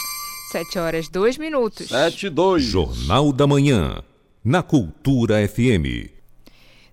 7 0.51 0.78
horas 0.81 1.09
2 1.09 1.39
minutos. 1.39 1.91
7 1.91 2.27
e 2.27 2.28
2. 2.28 2.61
Jornal 2.65 3.33
da 3.33 3.47
Manhã, 3.47 4.03
na 4.45 4.65
Cultura 4.65 5.47
FM. 5.47 6.19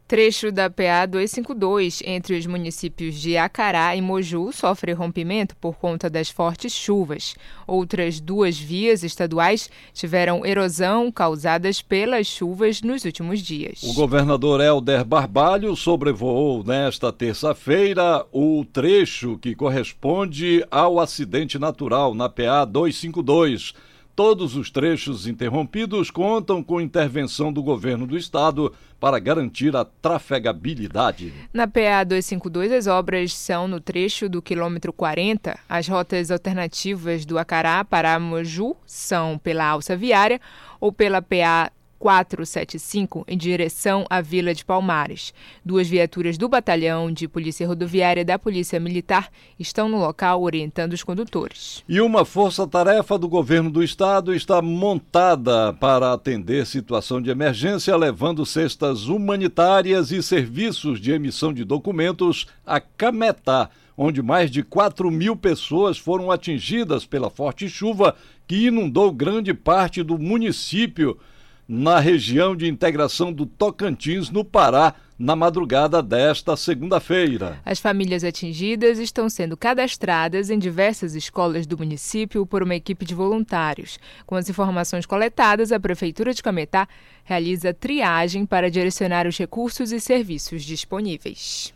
Trecho 0.08 0.54
da 0.54 0.70
PA 0.70 1.06
252 1.06 2.02
entre 2.06 2.38
os 2.38 2.46
municípios 2.46 3.16
de 3.16 3.36
Acará 3.36 3.94
e 3.94 4.00
Moju 4.00 4.54
sofre 4.54 4.94
rompimento 4.94 5.54
por 5.58 5.76
conta 5.76 6.10
das 6.10 6.30
fortes 6.30 6.72
chuvas. 6.72 7.36
Outras 7.68 8.22
duas 8.22 8.58
vias 8.58 9.04
estaduais 9.04 9.70
tiveram 9.94 10.46
erosão 10.46 11.12
causadas 11.12 11.82
pelas 11.82 12.26
chuvas 12.26 12.82
nos 12.82 13.04
últimos 13.04 13.42
dias. 13.42 13.84
O 13.84 13.94
governador 13.94 14.62
Helder 14.62 15.04
Barbalho 15.04 15.76
sobrevoou 15.76 16.64
nesta 16.64 17.12
terça-feira 17.12 18.26
o 18.32 18.64
trecho 18.72 19.38
que 19.38 19.54
corresponde 19.54 20.66
ao 20.72 21.02
acidente 21.02 21.60
natural 21.60 22.14
na 22.14 22.30
PA 22.30 22.64
252 22.64 23.74
Todos 24.18 24.56
os 24.56 24.72
trechos 24.72 25.28
interrompidos 25.28 26.10
contam 26.10 26.64
com 26.64 26.82
intervenção 26.82 27.54
do 27.54 27.62
governo 27.62 28.08
do 28.08 28.18
estado 28.18 28.74
para 29.00 29.20
garantir 29.20 29.76
a 29.76 29.86
trafegabilidade. 29.86 31.32
Na 31.54 31.68
PA 31.68 32.04
252, 32.04 32.72
as 32.72 32.88
obras 32.88 33.32
são 33.32 33.68
no 33.68 33.80
trecho 33.80 34.28
do 34.28 34.42
quilômetro 34.42 34.92
40. 34.92 35.60
As 35.70 35.88
rotas 35.88 36.32
alternativas 36.32 37.26
do 37.26 37.38
Acará 37.38 37.86
para 37.86 38.20
Moju 38.20 38.76
são 38.88 39.38
pela 39.38 39.68
alça 39.68 39.96
viária 39.96 40.42
ou 40.80 40.92
pela 40.92 41.22
PA 41.22 41.72
475 42.00 43.26
em 43.28 43.38
direção 43.38 44.06
à 44.10 44.22
Vila 44.22 44.54
de 44.54 44.64
Palmares. 44.64 45.34
Duas 45.64 45.88
viaturas 45.88 46.38
do 46.38 46.48
Batalhão 46.48 47.12
de 47.12 47.28
Polícia 47.28 47.68
Rodoviária 47.68 48.24
da 48.24 48.38
Polícia 48.38 48.80
Militar 48.80 49.30
estão 49.60 49.90
no 49.90 49.98
local 49.98 50.42
orientando 50.42 50.94
os 50.94 51.04
condutores. 51.04 51.84
E 51.88 52.00
uma 52.02 52.24
força-tarefa 52.24 53.18
do 53.18 53.28
governo 53.28 53.70
do 53.70 53.84
estado 53.84 54.34
está 54.34 54.62
montada 54.62 55.74
para 55.74 56.14
atender 56.14 56.66
situação 56.66 57.22
de 57.22 57.30
emergência, 57.30 57.96
levando 57.96 58.46
cestas 58.46 59.08
humanitárias 59.08 60.12
e 60.12 60.22
serviços 60.22 61.00
de 61.00 61.12
emissão 61.12 61.54
de 61.54 61.64
documentos 61.64 62.48
a 62.66 62.80
Cametá 62.80 63.70
onde 63.98 64.22
mais 64.22 64.52
de 64.52 64.62
4 64.62 65.10
mil 65.10 65.36
pessoas 65.36 65.98
foram 65.98 66.30
atingidas 66.30 67.06
pela 67.06 67.32
forte 67.32 67.68
chuva 67.68 68.16
que 68.46 68.68
inundou 68.68 69.12
grande 69.12 69.54
parte 69.54 70.04
do 70.04 70.20
município 70.20 71.18
na 71.68 72.00
região 72.00 72.56
de 72.56 72.68
integração 72.68 73.34
do 73.34 73.46
Tocantins, 73.46 74.30
no 74.30 74.46
Pará, 74.46 74.96
na 75.20 75.36
madrugada 75.36 76.02
desta 76.02 76.56
segunda-feira. 76.56 77.60
As 77.66 77.80
famílias 77.80 78.24
atingidas 78.24 79.00
estão 79.00 79.30
sendo 79.30 79.58
cadastradas 79.58 80.50
em 80.50 80.60
diversas 80.60 81.16
escolas 81.16 81.66
do 81.66 81.78
município 81.78 82.46
por 82.46 82.62
uma 82.62 82.76
equipe 82.76 83.04
de 83.04 83.16
voluntários. 83.16 84.00
Com 84.26 84.36
as 84.36 84.48
informações 84.48 85.06
coletadas, 85.06 85.72
a 85.72 85.80
Prefeitura 85.80 86.34
de 86.34 86.44
Cametá 86.44 86.88
realiza 87.24 87.74
triagem 87.74 88.46
para 88.46 88.70
direcionar 88.70 89.28
os 89.28 89.38
recursos 89.38 89.92
e 89.92 90.00
serviços 90.00 90.64
disponíveis. 90.64 91.74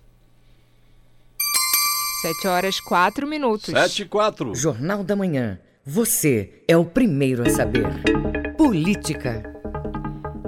7 2.21 2.47
horas 2.47 2.79
4 2.79 3.27
minutos. 3.27 3.73
7 3.73 4.03
e 4.03 4.05
4. 4.05 4.53
Jornal 4.53 5.03
da 5.03 5.15
Manhã. 5.15 5.59
Você 5.83 6.61
é 6.67 6.77
o 6.77 6.85
primeiro 6.85 7.41
a 7.41 7.49
saber. 7.49 7.87
Política. 8.55 9.60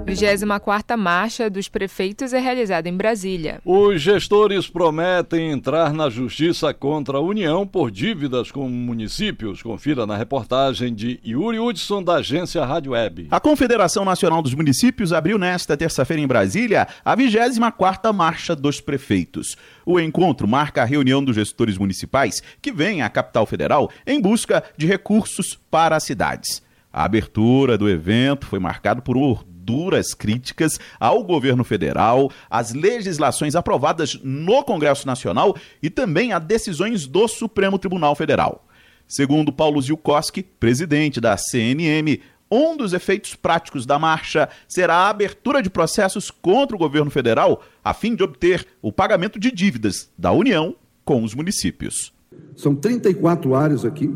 24ª 0.04 0.96
Marcha 0.96 1.48
dos 1.48 1.68
Prefeitos 1.68 2.32
é 2.34 2.38
realizada 2.38 2.88
em 2.88 2.96
Brasília. 2.96 3.60
Os 3.64 4.02
gestores 4.02 4.68
prometem 4.68 5.50
entrar 5.50 5.92
na 5.92 6.10
justiça 6.10 6.72
contra 6.74 7.16
a 7.16 7.20
União 7.20 7.66
por 7.66 7.90
dívidas 7.90 8.50
com 8.50 8.68
municípios. 8.68 9.62
Confira 9.62 10.06
na 10.06 10.16
reportagem 10.16 10.94
de 10.94 11.18
Yuri 11.26 11.58
Hudson, 11.58 12.02
da 12.02 12.16
agência 12.16 12.64
Rádio 12.64 12.92
Web. 12.92 13.28
A 13.30 13.40
Confederação 13.40 14.04
Nacional 14.04 14.42
dos 14.42 14.54
Municípios 14.54 15.12
abriu 15.12 15.38
nesta 15.38 15.76
terça-feira 15.76 16.22
em 16.22 16.26
Brasília 16.26 16.86
a 17.02 17.16
24ª 17.16 18.12
Marcha 18.12 18.54
dos 18.54 18.80
Prefeitos. 18.80 19.56
O 19.86 19.98
encontro 19.98 20.46
marca 20.46 20.82
a 20.82 20.86
reunião 20.86 21.24
dos 21.24 21.34
gestores 21.34 21.78
municipais 21.78 22.42
que 22.60 22.70
vêm 22.70 23.00
à 23.00 23.08
capital 23.08 23.46
federal 23.46 23.90
em 24.06 24.20
busca 24.20 24.62
de 24.76 24.86
recursos 24.86 25.58
para 25.70 25.96
as 25.96 26.04
cidades. 26.04 26.62
A 26.92 27.04
abertura 27.04 27.76
do 27.76 27.88
evento 27.88 28.46
foi 28.46 28.60
marcado 28.60 29.02
por 29.02 29.16
um 29.16 29.20
duras 29.64 30.12
críticas 30.12 30.78
ao 31.00 31.24
governo 31.24 31.64
federal, 31.64 32.30
às 32.50 32.72
legislações 32.72 33.54
aprovadas 33.54 34.18
no 34.22 34.62
Congresso 34.62 35.06
Nacional 35.06 35.56
e 35.82 35.88
também 35.88 36.32
a 36.32 36.38
decisões 36.38 37.06
do 37.06 37.26
Supremo 37.26 37.78
Tribunal 37.78 38.14
Federal. 38.14 38.66
Segundo 39.06 39.52
Paulo 39.52 39.80
Zilkowski, 39.80 40.42
presidente 40.42 41.20
da 41.20 41.36
CNM, 41.36 42.20
um 42.50 42.76
dos 42.76 42.92
efeitos 42.92 43.34
práticos 43.34 43.86
da 43.86 43.98
marcha 43.98 44.48
será 44.68 44.94
a 44.94 45.08
abertura 45.08 45.62
de 45.62 45.70
processos 45.70 46.30
contra 46.30 46.76
o 46.76 46.78
governo 46.78 47.10
federal 47.10 47.62
a 47.82 47.92
fim 47.92 48.14
de 48.14 48.22
obter 48.22 48.66
o 48.80 48.92
pagamento 48.92 49.38
de 49.38 49.50
dívidas 49.50 50.10
da 50.16 50.30
União 50.30 50.76
com 51.04 51.22
os 51.22 51.34
municípios. 51.34 52.12
São 52.56 52.74
34 52.74 53.54
áreas 53.54 53.84
aqui, 53.84 54.12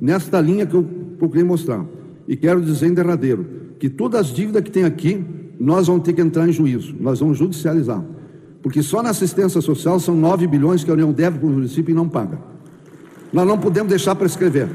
nesta 0.00 0.40
linha 0.40 0.66
que 0.66 0.74
eu 0.74 0.82
procurei 1.18 1.44
mostrar. 1.44 1.84
E 2.26 2.36
quero 2.36 2.62
dizer 2.62 2.86
em 2.86 2.94
derradeiro: 2.94 3.61
que 3.82 3.90
todas 3.90 4.20
as 4.20 4.26
dívidas 4.28 4.62
que 4.62 4.70
tem 4.70 4.84
aqui, 4.84 5.24
nós 5.58 5.88
vamos 5.88 6.04
ter 6.04 6.12
que 6.12 6.20
entrar 6.20 6.48
em 6.48 6.52
juízo, 6.52 6.94
nós 7.00 7.18
vamos 7.18 7.36
judicializar. 7.36 8.00
Porque 8.62 8.80
só 8.80 9.02
na 9.02 9.10
assistência 9.10 9.60
social 9.60 9.98
são 9.98 10.14
9 10.14 10.46
bilhões 10.46 10.84
que 10.84 10.90
a 10.92 10.94
União 10.94 11.10
deve 11.10 11.40
para 11.40 11.48
o 11.48 11.50
município 11.50 11.90
e 11.90 11.94
não 11.96 12.08
paga. 12.08 12.38
Nós 13.32 13.44
não 13.44 13.58
podemos 13.58 13.88
deixar 13.88 14.14
para 14.14 14.24
escrever. 14.24 14.68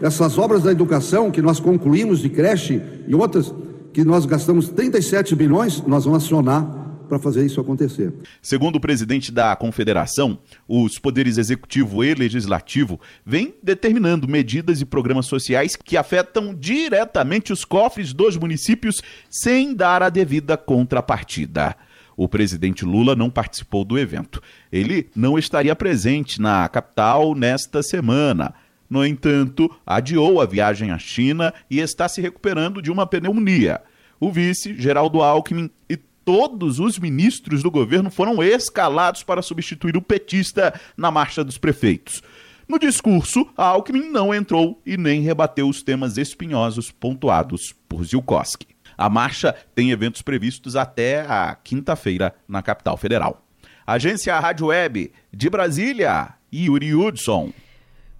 Essas 0.00 0.38
obras 0.38 0.62
da 0.62 0.72
educação 0.72 1.30
que 1.30 1.42
nós 1.42 1.60
concluímos 1.60 2.20
de 2.20 2.30
creche 2.30 2.80
e 3.06 3.14
outras 3.14 3.54
que 3.92 4.02
nós 4.02 4.24
gastamos 4.24 4.70
37 4.70 5.36
bilhões, 5.36 5.82
nós 5.86 6.06
vamos 6.06 6.24
acionar 6.24 6.81
para 7.12 7.18
fazer 7.18 7.44
isso 7.44 7.60
acontecer. 7.60 8.10
Segundo 8.40 8.76
o 8.76 8.80
presidente 8.80 9.30
da 9.30 9.54
Confederação, 9.54 10.38
os 10.66 10.98
poderes 10.98 11.36
executivo 11.36 12.02
e 12.02 12.14
legislativo 12.14 12.98
vêm 13.24 13.54
determinando 13.62 14.26
medidas 14.26 14.80
e 14.80 14.86
programas 14.86 15.26
sociais 15.26 15.76
que 15.76 15.98
afetam 15.98 16.54
diretamente 16.54 17.52
os 17.52 17.66
cofres 17.66 18.14
dos 18.14 18.38
municípios 18.38 19.02
sem 19.28 19.74
dar 19.74 20.02
a 20.02 20.08
devida 20.08 20.56
contrapartida. 20.56 21.76
O 22.16 22.26
presidente 22.26 22.82
Lula 22.82 23.14
não 23.14 23.28
participou 23.28 23.84
do 23.84 23.98
evento. 23.98 24.42
Ele 24.72 25.10
não 25.14 25.38
estaria 25.38 25.76
presente 25.76 26.40
na 26.40 26.66
capital 26.66 27.34
nesta 27.34 27.82
semana. 27.82 28.54
No 28.88 29.04
entanto, 29.04 29.70
adiou 29.84 30.40
a 30.40 30.46
viagem 30.46 30.90
à 30.90 30.98
China 30.98 31.52
e 31.70 31.78
está 31.78 32.08
se 32.08 32.22
recuperando 32.22 32.80
de 32.80 32.90
uma 32.90 33.06
pneumonia. 33.06 33.82
O 34.18 34.32
vice, 34.32 34.74
Geraldo 34.80 35.20
Alckmin, 35.20 35.68
e 35.90 35.98
todos 36.24 36.78
os 36.78 36.98
ministros 36.98 37.62
do 37.62 37.70
governo 37.70 38.10
foram 38.10 38.42
escalados 38.42 39.22
para 39.22 39.42
substituir 39.42 39.96
o 39.96 40.02
petista 40.02 40.78
na 40.96 41.10
Marcha 41.10 41.42
dos 41.44 41.58
Prefeitos. 41.58 42.22
No 42.68 42.78
discurso, 42.78 43.46
Alckmin 43.56 44.10
não 44.10 44.34
entrou 44.34 44.80
e 44.86 44.96
nem 44.96 45.20
rebateu 45.20 45.68
os 45.68 45.82
temas 45.82 46.16
espinhosos 46.16 46.90
pontuados 46.90 47.74
por 47.88 48.04
Zilkowski. 48.04 48.68
A 48.96 49.10
marcha 49.10 49.54
tem 49.74 49.90
eventos 49.90 50.22
previstos 50.22 50.76
até 50.76 51.20
a 51.22 51.54
quinta-feira 51.54 52.34
na 52.46 52.62
capital 52.62 52.96
federal. 52.96 53.44
Agência 53.86 54.38
Rádio 54.38 54.66
Web 54.66 55.12
de 55.32 55.50
Brasília, 55.50 56.34
Yuri 56.52 56.94
Hudson. 56.94 57.52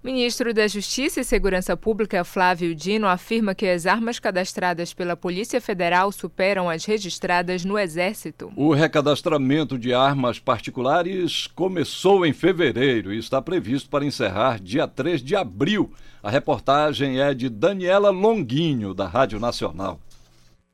Ministro 0.03 0.53
da 0.53 0.67
Justiça 0.67 1.21
e 1.21 1.23
Segurança 1.23 1.77
Pública 1.77 2.25
Flávio 2.25 2.75
Dino 2.75 3.07
afirma 3.07 3.55
que 3.55 3.65
as 3.65 3.85
armas 3.85 4.19
cadastradas 4.19 4.93
pela 4.93 5.15
Polícia 5.15 5.61
Federal 5.61 6.11
superam 6.11 6.69
as 6.69 6.83
registradas 6.83 7.63
no 7.63 7.79
Exército. 7.79 8.51
O 8.57 8.73
recadastramento 8.73 9.79
de 9.79 9.93
armas 9.93 10.39
particulares 10.39 11.47
começou 11.47 12.25
em 12.25 12.33
fevereiro 12.33 13.13
e 13.13 13.17
está 13.17 13.41
previsto 13.41 13.89
para 13.89 14.03
encerrar 14.03 14.59
dia 14.59 14.85
3 14.89 15.23
de 15.23 15.37
abril. 15.37 15.93
A 16.21 16.29
reportagem 16.29 17.21
é 17.21 17.33
de 17.33 17.47
Daniela 17.47 18.09
Longuinho, 18.09 18.93
da 18.93 19.07
Rádio 19.07 19.39
Nacional 19.39 20.01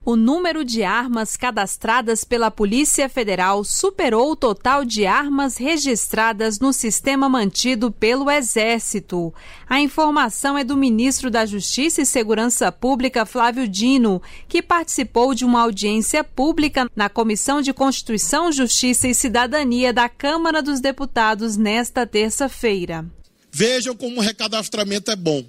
o 0.09 0.15
número 0.15 0.65
de 0.65 0.81
armas 0.81 1.37
cadastradas 1.37 2.23
pela 2.23 2.49
Polícia 2.49 3.07
Federal 3.07 3.63
superou 3.63 4.31
o 4.31 4.35
total 4.35 4.83
de 4.83 5.05
armas 5.05 5.55
registradas 5.57 6.57
no 6.57 6.73
sistema 6.73 7.29
mantido 7.29 7.91
pelo 7.91 8.31
Exército. 8.31 9.31
A 9.69 9.79
informação 9.79 10.57
é 10.57 10.63
do 10.63 10.75
ministro 10.75 11.29
da 11.29 11.45
Justiça 11.45 12.01
e 12.01 12.07
Segurança 12.07 12.71
Pública, 12.71 13.23
Flávio 13.23 13.67
Dino, 13.67 14.19
que 14.47 14.63
participou 14.63 15.35
de 15.35 15.45
uma 15.45 15.61
audiência 15.61 16.23
pública 16.23 16.89
na 16.95 17.07
Comissão 17.07 17.61
de 17.61 17.71
Constituição, 17.71 18.51
Justiça 18.51 19.07
e 19.07 19.13
Cidadania 19.13 19.93
da 19.93 20.09
Câmara 20.09 20.63
dos 20.63 20.79
Deputados 20.79 21.55
nesta 21.55 22.07
terça-feira. 22.07 23.05
Vejam 23.51 23.95
como 23.95 24.21
o 24.21 24.23
recadastramento 24.23 25.11
é 25.11 25.15
bom 25.15 25.43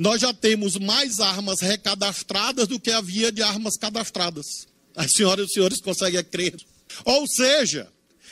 nós 0.00 0.22
já 0.22 0.32
temos 0.32 0.76
mais 0.76 1.20
armas 1.20 1.60
recadastradas 1.60 2.66
do 2.66 2.80
que 2.80 2.90
havia 2.90 3.30
de 3.30 3.42
armas 3.42 3.76
cadastradas. 3.76 4.46
As 4.96 5.12
senhoras 5.12 5.44
e 5.44 5.46
os 5.48 5.52
senhores 5.52 5.80
conseguem 5.82 6.24
crer. 6.24 6.56
Ou 7.04 7.26
seja, 7.26 7.86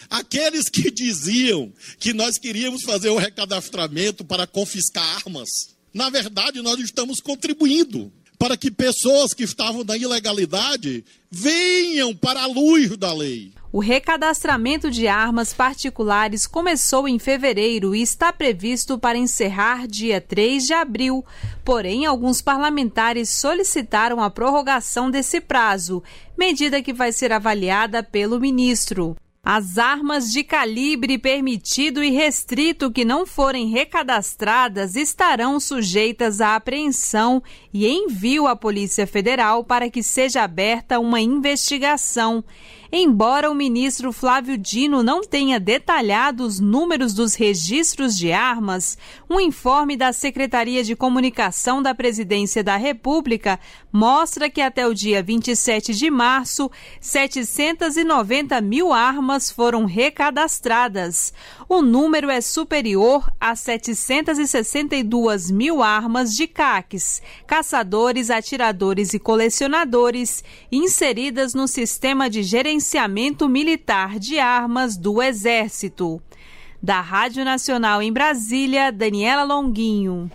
aqueles 0.09 0.71
que 0.71 0.91
diziam 0.91 1.71
que 2.01 2.15
nós 2.15 2.39
queríamos 2.39 2.85
fazer 2.85 3.11
o 3.11 3.19
recadastramento 3.19 4.25
para 4.25 4.47
confiscar 4.47 5.05
armas, 5.17 5.51
na 5.93 6.09
verdade 6.09 6.63
nós 6.63 6.81
estamos 6.81 7.21
contribuindo 7.21 8.11
para 8.39 8.57
que 8.57 8.71
pessoas 8.71 9.35
que 9.35 9.45
estavam 9.45 9.85
na 9.85 9.95
ilegalidade 9.95 11.05
venham 11.31 12.17
para 12.17 12.45
a 12.45 12.47
luz 12.47 12.97
da 12.97 13.13
lei. 13.13 13.53
O 13.71 13.81
recadastramento 13.81 14.91
de 14.91 15.07
armas 15.07 15.53
particulares 15.53 16.47
começou 16.47 17.07
em 17.07 17.19
fevereiro 17.19 17.95
e 17.95 18.01
está 18.01 18.33
previsto 18.33 18.99
para 18.99 19.19
encerrar 19.19 19.87
dia 19.87 20.23
3 20.23 20.67
de 20.67 20.73
abril. 20.73 21.23
Porém, 21.67 22.07
alguns 22.07 22.41
parlamentares 22.41 23.29
solicitaram 23.29 24.23
a 24.23 24.31
prorrogação 24.31 25.11
desse 25.11 25.39
prazo, 25.39 26.03
medida 26.37 26.83
que 26.83 26.95
vai 26.95 27.13
ser 27.13 27.31
avaliada 27.31 28.03
pelo 28.03 28.41
ministro. 28.41 29.15
As 29.45 29.77
armas 29.79 30.33
de 30.33 30.43
calibre 30.43 31.19
permitido 31.19 32.03
e 32.03 32.11
restrito 32.11 32.91
que 32.91 33.05
não 33.05 33.27
forem 33.27 33.69
recadastradas 33.69 34.97
estarão 34.97 35.61
sujeitas 35.61 36.41
à 36.41 36.57
apreensão 36.57 37.43
e 37.73 37.87
envio 37.87 38.47
à 38.47 38.57
Polícia 38.57 39.07
Federal 39.07 39.63
para 39.63 39.91
que 39.91 40.03
seja 40.03 40.43
aberta 40.43 40.99
uma 40.99 41.21
investigação. 41.21 42.43
Embora 42.91 43.51
o 43.51 43.55
ministro 43.55 44.13
Flávio 44.13 44.57
Dino 44.57 45.03
não 45.03 45.21
tenha 45.21 45.61
detalhado 45.61 46.43
os 46.43 46.59
números 46.59 47.13
dos 47.13 47.35
registros 47.35 48.17
de 48.17 48.33
armas, 48.33 48.97
um 49.29 49.39
informe 49.39 49.95
da 49.95 50.11
Secretaria 50.11 50.83
de 50.83 50.97
Comunicação 50.97 51.83
da 51.83 51.95
Presidência 51.95 52.65
da 52.65 52.79
República 52.79 53.61
mostra 53.93 54.49
que 54.49 54.63
até 54.63 54.87
o 54.87 54.95
dia 54.95 55.23
27 55.23 55.95
de 55.95 56.11
março, 56.11 56.71
790 56.99 58.59
mil 58.63 58.91
armas 58.91 59.51
foram 59.51 59.85
recadastradas. 59.85 61.35
O 61.71 61.83
número 61.83 62.31
é 62.31 62.41
superior 62.41 63.31
a 63.39 63.55
762 63.55 65.51
mil 65.51 65.83
armas 65.83 66.35
de 66.35 66.47
caques, 66.47 67.21
caçadores, 67.47 68.31
atiradores 68.31 69.13
e 69.13 69.19
colecionadores 69.19 70.43
inseridas 70.73 71.53
no 71.53 71.69
sistema 71.69 72.31
de 72.31 72.43
gerenciamento 72.43 73.47
militar 73.47 74.19
de 74.19 74.39
armas 74.39 74.97
do 74.97 75.23
Exército. 75.23 76.23
Da 76.83 77.03
Rádio 77.03 77.45
Nacional 77.45 78.01
em 78.01 78.11
Brasília, 78.11 78.91
Daniela 78.91 79.43
Longuinho. 79.43 80.31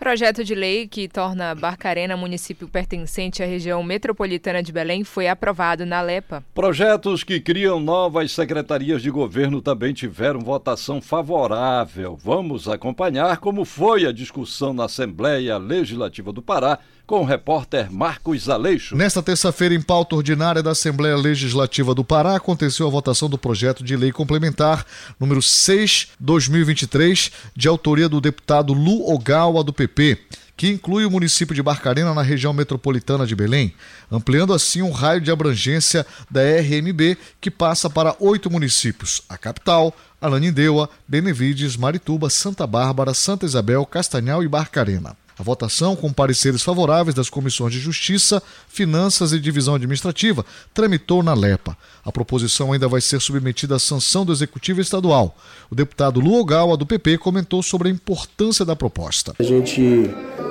Projeto 0.00 0.42
de 0.42 0.54
lei 0.54 0.88
que 0.88 1.06
torna 1.06 1.54
Barcarena 1.54 2.16
município 2.16 2.66
pertencente 2.66 3.42
à 3.42 3.46
região 3.46 3.82
metropolitana 3.82 4.62
de 4.62 4.72
Belém 4.72 5.04
foi 5.04 5.28
aprovado 5.28 5.84
na 5.84 6.00
LEPA. 6.00 6.42
Projetos 6.54 7.22
que 7.22 7.38
criam 7.38 7.78
novas 7.78 8.32
secretarias 8.32 9.02
de 9.02 9.10
governo 9.10 9.60
também 9.60 9.92
tiveram 9.92 10.40
votação 10.40 11.02
favorável. 11.02 12.16
Vamos 12.16 12.66
acompanhar 12.66 13.36
como 13.36 13.66
foi 13.66 14.06
a 14.06 14.10
discussão 14.10 14.72
na 14.72 14.86
Assembleia 14.86 15.58
Legislativa 15.58 16.32
do 16.32 16.40
Pará 16.40 16.78
com 17.10 17.22
o 17.22 17.24
repórter 17.24 17.90
Marcos 17.90 18.48
Aleixo. 18.48 18.94
Nesta 18.94 19.20
terça-feira, 19.20 19.74
em 19.74 19.82
pauta 19.82 20.14
ordinária 20.14 20.62
da 20.62 20.70
Assembleia 20.70 21.16
Legislativa 21.16 21.92
do 21.92 22.04
Pará, 22.04 22.36
aconteceu 22.36 22.86
a 22.86 22.90
votação 22.90 23.28
do 23.28 23.36
projeto 23.36 23.82
de 23.82 23.96
lei 23.96 24.12
complementar 24.12 24.86
número 25.18 25.42
6/2023, 25.42 27.32
de 27.56 27.66
autoria 27.66 28.08
do 28.08 28.20
deputado 28.20 28.72
Lu 28.72 29.12
Ogawa 29.12 29.64
do 29.64 29.72
PP 29.72 30.18
que 30.56 30.68
inclui 30.68 31.06
o 31.06 31.10
município 31.10 31.54
de 31.54 31.62
Barcarena 31.62 32.12
na 32.12 32.20
região 32.20 32.52
metropolitana 32.52 33.26
de 33.26 33.34
Belém, 33.34 33.74
ampliando 34.12 34.52
assim 34.52 34.82
o 34.82 34.90
raio 34.90 35.18
de 35.18 35.30
abrangência 35.30 36.06
da 36.30 36.42
RMB, 36.42 37.16
que 37.40 37.50
passa 37.50 37.88
para 37.88 38.14
oito 38.20 38.50
municípios: 38.50 39.22
a 39.26 39.38
capital, 39.38 39.96
Ananindeua, 40.20 40.90
Benevides, 41.08 41.78
Marituba, 41.78 42.28
Santa 42.28 42.66
Bárbara, 42.66 43.14
Santa 43.14 43.46
Isabel, 43.46 43.86
Castanhal 43.86 44.44
e 44.44 44.48
Barcarena. 44.48 45.16
A 45.40 45.42
votação, 45.42 45.96
com 45.96 46.12
pareceres 46.12 46.62
favoráveis 46.62 47.14
das 47.14 47.30
comissões 47.30 47.72
de 47.72 47.78
Justiça, 47.78 48.42
Finanças 48.68 49.32
e 49.32 49.40
Divisão 49.40 49.74
Administrativa, 49.74 50.44
tramitou 50.74 51.22
na 51.22 51.32
LEPA. 51.32 51.74
A 52.04 52.12
proposição 52.12 52.74
ainda 52.74 52.86
vai 52.86 53.00
ser 53.00 53.22
submetida 53.22 53.76
à 53.76 53.78
sanção 53.78 54.22
do 54.22 54.34
Executivo 54.34 54.82
Estadual. 54.82 55.34
O 55.70 55.74
deputado 55.74 56.20
Lu 56.20 56.38
Ogawa, 56.38 56.76
do 56.76 56.84
PP, 56.84 57.16
comentou 57.16 57.62
sobre 57.62 57.88
a 57.88 57.90
importância 57.90 58.66
da 58.66 58.76
proposta. 58.76 59.34
A 59.38 59.42
gente 59.42 60.10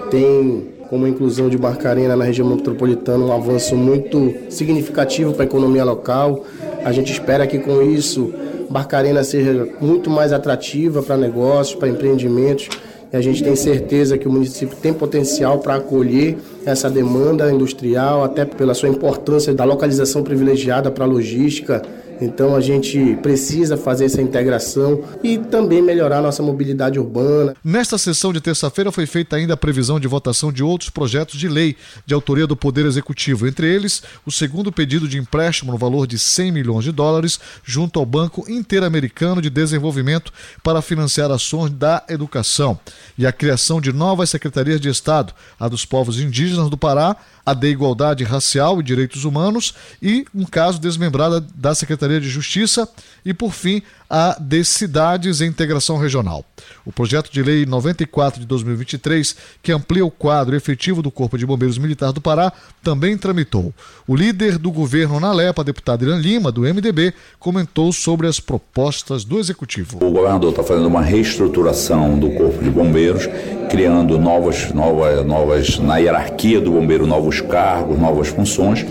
tem 0.09 0.73
como 0.89 1.05
a 1.05 1.09
inclusão 1.09 1.49
de 1.49 1.57
Barcarena 1.59 2.15
na 2.15 2.25
região 2.25 2.49
metropolitana 2.49 3.23
um 3.23 3.31
avanço 3.31 3.75
muito 3.75 4.33
significativo 4.49 5.33
para 5.33 5.43
a 5.43 5.45
economia 5.45 5.85
local. 5.85 6.47
A 6.83 6.91
gente 6.91 7.11
espera 7.11 7.45
que 7.45 7.59
com 7.59 7.79
isso 7.83 8.33
Barcarena 8.71 9.23
seja 9.23 9.67
muito 9.79 10.09
mais 10.09 10.33
atrativa 10.33 11.03
para 11.03 11.15
negócios, 11.15 11.77
para 11.77 11.89
empreendimentos 11.89 12.69
e 13.11 13.17
a 13.17 13.21
gente 13.21 13.43
tem 13.43 13.55
certeza 13.55 14.17
que 14.17 14.27
o 14.27 14.31
município 14.31 14.77
tem 14.77 14.93
potencial 14.93 15.59
para 15.59 15.75
acolher 15.75 16.37
essa 16.65 16.89
demanda 16.89 17.51
industrial, 17.51 18.23
até 18.23 18.45
pela 18.45 18.73
sua 18.73 18.89
importância 18.89 19.53
da 19.53 19.63
localização 19.63 20.23
privilegiada 20.23 20.91
para 20.91 21.05
a 21.05 21.07
logística 21.07 21.81
então 22.21 22.55
a 22.55 22.61
gente 22.61 23.15
precisa 23.21 23.77
fazer 23.77 24.05
essa 24.05 24.21
integração 24.21 25.03
e 25.23 25.37
também 25.37 25.81
melhorar 25.81 26.21
nossa 26.21 26.43
mobilidade 26.43 26.99
urbana. 26.99 27.55
Nesta 27.63 27.97
sessão 27.97 28.33
de 28.33 28.41
terça-feira 28.41 28.91
foi 28.91 29.05
feita 29.05 29.35
ainda 29.35 29.53
a 29.53 29.57
previsão 29.57 29.99
de 29.99 30.07
votação 30.07 30.51
de 30.51 30.63
outros 30.63 30.89
projetos 30.89 31.39
de 31.39 31.47
lei 31.47 31.75
de 32.05 32.13
autoria 32.13 32.45
do 32.45 32.55
Poder 32.55 32.85
Executivo, 32.85 33.47
entre 33.47 33.67
eles 33.67 34.03
o 34.25 34.31
segundo 34.31 34.71
pedido 34.71 35.07
de 35.07 35.17
empréstimo 35.17 35.71
no 35.71 35.77
valor 35.77 36.05
de 36.07 36.17
100 36.17 36.51
milhões 36.51 36.83
de 36.83 36.91
dólares 36.91 37.39
junto 37.63 37.99
ao 37.99 38.05
Banco 38.05 38.49
Interamericano 38.49 39.41
de 39.41 39.49
Desenvolvimento 39.49 40.31
para 40.63 40.81
financiar 40.81 41.31
ações 41.31 41.71
da 41.71 42.03
educação 42.09 42.79
e 43.17 43.25
a 43.25 43.31
criação 43.31 43.79
de 43.81 43.91
novas 43.93 44.29
secretarias 44.29 44.79
de 44.79 44.89
Estado, 44.89 45.33
a 45.59 45.67
dos 45.67 45.85
povos 45.85 46.19
indígenas 46.19 46.69
do 46.69 46.77
Pará, 46.77 47.15
a 47.49 47.53
de 47.53 47.67
Igualdade 47.67 48.23
Racial 48.23 48.79
e 48.79 48.83
Direitos 48.83 49.25
Humanos 49.25 49.73
e 50.01 50.25
um 50.33 50.45
caso 50.45 50.79
desmembrado 50.79 51.41
da 51.55 51.73
Secretaria 51.73 52.21
de 52.21 52.29
Justiça. 52.29 52.87
E, 53.25 53.33
por 53.33 53.53
fim, 53.53 53.81
a 54.09 54.35
de 54.39 54.63
Cidades 54.63 55.39
e 55.39 55.45
Integração 55.45 55.97
Regional. 55.97 56.43
O 56.85 56.91
projeto 56.91 57.31
de 57.31 57.43
lei 57.43 57.65
94 57.65 58.39
de 58.39 58.45
2023, 58.47 59.35
que 59.61 59.71
amplia 59.71 60.05
o 60.05 60.09
quadro 60.09 60.55
efetivo 60.55 61.01
do 61.01 61.11
Corpo 61.11 61.37
de 61.37 61.45
Bombeiros 61.45 61.77
Militar 61.77 62.11
do 62.11 62.19
Pará, 62.19 62.51
também 62.81 63.17
tramitou. 63.17 63.73
O 64.07 64.15
líder 64.15 64.57
do 64.57 64.71
governo 64.71 65.19
na 65.19 65.31
LEPA, 65.31 65.63
deputado 65.63 66.03
Irã 66.03 66.17
Lima, 66.17 66.51
do 66.51 66.61
MDB, 66.61 67.13
comentou 67.37 67.91
sobre 67.91 68.27
as 68.27 68.39
propostas 68.39 69.23
do 69.23 69.39
Executivo. 69.39 69.97
O 70.03 70.11
governador 70.11 70.49
está 70.51 70.63
fazendo 70.63 70.87
uma 70.87 71.01
reestruturação 71.01 72.17
do 72.17 72.31
Corpo 72.31 72.63
de 72.63 72.69
Bombeiros, 72.71 73.27
criando 73.69 74.17
novas, 74.17 74.71
novas, 74.73 75.25
novas, 75.25 75.77
na 75.77 75.97
hierarquia 75.97 76.59
do 76.59 76.71
bombeiro, 76.71 77.05
novos 77.05 77.39
cargos, 77.41 77.99
novas 77.99 78.29
funções, 78.29 78.85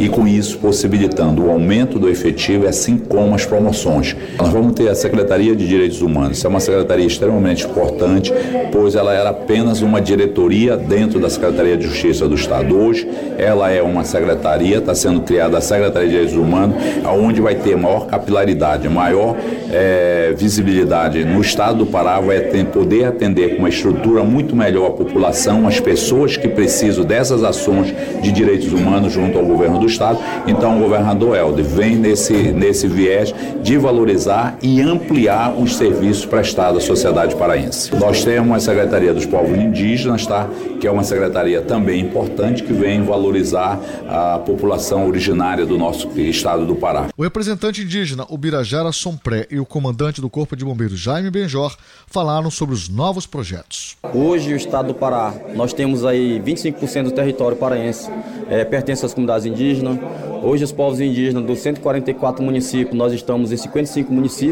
e 0.00 0.08
com 0.08 0.26
isso 0.26 0.58
possibilitando 0.58 1.44
o 1.44 1.50
aumento 1.50 1.98
do 1.98 2.08
efetivo, 2.08 2.66
assim 2.66 2.98
como 2.98 3.34
as 3.34 3.46
promoções. 3.46 4.16
Nós 4.36 4.48
vamos 4.48 4.63
ter 4.70 4.88
a 4.88 4.94
Secretaria 4.94 5.54
de 5.54 5.66
Direitos 5.66 6.02
Humanos. 6.02 6.38
Isso 6.38 6.46
é 6.46 6.50
uma 6.50 6.60
secretaria 6.60 7.06
extremamente 7.06 7.66
importante, 7.66 8.32
pois 8.72 8.94
ela 8.94 9.14
era 9.14 9.30
apenas 9.30 9.82
uma 9.82 10.00
diretoria 10.00 10.76
dentro 10.76 11.18
da 11.20 11.28
Secretaria 11.28 11.76
de 11.76 11.86
Justiça 11.86 12.28
do 12.28 12.34
Estado. 12.34 12.76
Hoje, 12.76 13.08
ela 13.38 13.70
é 13.70 13.82
uma 13.82 14.04
secretaria, 14.04 14.78
está 14.78 14.94
sendo 14.94 15.20
criada 15.20 15.58
a 15.58 15.60
Secretaria 15.60 16.08
de 16.08 16.14
Direitos 16.14 16.36
Humanos, 16.36 16.76
onde 17.06 17.40
vai 17.40 17.54
ter 17.54 17.76
maior 17.76 18.06
capilaridade, 18.06 18.88
maior 18.88 19.36
é, 19.70 20.34
visibilidade 20.36 21.24
no 21.24 21.40
Estado 21.40 21.78
do 21.78 21.86
Pará, 21.86 22.20
vai 22.20 22.40
ter, 22.40 22.64
poder 22.66 23.04
atender 23.04 23.54
com 23.54 23.60
uma 23.60 23.68
estrutura 23.68 24.22
muito 24.22 24.54
melhor 24.54 24.88
a 24.88 24.90
população, 24.90 25.66
as 25.66 25.80
pessoas 25.80 26.36
que 26.36 26.48
precisam 26.48 27.04
dessas 27.04 27.42
ações 27.42 27.94
de 28.22 28.32
direitos 28.32 28.72
humanos 28.72 29.12
junto 29.12 29.38
ao 29.38 29.44
governo 29.44 29.78
do 29.78 29.86
Estado. 29.86 30.18
Então, 30.46 30.76
o 30.76 30.80
governador 30.80 31.36
Helder 31.36 31.64
vem 31.64 31.96
nesse, 31.96 32.32
nesse 32.32 32.86
viés 32.86 33.34
de 33.62 33.76
valorizar 33.76 34.53
e 34.62 34.80
ampliar 34.80 35.54
os 35.54 35.76
serviços 35.76 36.24
prestados 36.24 36.84
à 36.84 36.86
sociedade 36.86 37.34
paraense. 37.36 37.94
Nós 37.96 38.24
temos 38.24 38.56
a 38.56 38.60
Secretaria 38.60 39.12
dos 39.12 39.26
Povos 39.26 39.56
Indígenas, 39.56 40.26
tá? 40.26 40.48
que 40.80 40.86
é 40.86 40.90
uma 40.90 41.02
secretaria 41.02 41.62
também 41.62 42.00
importante 42.00 42.62
que 42.62 42.72
vem 42.72 43.02
valorizar 43.02 43.80
a 44.06 44.38
população 44.38 45.08
originária 45.08 45.64
do 45.64 45.78
nosso 45.78 46.08
estado 46.20 46.66
do 46.66 46.74
Pará. 46.74 47.08
O 47.16 47.22
representante 47.22 47.80
indígena 47.80 48.26
Ubirajara 48.28 48.92
Sompré 48.92 49.46
e 49.50 49.58
o 49.58 49.64
comandante 49.64 50.20
do 50.20 50.28
Corpo 50.28 50.54
de 50.54 50.62
Bombeiros 50.62 50.98
Jaime 50.98 51.30
Benjor 51.30 51.74
falaram 52.06 52.50
sobre 52.50 52.74
os 52.74 52.88
novos 52.88 53.26
projetos. 53.26 53.96
Hoje, 54.12 54.52
o 54.52 54.56
estado 54.56 54.88
do 54.88 54.94
Pará, 54.94 55.32
nós 55.54 55.72
temos 55.72 56.04
aí 56.04 56.38
25% 56.44 57.04
do 57.04 57.12
território 57.12 57.56
paraense 57.56 58.10
é, 58.50 58.64
pertence 58.64 59.06
às 59.06 59.14
comunidades 59.14 59.46
indígenas. 59.46 59.98
Hoje, 60.42 60.64
os 60.64 60.72
povos 60.72 61.00
indígenas 61.00 61.44
dos 61.44 61.60
144 61.60 62.44
municípios, 62.44 62.94
nós 62.94 63.12
estamos 63.12 63.50
em 63.50 63.56
55 63.56 64.12
municípios, 64.12 64.43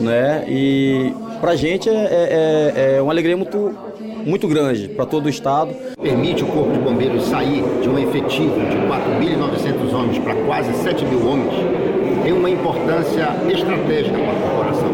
né? 0.00 0.44
E 0.48 1.12
para 1.40 1.52
a 1.52 1.56
gente 1.56 1.88
é, 1.88 1.92
é, 1.92 2.72
é, 2.76 2.96
é 2.96 3.02
uma 3.02 3.12
alegria 3.12 3.36
muito, 3.36 3.74
muito 4.24 4.46
grande 4.46 4.88
para 4.88 5.06
todo 5.06 5.26
o 5.26 5.28
estado. 5.28 5.74
Permite 6.00 6.44
o 6.44 6.46
Corpo 6.46 6.72
de 6.72 6.78
Bombeiros 6.78 7.24
sair 7.24 7.62
de 7.82 7.88
um 7.88 7.98
efetivo 7.98 8.54
de 8.60 8.76
4.900 8.76 9.94
homens 9.94 10.18
para 10.18 10.34
quase 10.44 10.72
7 10.74 11.04
mil 11.04 11.26
homens, 11.26 11.52
tem 12.22 12.32
uma 12.32 12.50
importância 12.50 13.28
estratégica 13.48 14.18
para 14.18 14.30
a 14.30 14.40
corporação. 14.40 14.90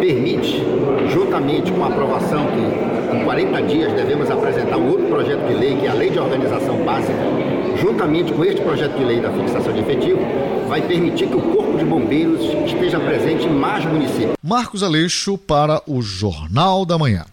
Permite, 0.00 0.62
juntamente 1.08 1.72
com 1.72 1.84
a 1.84 1.88
aprovação 1.88 2.46
que 2.46 2.97
em 3.14 3.24
40 3.24 3.62
dias 3.62 3.92
devemos 3.92 4.30
apresentar 4.30 4.76
um 4.76 4.88
outro 4.88 5.06
projeto 5.06 5.46
de 5.46 5.54
lei, 5.54 5.76
que 5.76 5.86
é 5.86 5.90
a 5.90 5.94
Lei 5.94 6.10
de 6.10 6.18
Organização 6.18 6.76
Básica, 6.84 7.18
juntamente 7.76 8.32
com 8.32 8.44
este 8.44 8.60
projeto 8.60 8.96
de 8.96 9.04
lei 9.04 9.20
da 9.20 9.30
fixação 9.32 9.72
de 9.72 9.80
efetivo, 9.80 10.18
vai 10.68 10.82
permitir 10.82 11.28
que 11.28 11.36
o 11.36 11.40
Corpo 11.40 11.78
de 11.78 11.84
Bombeiros 11.84 12.40
esteja 12.66 12.98
presente 13.00 13.46
em 13.46 13.52
mais 13.52 13.84
municípios. 13.84 14.34
Marcos 14.42 14.82
Aleixo 14.82 15.38
para 15.38 15.82
o 15.86 16.02
Jornal 16.02 16.84
da 16.84 16.98
Manhã. 16.98 17.24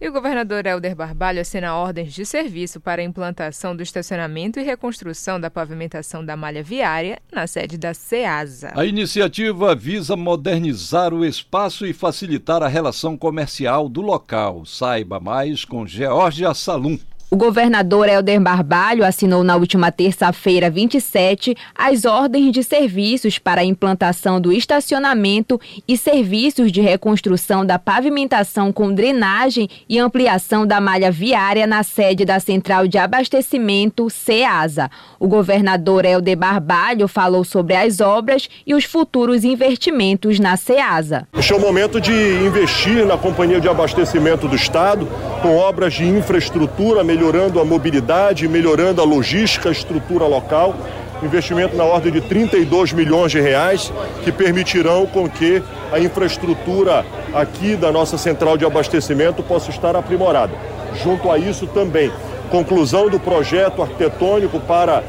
E 0.00 0.08
o 0.08 0.12
governador 0.12 0.64
Helder 0.64 0.96
Barbalho 0.96 1.42
assina 1.42 1.74
ordens 1.74 2.14
de 2.14 2.24
serviço 2.24 2.80
para 2.80 3.02
a 3.02 3.04
implantação 3.04 3.76
do 3.76 3.82
estacionamento 3.82 4.58
e 4.58 4.62
reconstrução 4.62 5.38
da 5.38 5.50
pavimentação 5.50 6.24
da 6.24 6.34
malha 6.38 6.62
viária 6.62 7.18
na 7.30 7.46
sede 7.46 7.76
da 7.76 7.92
SEASA. 7.92 8.72
A 8.74 8.86
iniciativa 8.86 9.74
visa 9.74 10.16
modernizar 10.16 11.12
o 11.12 11.22
espaço 11.22 11.84
e 11.84 11.92
facilitar 11.92 12.62
a 12.62 12.68
relação 12.68 13.14
comercial 13.14 13.90
do 13.90 14.00
local. 14.00 14.64
Saiba 14.64 15.20
mais 15.20 15.66
com 15.66 15.86
Georgia 15.86 16.54
Salum. 16.54 16.98
O 17.32 17.36
governador 17.36 18.08
Helder 18.08 18.40
Barbalho 18.40 19.04
assinou 19.04 19.44
na 19.44 19.54
última 19.54 19.92
terça-feira, 19.92 20.68
27, 20.68 21.56
as 21.78 22.04
ordens 22.04 22.50
de 22.50 22.64
serviços 22.64 23.38
para 23.38 23.60
a 23.60 23.64
implantação 23.64 24.40
do 24.40 24.50
estacionamento 24.50 25.60
e 25.86 25.96
serviços 25.96 26.72
de 26.72 26.80
reconstrução 26.80 27.64
da 27.64 27.78
pavimentação 27.78 28.72
com 28.72 28.92
drenagem 28.92 29.68
e 29.88 29.96
ampliação 29.96 30.66
da 30.66 30.80
malha 30.80 31.12
viária 31.12 31.68
na 31.68 31.84
sede 31.84 32.24
da 32.24 32.40
Central 32.40 32.88
de 32.88 32.98
Abastecimento 32.98 34.10
CEASA. 34.10 34.90
O 35.20 35.28
governador 35.28 36.04
Helder 36.04 36.36
Barbalho 36.36 37.06
falou 37.06 37.44
sobre 37.44 37.76
as 37.76 38.00
obras 38.00 38.48
e 38.66 38.74
os 38.74 38.82
futuros 38.82 39.44
investimentos 39.44 40.40
na 40.40 40.56
CEASA. 40.56 41.28
Este 41.38 41.52
é 41.52 41.56
o 41.56 41.60
momento 41.60 42.00
de 42.00 42.10
investir 42.44 43.06
na 43.06 43.16
Companhia 43.16 43.60
de 43.60 43.68
Abastecimento 43.68 44.48
do 44.48 44.56
Estado 44.56 45.06
com 45.40 45.56
obras 45.56 45.94
de 45.94 46.04
infraestrutura 46.04 47.04
melhor 47.04 47.19
melhorando 47.20 47.60
a 47.60 47.64
mobilidade, 47.66 48.48
melhorando 48.48 49.02
a 49.02 49.04
logística, 49.04 49.68
a 49.68 49.72
estrutura 49.72 50.24
local. 50.24 50.74
Investimento 51.22 51.76
na 51.76 51.84
ordem 51.84 52.10
de 52.10 52.22
32 52.22 52.94
milhões 52.94 53.30
de 53.30 53.38
reais, 53.38 53.92
que 54.24 54.32
permitirão 54.32 55.04
com 55.04 55.28
que 55.28 55.62
a 55.92 55.98
infraestrutura 56.00 57.04
aqui 57.34 57.76
da 57.76 57.92
nossa 57.92 58.16
central 58.16 58.56
de 58.56 58.64
abastecimento 58.64 59.42
possa 59.42 59.68
estar 59.68 59.94
aprimorada. 59.94 60.54
Junto 61.04 61.30
a 61.30 61.36
isso 61.36 61.66
também, 61.66 62.10
conclusão 62.50 63.10
do 63.10 63.20
projeto 63.20 63.82
arquitetônico 63.82 64.58
para 64.58 65.04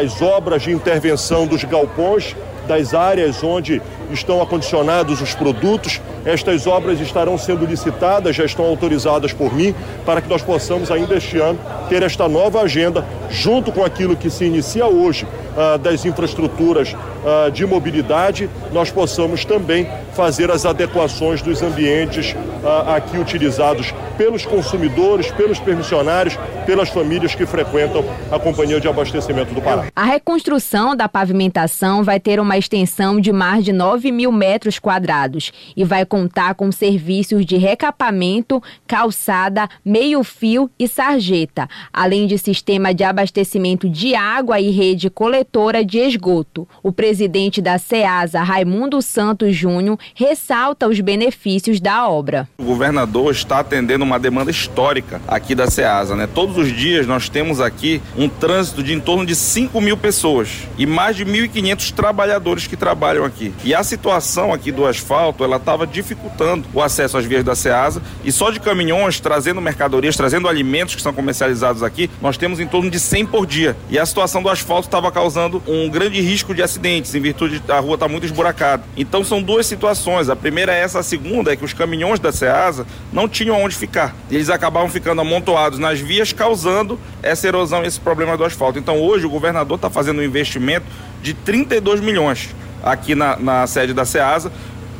as 0.00 0.22
obras 0.22 0.62
de 0.62 0.72
intervenção 0.72 1.46
dos 1.46 1.62
galpões, 1.64 2.34
das 2.66 2.94
áreas 2.94 3.44
onde 3.44 3.82
estão 4.10 4.40
acondicionados 4.40 5.20
os 5.20 5.34
produtos. 5.34 6.00
Estas 6.24 6.66
obras 6.66 7.00
estarão 7.00 7.36
sendo 7.36 7.66
licitadas, 7.66 8.36
já 8.36 8.44
estão 8.44 8.64
autorizadas 8.64 9.32
por 9.32 9.52
mim, 9.54 9.74
para 10.06 10.20
que 10.20 10.28
nós 10.28 10.42
possamos 10.42 10.90
ainda 10.90 11.16
este 11.16 11.38
ano 11.38 11.58
ter 11.88 12.02
esta 12.02 12.28
nova 12.28 12.60
agenda, 12.60 13.04
junto 13.30 13.72
com 13.72 13.84
aquilo 13.84 14.16
que 14.16 14.30
se 14.30 14.44
inicia 14.44 14.86
hoje 14.86 15.26
ah, 15.56 15.76
das 15.76 16.04
infraestruturas 16.04 16.94
ah, 17.24 17.50
de 17.50 17.66
mobilidade, 17.66 18.48
nós 18.72 18.90
possamos 18.90 19.44
também 19.44 19.88
fazer 20.14 20.50
as 20.50 20.64
adequações 20.64 21.42
dos 21.42 21.62
ambientes 21.62 22.34
ah, 22.64 22.96
aqui 22.96 23.18
utilizados 23.18 23.92
pelos 24.16 24.46
consumidores, 24.46 25.30
pelos 25.30 25.58
permissionários, 25.58 26.38
pelas 26.66 26.88
famílias 26.88 27.34
que 27.34 27.44
frequentam 27.44 28.04
a 28.30 28.38
Companhia 28.38 28.80
de 28.80 28.88
Abastecimento 28.88 29.52
do 29.52 29.60
Pará. 29.60 29.86
A 29.96 30.04
reconstrução 30.04 30.94
da 30.94 31.08
pavimentação 31.08 32.04
vai 32.04 32.20
ter 32.20 32.38
uma 32.38 32.56
extensão 32.56 33.20
de 33.20 33.32
mais 33.32 33.64
de 33.64 33.72
9 33.72 34.12
mil 34.12 34.30
metros 34.30 34.78
quadrados 34.78 35.52
e 35.76 35.84
vai 35.84 36.04
contar 36.12 36.54
com 36.54 36.70
serviços 36.70 37.46
de 37.46 37.56
recapamento, 37.56 38.62
calçada, 38.86 39.66
meio-fio 39.82 40.70
e 40.78 40.86
sarjeta, 40.86 41.66
além 41.90 42.26
de 42.26 42.36
sistema 42.36 42.92
de 42.92 43.02
abastecimento 43.02 43.88
de 43.88 44.14
água 44.14 44.60
e 44.60 44.70
rede 44.70 45.08
coletora 45.08 45.82
de 45.82 46.00
esgoto. 46.00 46.68
O 46.82 46.92
presidente 46.92 47.62
da 47.62 47.78
SEASA, 47.78 48.42
Raimundo 48.42 49.00
Santos 49.00 49.56
Júnior, 49.56 49.98
ressalta 50.14 50.86
os 50.86 51.00
benefícios 51.00 51.80
da 51.80 52.06
obra. 52.06 52.46
O 52.58 52.64
governador 52.64 53.32
está 53.32 53.60
atendendo 53.60 54.04
uma 54.04 54.18
demanda 54.18 54.50
histórica 54.50 55.18
aqui 55.26 55.54
da 55.54 55.70
SEASA. 55.70 56.14
Né? 56.14 56.26
Todos 56.26 56.58
os 56.58 56.76
dias 56.76 57.06
nós 57.06 57.30
temos 57.30 57.58
aqui 57.58 58.02
um 58.18 58.28
trânsito 58.28 58.82
de 58.82 58.92
em 58.92 59.00
torno 59.00 59.24
de 59.24 59.34
5 59.34 59.80
mil 59.80 59.96
pessoas 59.96 60.68
e 60.76 60.84
mais 60.84 61.16
de 61.16 61.24
1.500 61.24 61.90
trabalhadores 61.92 62.66
que 62.66 62.76
trabalham 62.76 63.24
aqui. 63.24 63.50
E 63.64 63.74
a 63.74 63.82
situação 63.82 64.52
aqui 64.52 64.70
do 64.70 64.84
asfalto, 64.84 65.42
ela 65.42 65.56
estava 65.56 65.86
dificultando 66.02 66.68
o 66.74 66.82
acesso 66.82 67.16
às 67.16 67.24
vias 67.24 67.44
da 67.44 67.54
SEASA 67.54 68.02
e 68.24 68.30
só 68.30 68.50
de 68.50 68.60
caminhões 68.60 69.20
trazendo 69.20 69.60
mercadorias, 69.60 70.16
trazendo 70.16 70.48
alimentos 70.48 70.94
que 70.94 71.02
são 71.02 71.12
comercializados 71.12 71.82
aqui, 71.82 72.10
nós 72.20 72.36
temos 72.36 72.60
em 72.60 72.66
torno 72.66 72.90
de 72.90 73.00
100 73.00 73.26
por 73.26 73.46
dia. 73.46 73.76
E 73.88 73.98
a 73.98 74.04
situação 74.04 74.42
do 74.42 74.48
asfalto 74.48 74.88
estava 74.88 75.10
causando 75.10 75.62
um 75.66 75.88
grande 75.88 76.20
risco 76.20 76.54
de 76.54 76.62
acidentes, 76.62 77.14
em 77.14 77.20
virtude 77.20 77.60
da 77.60 77.78
rua 77.78 77.94
estar 77.94 78.06
tá 78.06 78.12
muito 78.12 78.26
esburacada. 78.26 78.82
Então 78.96 79.24
são 79.24 79.42
duas 79.42 79.66
situações. 79.66 80.28
A 80.28 80.36
primeira 80.36 80.74
é 80.74 80.80
essa, 80.80 80.98
a 80.98 81.02
segunda 81.02 81.52
é 81.52 81.56
que 81.56 81.64
os 81.64 81.72
caminhões 81.72 82.20
da 82.20 82.32
SEASA 82.32 82.86
não 83.12 83.28
tinham 83.28 83.60
onde 83.62 83.74
ficar. 83.74 84.14
Eles 84.30 84.50
acabavam 84.50 84.88
ficando 84.88 85.20
amontoados 85.20 85.78
nas 85.78 86.00
vias, 86.00 86.32
causando 86.32 86.98
essa 87.22 87.46
erosão 87.46 87.84
esse 87.84 88.00
problema 88.00 88.36
do 88.36 88.44
asfalto. 88.44 88.78
Então 88.78 89.00
hoje 89.00 89.26
o 89.26 89.30
governador 89.30 89.76
está 89.76 89.88
fazendo 89.88 90.20
um 90.20 90.24
investimento 90.24 90.86
de 91.22 91.34
32 91.34 92.00
milhões 92.00 92.50
aqui 92.82 93.14
na, 93.14 93.36
na 93.36 93.66
sede 93.66 93.94
da 93.94 94.04
SEASA, 94.04 94.52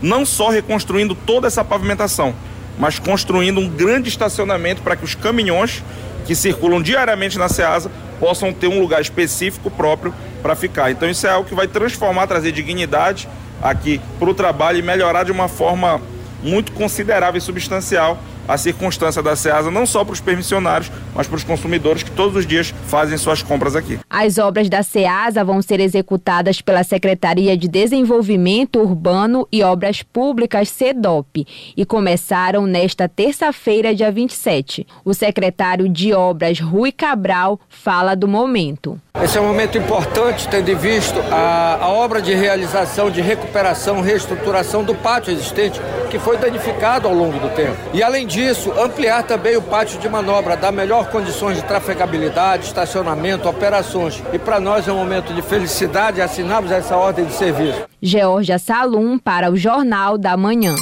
não 0.03 0.27
só 0.27 0.51
reconstruindo 0.51 1.15
toda 1.15 1.47
essa 1.47 1.65
pavimentação, 1.65 2.35
mas 2.79 2.99
construindo 2.99 3.61
um 3.61 3.69
grande 3.69 4.09
estacionamento 4.09 4.83
para 4.83 4.97
que 4.97 5.05
os 5.05 5.15
caminhões 5.15 5.83
que 6.27 6.35
circulam 6.35 6.83
diariamente 6.83 7.39
na 7.39 7.49
SEASA 7.49 7.91
possam 8.19 8.53
ter 8.53 8.69
um 8.69 8.81
lugar 8.81 9.01
específico 9.01 9.71
próprio 9.71 10.15
para 10.43 10.55
ficar. 10.55 10.91
Então 10.91 11.09
isso 11.09 11.27
é 11.27 11.31
algo 11.31 11.49
que 11.49 11.55
vai 11.55 11.67
transformar, 11.67 12.27
trazer 12.27 12.53
dignidade 12.53 13.29
aqui 13.63 14.01
para 14.19 14.29
o 14.29 14.35
trabalho 14.35 14.79
e 14.79 14.83
melhorar 14.83 15.25
de 15.25 15.33
uma 15.33 15.49
forma 15.49 16.01
muito 16.43 16.73
considerável 16.73 17.39
e 17.39 17.41
substancial 17.41 18.19
a 18.47 18.57
circunstância 18.57 19.23
da 19.23 19.37
SEASA 19.37 19.71
não 19.71 19.87
só 19.87 20.05
para 20.05 20.13
os 20.13 20.21
permissionários, 20.21 20.91
mas 21.15 21.27
para 21.27 21.37
os 21.37 21.45
consumidores 21.45 22.03
que 22.03 22.11
todos 22.11 22.37
os 22.37 22.47
dias 22.47 22.75
fazem 22.87 23.17
suas 23.19 23.43
compras 23.43 23.77
aqui. 23.77 23.99
As 24.09 24.39
obras 24.39 24.69
da 24.69 24.83
SEASA 24.83 25.45
vão 25.45 25.63
ser 25.63 25.81
executadas 25.81 26.61
pela 26.61 26.85
Secretaria 26.85 27.57
de 27.57 27.69
Desenvolvimento 27.69 28.81
Urbano 28.81 29.47
e 29.51 29.63
Obras 29.63 30.03
Públicas, 30.03 30.69
SEDOP, 30.69 31.47
e 31.77 31.85
começaram 31.85 32.67
nesta 32.67 33.09
terça-feira, 33.09 33.95
dia 33.95 34.11
27. 34.11 34.87
O 35.05 35.15
secretário 35.15 35.89
de 35.89 36.13
Obras, 36.13 36.61
Rui 36.61 36.93
Cabral, 36.93 37.61
fala 37.69 38.15
do 38.15 38.29
momento. 38.29 39.01
Esse 39.21 39.39
é 39.39 39.41
um 39.41 39.47
momento 39.47 39.77
importante, 39.79 40.49
tendo 40.49 40.69
em 40.71 40.75
visto 40.75 41.21
a, 41.31 41.77
a 41.83 41.89
obra 41.89 42.21
de 42.21 42.35
realização, 42.35 43.11
de 43.11 43.21
recuperação, 43.21 44.01
reestruturação 44.01 44.83
do 44.83 44.95
pátio 44.95 45.33
existente, 45.33 45.81
que 46.11 46.19
foi 46.19 46.39
danificado 46.39 47.07
ao 47.07 47.15
longo 47.15 47.39
do 47.39 47.49
tempo. 47.55 47.77
E 47.93 48.03
além 48.03 48.27
disso, 48.27 48.73
ampliar 48.73 49.23
também 49.23 49.57
o 49.57 49.63
pátio 49.63 50.01
de 50.01 50.09
manobra, 50.09 50.57
dar 50.57 50.73
melhor 50.73 51.09
condições 51.09 51.57
de 51.57 51.63
trafegabilidade, 51.63 52.67
estacionamento, 52.67 53.49
operações. 53.49 54.21
E 54.33 54.39
para 54.39 54.59
nós 54.59 54.89
é 54.89 54.93
um 54.93 54.97
momento 54.97 55.33
de 55.33 55.43
felicidade 55.43 56.21
assinarmos 56.21 56.73
essa 56.73 56.97
ordem 56.97 57.27
de 57.27 57.35
serviço. 57.35 57.87
Georgia 58.01 58.59
Salum 58.59 59.19
para 59.19 59.51
o 59.51 59.57
Jornal 59.57 60.19
da 60.19 60.37
Manhã. 60.37 60.75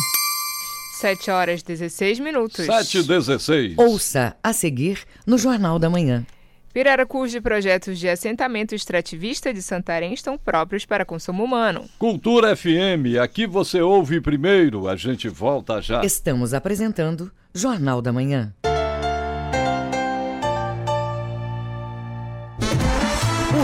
7 1.01 1.31
horas 1.31 1.63
16 1.63 2.21
minutos. 2.21 2.65
7 2.65 2.99
e 2.99 3.03
16. 3.03 3.75
Ouça 3.77 4.35
a 4.43 4.53
seguir 4.53 5.01
no 5.27 5.37
Jornal 5.37 5.79
da 5.79 5.91
Manhã. 5.91 6.25
Pirarucus 6.73 7.33
de 7.33 7.41
projetos 7.41 7.99
de 7.99 8.09
assentamento 8.09 8.75
extrativista 8.75 9.53
de 9.53 9.61
Santarém 9.61 10.15
estão 10.15 10.39
próprios 10.39 10.87
para 10.87 11.05
consumo 11.05 11.43
humano. 11.43 11.85
Cultura 11.99 12.55
FM, 12.55 13.19
aqui 13.21 13.45
você 13.45 13.81
ouve 13.81 14.21
primeiro, 14.21 14.89
a 14.89 14.95
gente 14.95 15.29
volta 15.29 15.83
já. 15.83 16.05
Estamos 16.05 16.55
apresentando 16.55 17.33
Jornal 17.53 18.01
da 18.01 18.13
Manhã. 18.13 18.55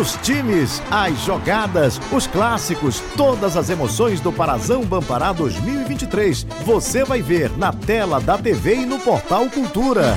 Os 0.00 0.14
times, 0.16 0.82
as 0.90 1.18
jogadas, 1.20 2.00
os 2.12 2.26
clássicos, 2.26 3.00
todas 3.16 3.56
as 3.56 3.70
emoções 3.70 4.20
do 4.20 4.32
Parazão 4.32 4.84
Bampará 4.84 5.32
2023. 5.32 6.42
Você 6.64 7.04
vai 7.04 7.22
ver 7.22 7.56
na 7.56 7.72
tela 7.72 8.20
da 8.20 8.36
TV 8.36 8.78
e 8.78 8.86
no 8.86 8.98
portal 8.98 9.48
Cultura. 9.48 10.14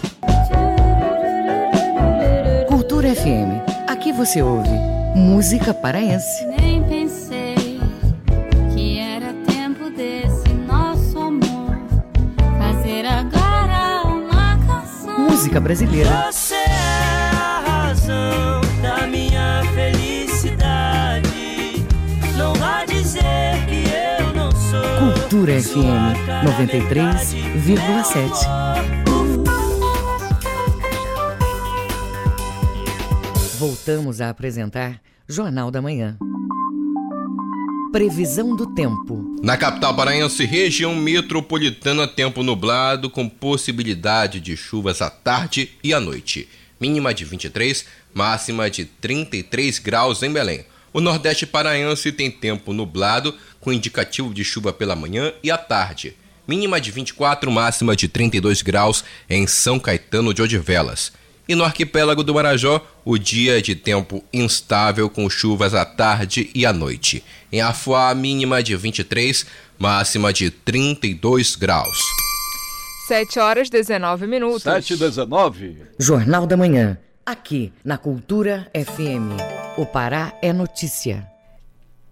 Cultura 2.67 3.13
FM. 3.15 3.61
Aqui 3.87 4.11
você 4.11 4.41
ouve 4.41 4.67
música 5.15 5.73
paraense. 5.73 6.45
Nem 6.59 6.83
Música 15.45 15.61
brasileira. 15.61 16.09
Você 16.31 16.55
é 16.55 17.29
a 17.35 17.63
razão 17.67 18.61
da 18.81 19.05
minha 19.05 19.61
felicidade. 19.75 21.85
Não 22.35 22.55
vá 22.55 22.83
dizer 22.83 23.63
que 23.67 23.83
eu 24.19 24.33
não 24.33 24.49
sou. 24.49 24.81
Cultura 25.13 25.61
FM 25.61 26.17
93,7. 26.43 28.47
Voltamos 33.59 34.21
a 34.21 34.31
apresentar 34.31 34.99
Jornal 35.29 35.69
da 35.69 35.79
Manhã. 35.79 36.17
Previsão 37.95 38.57
do 38.57 38.75
tempo. 38.75 39.37
Na 39.41 39.55
capital 39.55 39.95
paraense, 39.95 40.43
região 40.43 40.93
metropolitana, 40.93 42.05
tempo 42.05 42.43
nublado 42.43 43.09
com 43.09 43.29
possibilidade 43.29 44.41
de 44.41 44.57
chuvas 44.57 45.01
à 45.01 45.09
tarde 45.09 45.71
e 45.81 45.93
à 45.93 45.99
noite. 46.01 46.49
Mínima 46.77 47.13
de 47.13 47.23
23, 47.23 47.85
máxima 48.13 48.69
de 48.69 48.83
33 48.83 49.79
graus 49.79 50.21
em 50.23 50.33
Belém. 50.33 50.65
O 50.91 50.99
Nordeste 50.99 51.45
paraense 51.45 52.11
tem 52.11 52.29
tempo 52.29 52.73
nublado 52.73 53.33
com 53.61 53.71
indicativo 53.71 54.33
de 54.33 54.43
chuva 54.43 54.73
pela 54.73 54.93
manhã 54.93 55.31
e 55.41 55.49
à 55.49 55.57
tarde. 55.57 56.17
Mínima 56.45 56.81
de 56.81 56.91
24, 56.91 57.49
máxima 57.49 57.95
de 57.95 58.09
32 58.09 58.61
graus 58.61 59.05
em 59.29 59.47
São 59.47 59.79
Caetano 59.79 60.33
de 60.33 60.41
Odivelas. 60.41 61.13
E 61.47 61.53
no 61.53 61.63
arquipélago 61.63 62.23
do 62.23 62.33
Marajó, 62.33 62.85
o 63.03 63.17
dia 63.17 63.59
é 63.59 63.61
de 63.61 63.75
tempo 63.75 64.23
instável 64.33 65.09
com 65.09 65.29
chuvas 65.29 65.75
à 65.75 65.85
tarde 65.85 66.49
e 66.55 66.65
à 66.65 66.73
noite. 66.73 67.23
Em 67.51 67.61
Afuá, 67.61 68.13
mínima 68.15 68.63
de 68.63 68.75
23, 68.75 69.45
máxima 69.77 70.33
de 70.33 70.49
32 70.49 71.55
graus. 71.55 71.99
7 73.07 73.39
horas 73.39 73.69
19 73.69 74.25
minutos. 74.25 74.63
7 74.63 74.93
e 74.93 74.97
19. 74.97 75.77
Jornal 75.99 76.47
da 76.47 76.57
Manhã. 76.57 76.97
Aqui 77.23 77.71
na 77.83 77.97
Cultura 77.97 78.67
FM. 78.73 79.39
O 79.77 79.85
Pará 79.85 80.33
é 80.41 80.51
notícia. 80.51 81.34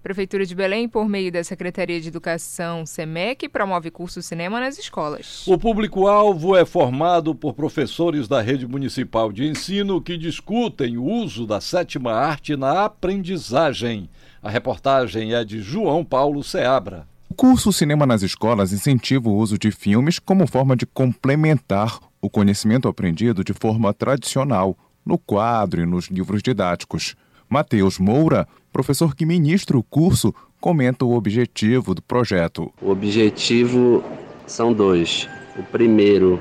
Prefeitura 0.04 0.46
de 0.46 0.54
Belém, 0.54 0.90
por 0.90 1.08
meio 1.08 1.32
da 1.32 1.42
Secretaria 1.46 2.02
de 2.02 2.10
Educação, 2.10 2.86
SEMEC, 2.86 3.48
promove 3.48 3.90
curso 3.90 4.22
cinema 4.22 4.60
nas 4.60 4.78
escolas. 4.78 5.48
O 5.48 5.58
público-alvo 5.58 6.58
é 6.58 6.66
formado 6.66 7.34
por 7.34 7.54
professores 7.54 8.28
da 8.28 8.42
rede 8.42 8.68
municipal 8.68 9.32
de 9.32 9.48
ensino 9.48 10.02
que 10.02 10.18
discutem 10.18 10.98
o 10.98 11.06
uso 11.06 11.48
da 11.48 11.62
sétima 11.62 12.12
arte 12.12 12.58
na 12.58 12.84
aprendizagem. 12.84 14.10
A 14.42 14.50
reportagem 14.50 15.34
é 15.34 15.46
de 15.46 15.62
João 15.62 16.04
Paulo 16.04 16.44
Seabra. 16.44 17.08
O 17.30 17.34
curso 17.34 17.72
Cinema 17.72 18.06
nas 18.06 18.24
Escolas 18.24 18.74
incentiva 18.74 19.30
o 19.30 19.38
uso 19.38 19.58
de 19.58 19.72
filmes 19.72 20.20
como 20.20 20.46
forma 20.46 20.76
de 20.76 20.86
complementar 20.86 21.98
o 22.22 22.30
conhecimento 22.30 22.90
aprendido 22.90 23.42
de 23.42 23.54
forma 23.54 23.94
tradicional, 23.94 24.78
no 25.06 25.18
quadro 25.18 25.82
e 25.82 25.86
nos 25.86 26.08
livros 26.08 26.44
didáticos. 26.44 27.16
Matheus 27.50 28.00
Moura, 28.00 28.48
professor 28.74 29.16
que 29.16 29.26
ministra 29.26 29.78
o 29.78 29.84
curso, 29.84 30.34
comenta 30.60 31.06
o 31.06 31.14
objetivo 31.14 31.94
do 31.94 32.02
projeto. 32.02 32.74
O 32.82 32.90
objetivo 32.90 34.04
são 34.48 34.74
dois. 34.74 35.30
O 35.56 35.64
primeiro 35.64 36.40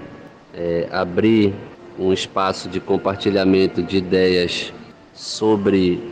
é 0.55 0.89
abrir 0.91 1.55
um 1.99 2.13
espaço 2.13 2.69
de 2.69 2.81
compartilhamento 2.81 3.83
de 3.83 3.99
ideias 3.99 4.73
sobre 5.13 6.11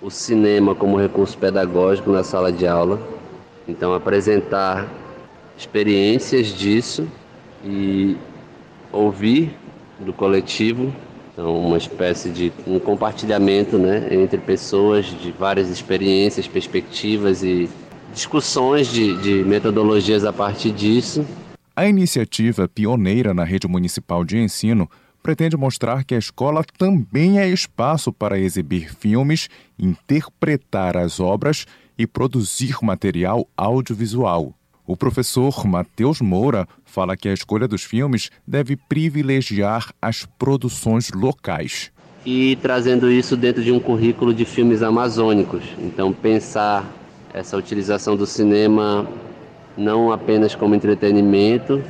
o 0.00 0.08
cinema 0.10 0.74
como 0.76 0.96
recurso 0.96 1.36
pedagógico 1.36 2.12
na 2.12 2.22
sala 2.22 2.52
de 2.52 2.66
aula. 2.66 3.00
Então, 3.66 3.92
apresentar 3.92 4.88
experiências 5.56 6.46
disso 6.46 7.08
e 7.64 8.16
ouvir 8.92 9.56
do 9.98 10.12
coletivo 10.12 10.94
então, 11.38 11.56
uma 11.56 11.78
espécie 11.78 12.30
de 12.30 12.52
um 12.66 12.80
compartilhamento 12.80 13.78
né, 13.78 14.08
entre 14.10 14.38
pessoas 14.38 15.06
de 15.06 15.30
várias 15.30 15.70
experiências, 15.70 16.48
perspectivas 16.48 17.44
e 17.44 17.70
discussões 18.12 18.88
de, 18.88 19.16
de 19.22 19.44
metodologias 19.44 20.24
a 20.24 20.32
partir 20.32 20.72
disso. 20.72 21.24
A 21.76 21.86
iniciativa 21.86 22.66
pioneira 22.66 23.32
na 23.32 23.44
rede 23.44 23.68
municipal 23.68 24.24
de 24.24 24.36
ensino 24.36 24.90
pretende 25.22 25.56
mostrar 25.56 26.02
que 26.02 26.16
a 26.16 26.18
escola 26.18 26.64
também 26.76 27.38
é 27.38 27.48
espaço 27.48 28.12
para 28.12 28.36
exibir 28.36 28.92
filmes, 28.92 29.48
interpretar 29.78 30.96
as 30.96 31.20
obras 31.20 31.66
e 31.96 32.04
produzir 32.04 32.78
material 32.82 33.46
audiovisual. 33.56 34.52
O 34.84 34.96
professor 34.96 35.64
Matheus 35.66 36.20
Moura 36.20 36.66
fala 36.88 37.16
que 37.16 37.28
a 37.28 37.32
escolha 37.32 37.68
dos 37.68 37.84
filmes 37.84 38.30
deve 38.46 38.76
privilegiar 38.76 39.92
as 40.00 40.26
produções 40.38 41.10
locais. 41.14 41.92
E 42.24 42.56
trazendo 42.56 43.10
isso 43.10 43.36
dentro 43.36 43.62
de 43.62 43.70
um 43.70 43.78
currículo 43.78 44.34
de 44.34 44.44
filmes 44.44 44.82
amazônicos. 44.82 45.62
Então, 45.78 46.12
pensar 46.12 46.84
essa 47.32 47.56
utilização 47.56 48.16
do 48.16 48.26
cinema 48.26 49.06
não 49.76 50.10
apenas 50.10 50.54
como 50.54 50.74
entretenimento, 50.74 51.82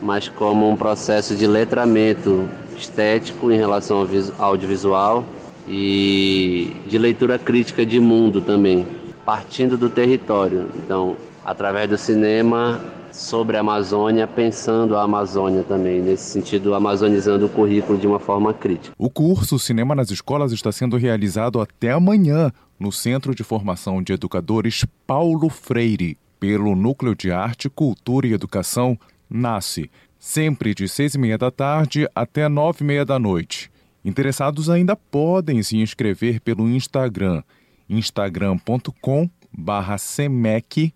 mas 0.00 0.28
como 0.28 0.68
um 0.68 0.76
processo 0.76 1.34
de 1.34 1.46
letramento 1.46 2.48
estético 2.76 3.50
em 3.50 3.56
relação 3.56 3.98
ao 3.98 4.46
audiovisual 4.46 5.24
e 5.66 6.76
de 6.86 6.98
leitura 6.98 7.38
crítica 7.38 7.84
de 7.84 7.98
mundo 7.98 8.40
também, 8.40 8.86
partindo 9.24 9.76
do 9.76 9.88
território. 9.88 10.68
Então, 10.76 11.16
através 11.44 11.88
do 11.88 11.98
cinema 11.98 12.80
sobre 13.12 13.56
a 13.56 13.60
Amazônia, 13.60 14.26
pensando 14.26 14.96
a 14.96 15.02
Amazônia 15.02 15.62
também, 15.62 16.00
nesse 16.00 16.24
sentido, 16.24 16.74
amazonizando 16.74 17.46
o 17.46 17.48
currículo 17.48 17.98
de 17.98 18.06
uma 18.06 18.18
forma 18.18 18.52
crítica. 18.54 18.94
O 18.98 19.10
curso 19.10 19.58
Cinema 19.58 19.94
nas 19.94 20.10
Escolas 20.10 20.52
está 20.52 20.72
sendo 20.72 20.96
realizado 20.96 21.60
até 21.60 21.92
amanhã 21.92 22.50
no 22.78 22.90
Centro 22.90 23.34
de 23.34 23.44
Formação 23.44 24.02
de 24.02 24.12
Educadores 24.12 24.84
Paulo 25.06 25.48
Freire, 25.48 26.18
pelo 26.40 26.74
Núcleo 26.74 27.14
de 27.14 27.30
Arte, 27.30 27.70
Cultura 27.70 28.26
e 28.26 28.32
Educação, 28.32 28.98
NASCE, 29.30 29.90
sempre 30.18 30.74
de 30.74 30.88
seis 30.88 31.14
e 31.14 31.18
meia 31.18 31.38
da 31.38 31.50
tarde 31.50 32.08
até 32.14 32.48
nove 32.48 32.78
e 32.82 32.84
meia 32.84 33.04
da 33.04 33.18
noite. 33.18 33.70
Interessados 34.04 34.68
ainda 34.68 34.96
podem 34.96 35.62
se 35.62 35.76
inscrever 35.76 36.40
pelo 36.40 36.68
Instagram, 36.68 37.42
instagram.com 37.88 39.30
barra 39.56 39.98
semec.pmb. 39.98 40.92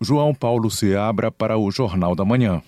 João 0.00 0.34
Paulo 0.34 0.70
Seabra 0.70 1.30
para 1.30 1.58
o 1.58 1.70
Jornal 1.70 2.14
da 2.14 2.24
Manhã. 2.24 2.62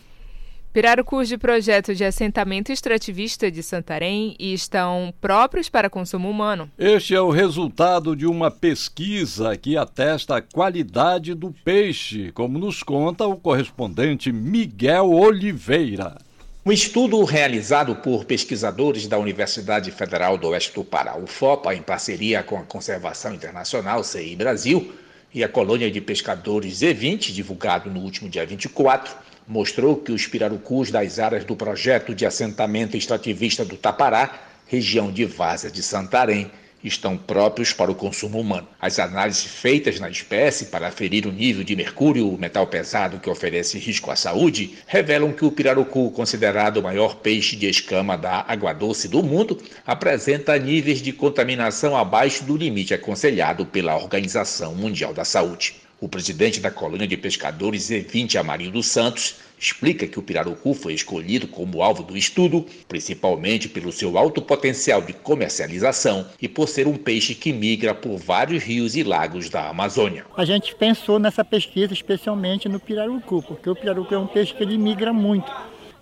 Pirarucus 0.73 1.27
de 1.27 1.37
projeto 1.37 1.97
de 1.97 2.05
assentamento 2.05 2.71
extrativista 2.71 3.51
de 3.51 3.61
Santarém 3.61 4.37
e 4.38 4.55
estão 4.55 5.12
próprios 5.21 5.69
para 5.69 5.90
consumo 5.90 6.31
humano. 6.31 6.71
Este 6.79 7.12
é 7.12 7.21
o 7.21 7.31
resultado 7.31 8.14
de 8.14 8.25
uma 8.25 8.53
pesquisa 8.53 9.57
que 9.57 9.77
atesta 9.77 10.37
a 10.37 10.43
qualidade 10.43 11.35
do 11.35 11.53
peixe, 11.64 12.31
como 12.33 12.57
nos 12.57 12.85
conta 12.85 13.27
o 13.27 13.37
correspondente 13.37 14.31
Miguel 14.31 15.11
Oliveira. 15.11 16.19
Um 16.64 16.71
estudo 16.71 17.25
realizado 17.25 17.97
por 17.97 18.25
pesquisadores 18.25 19.09
da 19.09 19.19
Universidade 19.19 19.90
Federal 19.90 20.38
do 20.38 20.49
Oeste 20.49 20.75
do 20.75 20.85
Pará, 20.85 21.16
UFOPA, 21.16 21.75
em 21.75 21.83
parceria 21.83 22.45
com 22.45 22.57
a 22.57 22.62
Conservação 22.62 23.35
Internacional, 23.35 24.05
CI 24.05 24.37
Brasil, 24.37 24.93
e 25.33 25.45
a 25.45 25.49
colônia 25.49 25.90
de 25.90 26.01
pescadores 26.01 26.81
Z20, 26.81 27.33
divulgado 27.33 27.90
no 27.90 28.01
último 28.01 28.29
dia 28.29 28.45
24, 28.45 29.14
mostrou 29.47 29.97
que 29.97 30.12
os 30.12 30.27
pirarucus 30.27 30.90
das 30.90 31.19
áreas 31.19 31.45
do 31.45 31.57
projeto 31.57 32.14
de 32.14 32.27
assentamento 32.27 32.97
extrativista 32.97 33.64
do 33.64 33.77
Tapará, 33.77 34.43
região 34.66 35.11
de 35.11 35.25
Várzea 35.25 35.71
de 35.71 35.83
Santarém, 35.83 36.51
estão 36.83 37.16
próprios 37.16 37.73
para 37.73 37.90
o 37.90 37.95
consumo 37.95 38.40
humano. 38.40 38.66
As 38.81 38.99
análises 38.99 39.45
feitas 39.45 40.01
na 40.01 40.09
espécie 40.09 40.66
para 40.66 40.88
aferir 40.88 41.27
o 41.27 41.33
nível 41.33 41.62
de 41.62 41.77
mercúrio, 41.77 42.37
metal 42.38 42.66
pesado 42.66 43.19
que 43.19 43.31
oferece 43.31 43.79
risco 43.79 44.11
à 44.11 44.16
saúde, 44.16 44.79
revelam 44.87 45.33
que 45.33 45.45
o 45.45 45.53
pirarucu, 45.53 46.11
considerado 46.11 46.79
o 46.79 46.83
maior 46.83 47.16
peixe 47.16 47.57
de 47.57 47.69
escama 47.69 48.16
da 48.16 48.45
água 48.49 48.73
doce 48.73 49.09
do 49.09 49.23
mundo, 49.23 49.61
apresenta 49.87 50.59
níveis 50.59 51.03
de 51.03 51.12
contaminação 51.12 51.97
abaixo 51.97 52.45
do 52.45 52.57
limite 52.57 52.95
aconselhado 52.95 53.66
pela 53.66 53.97
Organização 53.97 54.75
Mundial 54.75 55.12
da 55.12 55.25
Saúde. 55.25 55.89
O 56.00 56.08
presidente 56.08 56.60
da 56.60 56.70
colônia 56.70 57.06
de 57.06 57.14
pescadores 57.14 57.90
E20 57.90 58.36
Amarinho 58.36 58.70
dos 58.70 58.86
Santos 58.86 59.36
explica 59.58 60.06
que 60.06 60.18
o 60.18 60.22
pirarucu 60.22 60.72
foi 60.72 60.94
escolhido 60.94 61.46
como 61.46 61.82
alvo 61.82 62.02
do 62.02 62.16
estudo, 62.16 62.64
principalmente 62.88 63.68
pelo 63.68 63.92
seu 63.92 64.16
alto 64.16 64.40
potencial 64.40 65.02
de 65.02 65.12
comercialização 65.12 66.26
e 66.40 66.48
por 66.48 66.70
ser 66.70 66.86
um 66.86 66.96
peixe 66.96 67.34
que 67.34 67.52
migra 67.52 67.94
por 67.94 68.16
vários 68.16 68.62
rios 68.62 68.96
e 68.96 69.02
lagos 69.02 69.50
da 69.50 69.68
Amazônia. 69.68 70.24
A 70.34 70.44
gente 70.46 70.74
pensou 70.74 71.18
nessa 71.18 71.44
pesquisa 71.44 71.92
especialmente 71.92 72.66
no 72.66 72.80
pirarucu, 72.80 73.42
porque 73.42 73.68
o 73.68 73.76
pirarucu 73.76 74.14
é 74.14 74.18
um 74.18 74.26
peixe 74.26 74.54
que 74.54 74.62
ele 74.62 74.78
migra 74.78 75.12
muito. 75.12 75.52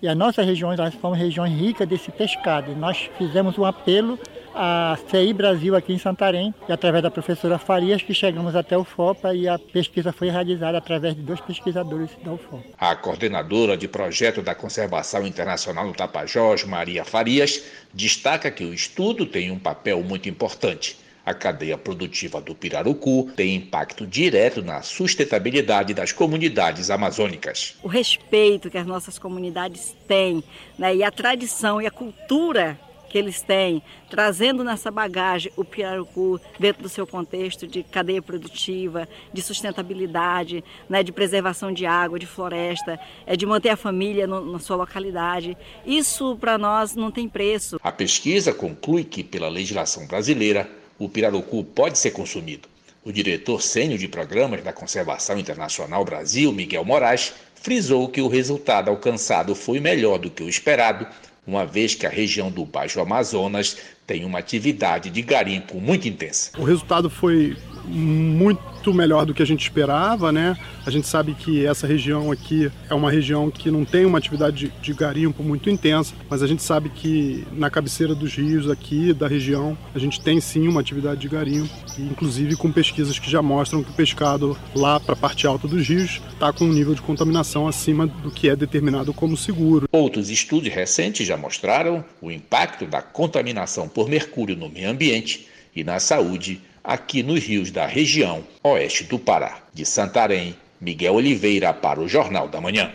E 0.01 0.07
as 0.07 0.15
nossas 0.15 0.45
regiões 0.45 0.79
elas 0.79 0.93
são 1.01 1.11
regiões 1.11 1.51
ricas 1.59 1.85
desse 1.85 2.09
pescado. 2.09 2.71
E 2.71 2.75
nós 2.75 3.09
fizemos 3.17 3.57
um 3.57 3.65
apelo 3.65 4.17
à 4.53 4.97
CI 5.09 5.33
Brasil 5.33 5.75
aqui 5.75 5.93
em 5.93 5.97
Santarém, 5.97 6.53
e 6.67 6.71
através 6.71 7.03
da 7.03 7.11
professora 7.11 7.57
Farias, 7.57 8.01
que 8.01 8.13
chegamos 8.13 8.55
até 8.55 8.77
o 8.77 8.83
FOPA 8.83 9.33
e 9.33 9.47
a 9.47 9.57
pesquisa 9.57 10.11
foi 10.11 10.29
realizada 10.29 10.77
através 10.77 11.15
de 11.15 11.21
dois 11.21 11.39
pesquisadores 11.41 12.09
da 12.23 12.33
UFOPA. 12.33 12.63
A 12.77 12.95
coordenadora 12.95 13.77
de 13.77 13.87
projeto 13.87 14.41
da 14.41 14.55
Conservação 14.55 15.25
Internacional 15.25 15.87
no 15.87 15.93
Tapajós, 15.93 16.63
Maria 16.63 17.05
Farias, 17.05 17.63
destaca 17.93 18.51
que 18.51 18.63
o 18.63 18.73
estudo 18.73 19.25
tem 19.25 19.51
um 19.51 19.59
papel 19.59 20.01
muito 20.03 20.27
importante 20.29 20.97
a 21.29 21.33
cadeia 21.35 21.77
produtiva 21.77 22.41
do 22.41 22.55
pirarucu 22.55 23.29
tem 23.35 23.55
impacto 23.55 24.07
direto 24.07 24.63
na 24.63 24.81
sustentabilidade 24.81 25.93
das 25.93 26.11
comunidades 26.11 26.89
amazônicas. 26.89 27.77
O 27.83 27.87
respeito 27.87 28.67
que 28.67 28.77
as 28.79 28.87
nossas 28.87 29.19
comunidades 29.19 29.95
têm 30.07 30.43
né, 30.77 30.95
e 30.95 31.03
a 31.03 31.11
tradição 31.11 31.79
e 31.79 31.85
a 31.85 31.91
cultura 31.91 32.79
que 33.09 33.17
eles 33.17 33.41
têm, 33.41 33.81
trazendo 34.09 34.63
nessa 34.63 34.91
bagagem 34.91 35.51
o 35.57 35.65
pirarucu 35.65 36.39
dentro 36.59 36.83
do 36.83 36.89
seu 36.89 37.05
contexto 37.05 37.67
de 37.67 37.83
cadeia 37.83 38.21
produtiva, 38.21 39.07
de 39.33 39.41
sustentabilidade, 39.41 40.63
né, 40.87 41.03
de 41.03 41.11
preservação 41.11 41.73
de 41.73 41.85
água, 41.85 42.19
de 42.19 42.25
floresta, 42.25 42.99
é 43.25 43.35
de 43.35 43.45
manter 43.45 43.69
a 43.69 43.77
família 43.77 44.27
no, 44.27 44.53
na 44.53 44.59
sua 44.59 44.77
localidade. 44.77 45.57
Isso 45.85 46.37
para 46.39 46.57
nós 46.57 46.95
não 46.95 47.11
tem 47.11 47.27
preço. 47.27 47.79
A 47.83 47.91
pesquisa 47.91 48.53
conclui 48.53 49.03
que 49.03 49.23
pela 49.23 49.49
legislação 49.49 50.05
brasileira 50.05 50.69
o 50.97 51.09
pirarucu 51.09 51.63
pode 51.63 51.97
ser 51.97 52.11
consumido. 52.11 52.67
O 53.03 53.11
diretor 53.11 53.61
sênior 53.61 53.97
de 53.97 54.07
programas 54.07 54.61
da 54.61 54.73
Conservação 54.73 55.39
Internacional 55.39 56.03
Brasil, 56.03 56.51
Miguel 56.51 56.83
Moraes, 56.83 57.33
frisou 57.61 58.07
que 58.07 58.21
o 58.21 58.27
resultado 58.27 58.89
alcançado 58.89 59.55
foi 59.55 59.79
melhor 59.79 60.17
do 60.17 60.29
que 60.29 60.43
o 60.43 60.49
esperado, 60.49 61.07
uma 61.45 61.65
vez 61.65 61.95
que 61.95 62.05
a 62.05 62.09
região 62.09 62.51
do 62.51 62.65
Baixo 62.65 62.99
Amazonas 62.99 63.77
tem 64.05 64.25
uma 64.25 64.39
atividade 64.39 65.09
de 65.09 65.21
garimpo 65.21 65.79
muito 65.79 66.07
intensa. 66.07 66.51
O 66.57 66.63
resultado 66.63 67.09
foi 67.09 67.55
muito 67.85 68.93
melhor 68.93 69.25
do 69.25 69.33
que 69.33 69.41
a 69.41 69.45
gente 69.45 69.61
esperava, 69.61 70.31
né? 70.31 70.57
A 70.85 70.89
gente 70.89 71.07
sabe 71.07 71.33
que 71.33 71.65
essa 71.65 71.85
região 71.85 72.31
aqui 72.31 72.71
é 72.89 72.93
uma 72.93 73.11
região 73.11 73.49
que 73.51 73.69
não 73.69 73.85
tem 73.85 74.05
uma 74.05 74.17
atividade 74.17 74.71
de, 74.81 74.93
garimpo 74.93 75.43
muito 75.43 75.69
intensa, 75.69 76.13
mas 76.29 76.41
a 76.41 76.47
gente 76.47 76.63
sabe 76.63 76.89
que 76.89 77.45
na 77.51 77.69
cabeceira 77.69 78.15
dos 78.15 78.33
rios 78.33 78.69
aqui 78.69 79.13
da 79.13 79.27
região 79.27 79.77
a 79.93 79.99
gente 79.99 80.19
tem 80.19 80.41
sim 80.41 80.67
uma 80.67 80.81
atividade 80.81 81.21
de 81.21 81.27
garimpo, 81.27 81.69
inclusive 81.97 82.55
com 82.55 82.71
pesquisas 82.71 83.17
que 83.17 83.29
já 83.29 83.41
mostram 83.41 83.83
que 83.83 83.91
o 83.91 83.93
pescado 83.93 84.57
lá 84.75 84.99
para 84.99 85.13
a 85.13 85.17
parte 85.17 85.45
alta 85.45 85.67
dos 85.67 85.87
rios 85.87 86.21
está 86.33 86.51
com 86.51 86.65
um 86.65 86.73
nível 86.73 86.95
de 86.95 87.01
contaminação 87.01 87.48
acima 87.67 88.05
do 88.05 88.29
que 88.29 88.49
é 88.49 88.55
determinado 88.55 89.13
como 89.13 89.35
seguro. 89.35 89.87
Outros 89.91 90.29
estudos 90.29 90.71
recentes 90.71 91.25
já 91.25 91.35
mostraram 91.35 92.03
o 92.21 92.29
impacto 92.29 92.85
da 92.85 93.01
contaminação 93.01 93.87
por 93.87 94.07
mercúrio 94.07 94.55
no 94.55 94.69
meio 94.69 94.89
ambiente 94.89 95.47
e 95.75 95.83
na 95.83 95.99
saúde 95.99 96.61
aqui 96.83 97.23
nos 97.23 97.43
rios 97.43 97.71
da 97.71 97.85
região 97.85 98.43
oeste 98.63 99.03
do 99.03 99.17
Pará. 99.17 99.59
De 99.73 99.85
Santarém, 99.85 100.55
Miguel 100.79 101.15
Oliveira 101.15 101.73
para 101.73 101.99
o 101.99 102.07
Jornal 102.07 102.47
da 102.47 102.61
Manhã. 102.61 102.91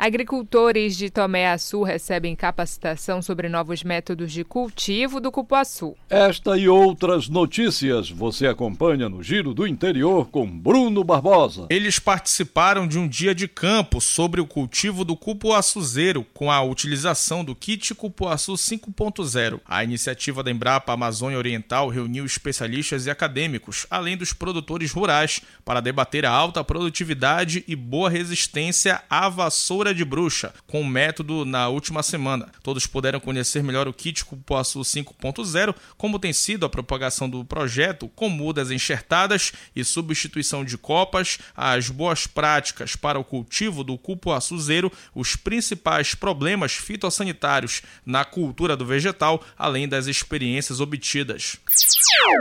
Agricultores 0.00 0.96
de 0.96 1.10
Tomé 1.10 1.50
Açu 1.50 1.82
recebem 1.82 2.36
capacitação 2.36 3.20
sobre 3.20 3.48
novos 3.48 3.82
métodos 3.82 4.30
de 4.30 4.44
cultivo 4.44 5.18
do 5.18 5.32
cupuaçu. 5.32 5.96
Esta 6.08 6.56
e 6.56 6.68
outras 6.68 7.28
notícias 7.28 8.08
você 8.08 8.46
acompanha 8.46 9.08
no 9.08 9.24
Giro 9.24 9.52
do 9.52 9.66
Interior 9.66 10.28
com 10.28 10.48
Bruno 10.48 11.02
Barbosa. 11.02 11.66
Eles 11.68 11.98
participaram 11.98 12.86
de 12.86 12.96
um 12.96 13.08
dia 13.08 13.34
de 13.34 13.48
campo 13.48 14.00
sobre 14.00 14.40
o 14.40 14.46
cultivo 14.46 15.04
do 15.04 15.16
cupuaçuzeiro 15.16 16.24
com 16.32 16.48
a 16.48 16.62
utilização 16.62 17.44
do 17.44 17.56
kit 17.56 17.92
Cupuaçu 17.92 18.52
5.0. 18.52 19.60
A 19.66 19.82
iniciativa 19.82 20.44
da 20.44 20.50
Embrapa 20.52 20.92
Amazônia 20.92 21.38
Oriental 21.38 21.88
reuniu 21.88 22.24
especialistas 22.24 23.06
e 23.06 23.10
acadêmicos, 23.10 23.84
além 23.90 24.16
dos 24.16 24.32
produtores 24.32 24.92
rurais, 24.92 25.40
para 25.64 25.80
debater 25.80 26.24
a 26.24 26.30
alta 26.30 26.62
produtividade 26.62 27.64
e 27.66 27.74
boa 27.74 28.08
resistência 28.08 29.02
à 29.10 29.28
vassoura 29.28 29.87
De 29.92 30.04
Bruxa, 30.04 30.52
com 30.66 30.80
o 30.80 30.86
método 30.86 31.44
na 31.44 31.68
última 31.68 32.02
semana. 32.02 32.48
Todos 32.62 32.86
puderam 32.86 33.20
conhecer 33.20 33.62
melhor 33.62 33.88
o 33.88 33.92
kit 33.92 34.24
Cupuaçu 34.24 34.80
5.0, 34.80 35.74
como 35.96 36.18
tem 36.18 36.32
sido 36.32 36.66
a 36.66 36.68
propagação 36.68 37.28
do 37.28 37.44
projeto, 37.44 38.08
com 38.08 38.28
mudas 38.28 38.70
enxertadas 38.70 39.52
e 39.74 39.84
substituição 39.84 40.64
de 40.64 40.76
copas, 40.76 41.38
as 41.56 41.88
boas 41.88 42.26
práticas 42.26 42.96
para 42.96 43.18
o 43.18 43.24
cultivo 43.24 43.82
do 43.82 43.98
cupuaçu 43.98 44.58
zero, 44.58 44.92
os 45.14 45.36
principais 45.36 46.14
problemas 46.14 46.72
fitossanitários 46.72 47.82
na 48.04 48.24
cultura 48.24 48.76
do 48.76 48.86
vegetal, 48.86 49.42
além 49.56 49.88
das 49.88 50.06
experiências 50.06 50.80
obtidas. 50.80 51.56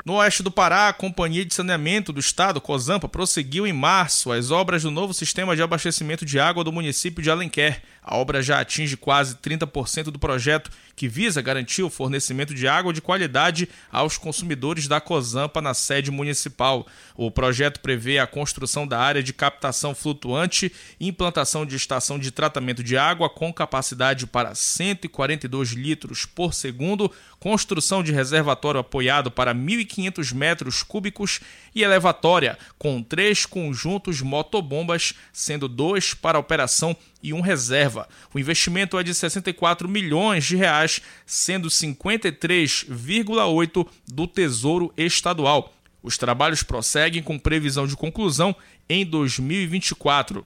No 0.06 0.16
oeste 0.16 0.44
do 0.44 0.52
Pará, 0.52 0.90
a 0.90 0.94
Companhia 0.94 1.46
de 1.46 1.54
Saneamento 1.54 2.12
do 2.12 2.20
Estado, 2.20 2.62
COSAMPA, 2.62 3.08
prosseguiu 3.08 3.66
em 3.66 3.74
março 3.74 4.32
as 4.32 4.52
obras 4.52 4.84
do 4.84 4.92
novo 4.92 5.14
sistema 5.14 5.56
de 5.56 5.62
abastecimento 5.62 6.26
de 6.26 6.40
água 6.40 6.64
do 6.64 6.72
município 6.72 7.22
de 7.22 7.30
Alenquer. 7.38 7.82
A 8.10 8.16
obra 8.16 8.42
já 8.42 8.62
atinge 8.62 8.96
quase 8.96 9.36
30% 9.36 10.06
do 10.06 10.18
projeto, 10.18 10.72
que 10.96 11.10
visa 11.10 11.42
garantir 11.42 11.84
o 11.84 11.90
fornecimento 11.90 12.54
de 12.54 12.66
água 12.66 12.94
de 12.94 13.02
qualidade 13.02 13.68
aos 13.92 14.18
consumidores 14.18 14.88
da 14.88 15.02
COSAMPA 15.02 15.62
na 15.62 15.74
sede 15.74 16.10
municipal. 16.10 16.88
O 17.18 17.30
projeto 17.30 17.82
prevê 17.82 18.18
a 18.18 18.26
construção 18.26 18.88
da 18.88 18.98
área 18.98 19.22
de 19.22 19.34
captação 19.34 19.94
flutuante, 19.94 20.72
implantação 21.02 21.66
de 21.66 21.76
estação 21.76 22.18
de 22.18 22.32
tratamento 22.32 22.82
de 22.82 22.98
água 22.98 23.30
com 23.30 23.52
capacidade 23.52 24.26
para 24.26 24.56
142 24.56 25.72
litros 25.72 26.26
por 26.26 26.54
segundo, 26.54 27.12
construção 27.42 28.02
de 28.02 28.14
reservatório 28.14 28.80
apoiado 28.80 29.30
para 29.30 29.54
1.500 29.54 30.34
metros 30.34 30.82
cúbicos 30.82 31.42
e 31.76 31.84
elevatória 31.84 32.58
com 32.80 33.04
três 33.04 33.46
conjuntos 33.46 34.22
motobombas, 34.22 35.14
sendo 35.34 35.68
dois 35.68 36.14
para 36.14 36.40
operação 36.40 36.96
e 37.22 37.34
um 37.34 37.42
reserva. 37.42 38.08
O 38.34 38.40
investimento 38.40 38.98
é 38.98 39.04
de 39.04 39.14
64 39.14 39.88
milhões 39.88 40.46
de 40.46 40.56
reais, 40.56 41.00
sendo 41.26 41.70
53,8 41.70 43.88
do 44.08 44.26
Tesouro 44.28 44.92
Estadual. 44.98 45.77
Os 46.02 46.18
trabalhos 46.18 46.64
prosseguem 46.64 47.24
com 47.24 47.40
previsão 47.40 47.88
de 47.88 47.96
conclusão 47.96 48.56
em 48.90 49.06
2024. 49.06 50.46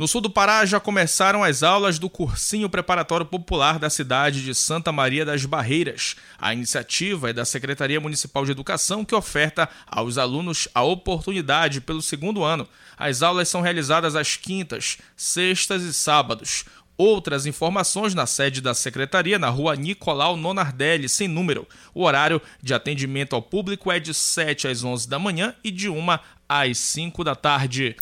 No 0.00 0.08
sul 0.08 0.20
do 0.20 0.30
Pará 0.30 0.64
já 0.64 0.80
começaram 0.80 1.44
as 1.44 1.62
aulas 1.62 1.98
do 1.98 2.10
Cursinho 2.10 2.68
Preparatório 2.68 3.26
Popular 3.26 3.78
da 3.78 3.90
cidade 3.90 4.42
de 4.42 4.54
Santa 4.54 4.90
Maria 4.90 5.24
das 5.24 5.44
Barreiras. 5.44 6.16
A 6.38 6.52
iniciativa 6.52 7.30
é 7.30 7.32
da 7.32 7.44
Secretaria 7.44 8.00
Municipal 8.00 8.44
de 8.44 8.50
Educação 8.50 9.04
que 9.04 9.14
oferta 9.14 9.68
aos 9.86 10.18
alunos 10.18 10.66
a 10.74 10.82
oportunidade 10.82 11.80
pelo 11.80 12.02
segundo 12.02 12.42
ano. 12.42 12.66
As 12.96 13.22
aulas 13.22 13.48
são 13.48 13.60
realizadas 13.60 14.16
às 14.16 14.36
quintas, 14.36 14.98
sextas 15.16 15.82
e 15.82 15.92
sábados. 15.92 16.64
Outras 16.96 17.46
informações 17.46 18.14
na 18.14 18.26
sede 18.26 18.60
da 18.60 18.74
secretaria, 18.74 19.38
na 19.38 19.48
rua 19.48 19.74
Nicolau 19.74 20.36
Nonardelli, 20.36 21.08
sem 21.08 21.26
número. 21.26 21.66
O 21.94 22.04
horário 22.04 22.40
de 22.62 22.74
atendimento 22.74 23.34
ao 23.34 23.42
público 23.42 23.90
é 23.90 23.98
de 23.98 24.12
7 24.12 24.68
às 24.68 24.84
11 24.84 25.08
da 25.08 25.18
manhã 25.18 25.54
e 25.64 25.70
de 25.70 25.88
1 25.88 26.18
às 26.48 26.78
5 26.78 27.24
da 27.24 27.34
tarde. 27.34 27.96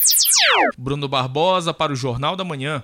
Bruno 0.76 1.08
Barbosa 1.08 1.72
para 1.72 1.92
o 1.92 1.96
Jornal 1.96 2.34
da 2.34 2.44
Manhã. 2.44 2.82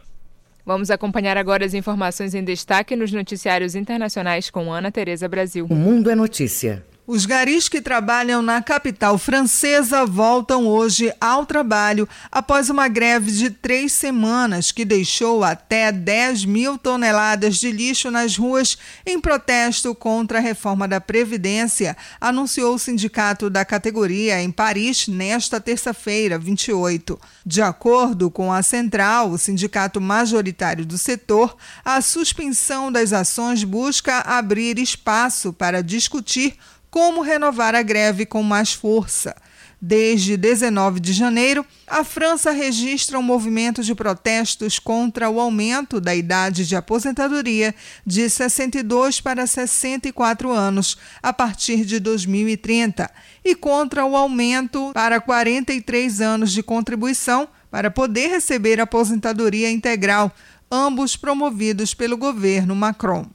Vamos 0.64 0.90
acompanhar 0.90 1.36
agora 1.36 1.64
as 1.64 1.74
informações 1.74 2.34
em 2.34 2.42
destaque 2.42 2.96
nos 2.96 3.12
noticiários 3.12 3.74
internacionais 3.76 4.50
com 4.50 4.72
Ana 4.72 4.90
Tereza 4.90 5.28
Brasil. 5.28 5.66
O 5.70 5.74
Mundo 5.74 6.10
é 6.10 6.14
Notícia. 6.14 6.84
Os 7.08 7.24
garis 7.24 7.68
que 7.68 7.80
trabalham 7.80 8.42
na 8.42 8.60
capital 8.60 9.16
francesa 9.16 10.04
voltam 10.04 10.66
hoje 10.66 11.14
ao 11.20 11.46
trabalho 11.46 12.08
após 12.32 12.68
uma 12.68 12.88
greve 12.88 13.30
de 13.30 13.48
três 13.48 13.92
semanas 13.92 14.72
que 14.72 14.84
deixou 14.84 15.44
até 15.44 15.92
10 15.92 16.44
mil 16.46 16.76
toneladas 16.76 17.58
de 17.58 17.70
lixo 17.70 18.10
nas 18.10 18.36
ruas 18.36 18.76
em 19.06 19.20
protesto 19.20 19.94
contra 19.94 20.38
a 20.38 20.40
reforma 20.40 20.88
da 20.88 21.00
Previdência, 21.00 21.96
anunciou 22.20 22.74
o 22.74 22.78
sindicato 22.78 23.48
da 23.48 23.64
categoria 23.64 24.42
em 24.42 24.50
Paris 24.50 25.06
nesta 25.06 25.60
terça-feira, 25.60 26.36
28. 26.40 27.20
De 27.46 27.62
acordo 27.62 28.32
com 28.32 28.52
a 28.52 28.64
Central, 28.64 29.30
o 29.30 29.38
sindicato 29.38 30.00
majoritário 30.00 30.84
do 30.84 30.98
setor, 30.98 31.56
a 31.84 32.00
suspensão 32.00 32.90
das 32.90 33.12
ações 33.12 33.62
busca 33.62 34.22
abrir 34.22 34.76
espaço 34.80 35.52
para 35.52 35.84
discutir 35.84 36.56
como 36.96 37.20
renovar 37.20 37.74
a 37.74 37.82
greve 37.82 38.24
com 38.24 38.42
mais 38.42 38.72
força. 38.72 39.37
Desde 39.78 40.35
19 40.35 40.98
de 40.98 41.12
janeiro, 41.12 41.62
a 41.87 42.02
França 42.02 42.50
registra 42.52 43.18
um 43.18 43.22
movimento 43.22 43.82
de 43.82 43.94
protestos 43.94 44.78
contra 44.78 45.28
o 45.28 45.38
aumento 45.38 46.00
da 46.00 46.14
idade 46.14 46.66
de 46.66 46.74
aposentadoria 46.74 47.74
de 48.06 48.30
62 48.30 49.20
para 49.20 49.46
64 49.46 50.50
anos 50.50 50.96
a 51.22 51.35
partir 51.35 51.85
de 51.85 52.00
2030 52.00 53.11
e 53.44 53.54
contra 53.54 54.06
o 54.06 54.16
aumento 54.16 54.90
para 54.94 55.20
43 55.20 56.22
anos 56.22 56.50
de 56.50 56.62
contribuição 56.62 57.46
para 57.70 57.90
poder 57.90 58.28
receber 58.28 58.80
aposentadoria 58.80 59.70
integral, 59.70 60.32
ambos 60.72 61.14
promovidos 61.14 61.92
pelo 61.92 62.16
governo 62.16 62.74
Macron. 62.74 63.28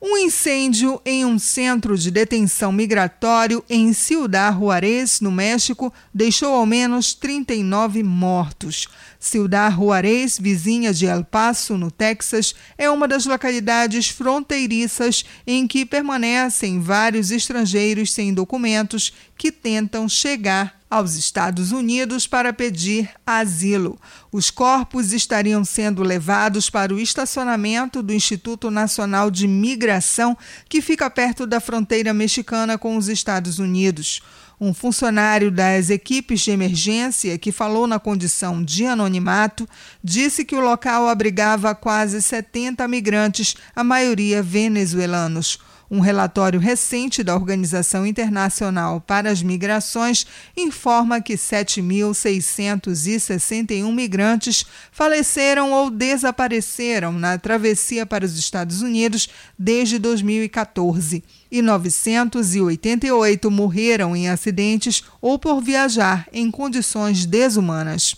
Um 0.00 0.16
incêndio 0.16 1.00
em 1.04 1.24
um 1.24 1.40
centro 1.40 1.98
de 1.98 2.08
detenção 2.12 2.70
migratório 2.70 3.64
em 3.68 3.92
Ciudad 3.92 4.56
Juarez, 4.56 5.20
no 5.20 5.32
México, 5.32 5.92
deixou 6.14 6.54
ao 6.54 6.64
menos 6.64 7.14
39 7.14 8.04
mortos. 8.04 8.86
Ciudad 9.18 9.74
Juarez, 9.74 10.38
vizinha 10.38 10.94
de 10.94 11.06
El 11.06 11.24
Paso, 11.24 11.76
no 11.76 11.90
Texas, 11.90 12.54
é 12.76 12.88
uma 12.88 13.08
das 13.08 13.26
localidades 13.26 14.08
fronteiriças 14.08 15.24
em 15.46 15.66
que 15.66 15.84
permanecem 15.84 16.80
vários 16.80 17.30
estrangeiros 17.30 18.12
sem 18.12 18.32
documentos 18.32 19.12
que 19.36 19.50
tentam 19.50 20.08
chegar 20.08 20.78
aos 20.90 21.16
Estados 21.16 21.70
Unidos 21.70 22.26
para 22.26 22.52
pedir 22.52 23.10
asilo. 23.26 23.98
Os 24.32 24.50
corpos 24.50 25.12
estariam 25.12 25.64
sendo 25.64 26.02
levados 26.02 26.70
para 26.70 26.94
o 26.94 26.98
estacionamento 26.98 28.02
do 28.02 28.12
Instituto 28.12 28.70
Nacional 28.70 29.30
de 29.30 29.46
Migração, 29.46 30.36
que 30.68 30.80
fica 30.80 31.10
perto 31.10 31.46
da 31.46 31.60
fronteira 31.60 32.14
mexicana 32.14 32.78
com 32.78 32.96
os 32.96 33.08
Estados 33.08 33.58
Unidos. 33.58 34.22
Um 34.60 34.74
funcionário 34.74 35.50
das 35.50 35.88
equipes 35.88 36.40
de 36.40 36.50
emergência, 36.50 37.38
que 37.38 37.52
falou 37.52 37.86
na 37.86 38.00
condição 38.00 38.62
de 38.62 38.86
anonimato, 38.86 39.68
disse 40.02 40.44
que 40.44 40.56
o 40.56 40.60
local 40.60 41.08
abrigava 41.08 41.74
quase 41.74 42.20
70 42.20 42.86
migrantes, 42.88 43.54
a 43.74 43.84
maioria 43.84 44.42
venezuelanos. 44.42 45.60
Um 45.90 46.00
relatório 46.00 46.60
recente 46.60 47.22
da 47.22 47.34
Organização 47.34 48.06
Internacional 48.06 49.00
para 49.00 49.30
as 49.30 49.42
Migrações 49.42 50.26
informa 50.54 51.18
que 51.18 51.32
7.661 51.34 53.90
migrantes 53.92 54.66
faleceram 54.92 55.72
ou 55.72 55.88
desapareceram 55.90 57.12
na 57.12 57.38
travessia 57.38 58.04
para 58.04 58.26
os 58.26 58.38
Estados 58.38 58.82
Unidos 58.82 59.30
desde 59.58 59.98
2014 59.98 61.24
e 61.50 61.62
988 61.62 63.50
morreram 63.50 64.14
em 64.14 64.28
acidentes 64.28 65.02
ou 65.22 65.38
por 65.38 65.62
viajar 65.62 66.28
em 66.30 66.50
condições 66.50 67.24
desumanas. 67.24 68.14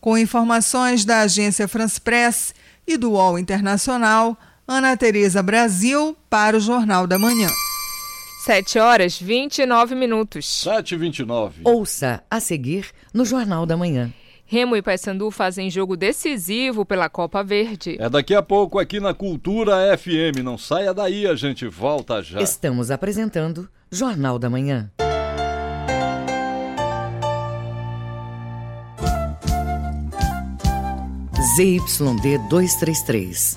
Com 0.00 0.16
informações 0.16 1.04
da 1.04 1.22
agência 1.22 1.66
France 1.66 2.00
Press 2.00 2.54
e 2.86 2.96
do 2.96 3.10
UOL 3.10 3.36
Internacional, 3.38 4.38
Ana 4.70 4.94
Tereza 4.98 5.42
Brasil 5.42 6.14
para 6.28 6.54
o 6.54 6.60
Jornal 6.60 7.06
da 7.06 7.18
Manhã. 7.18 7.48
7 8.44 8.78
horas 8.78 9.18
29 9.18 9.94
minutos. 9.94 10.46
7 10.62 10.92
e 10.92 10.98
29. 10.98 11.62
Ouça 11.64 12.22
a 12.30 12.38
seguir 12.38 12.90
no 13.14 13.24
Jornal 13.24 13.64
da 13.64 13.78
Manhã. 13.78 14.12
Remo 14.44 14.76
e 14.76 14.82
Paysandu 14.82 15.30
fazem 15.30 15.70
jogo 15.70 15.96
decisivo 15.96 16.84
pela 16.84 17.08
Copa 17.08 17.42
Verde. 17.42 17.96
É 17.98 18.10
daqui 18.10 18.34
a 18.34 18.42
pouco 18.42 18.78
aqui 18.78 19.00
na 19.00 19.14
Cultura 19.14 19.96
FM. 19.96 20.42
Não 20.44 20.58
saia 20.58 20.92
daí, 20.92 21.26
a 21.26 21.34
gente 21.34 21.66
volta 21.66 22.22
já. 22.22 22.38
Estamos 22.38 22.90
apresentando 22.90 23.70
Jornal 23.90 24.38
da 24.38 24.50
Manhã. 24.50 24.90
ZYD 31.56 32.38
233, 32.50 33.56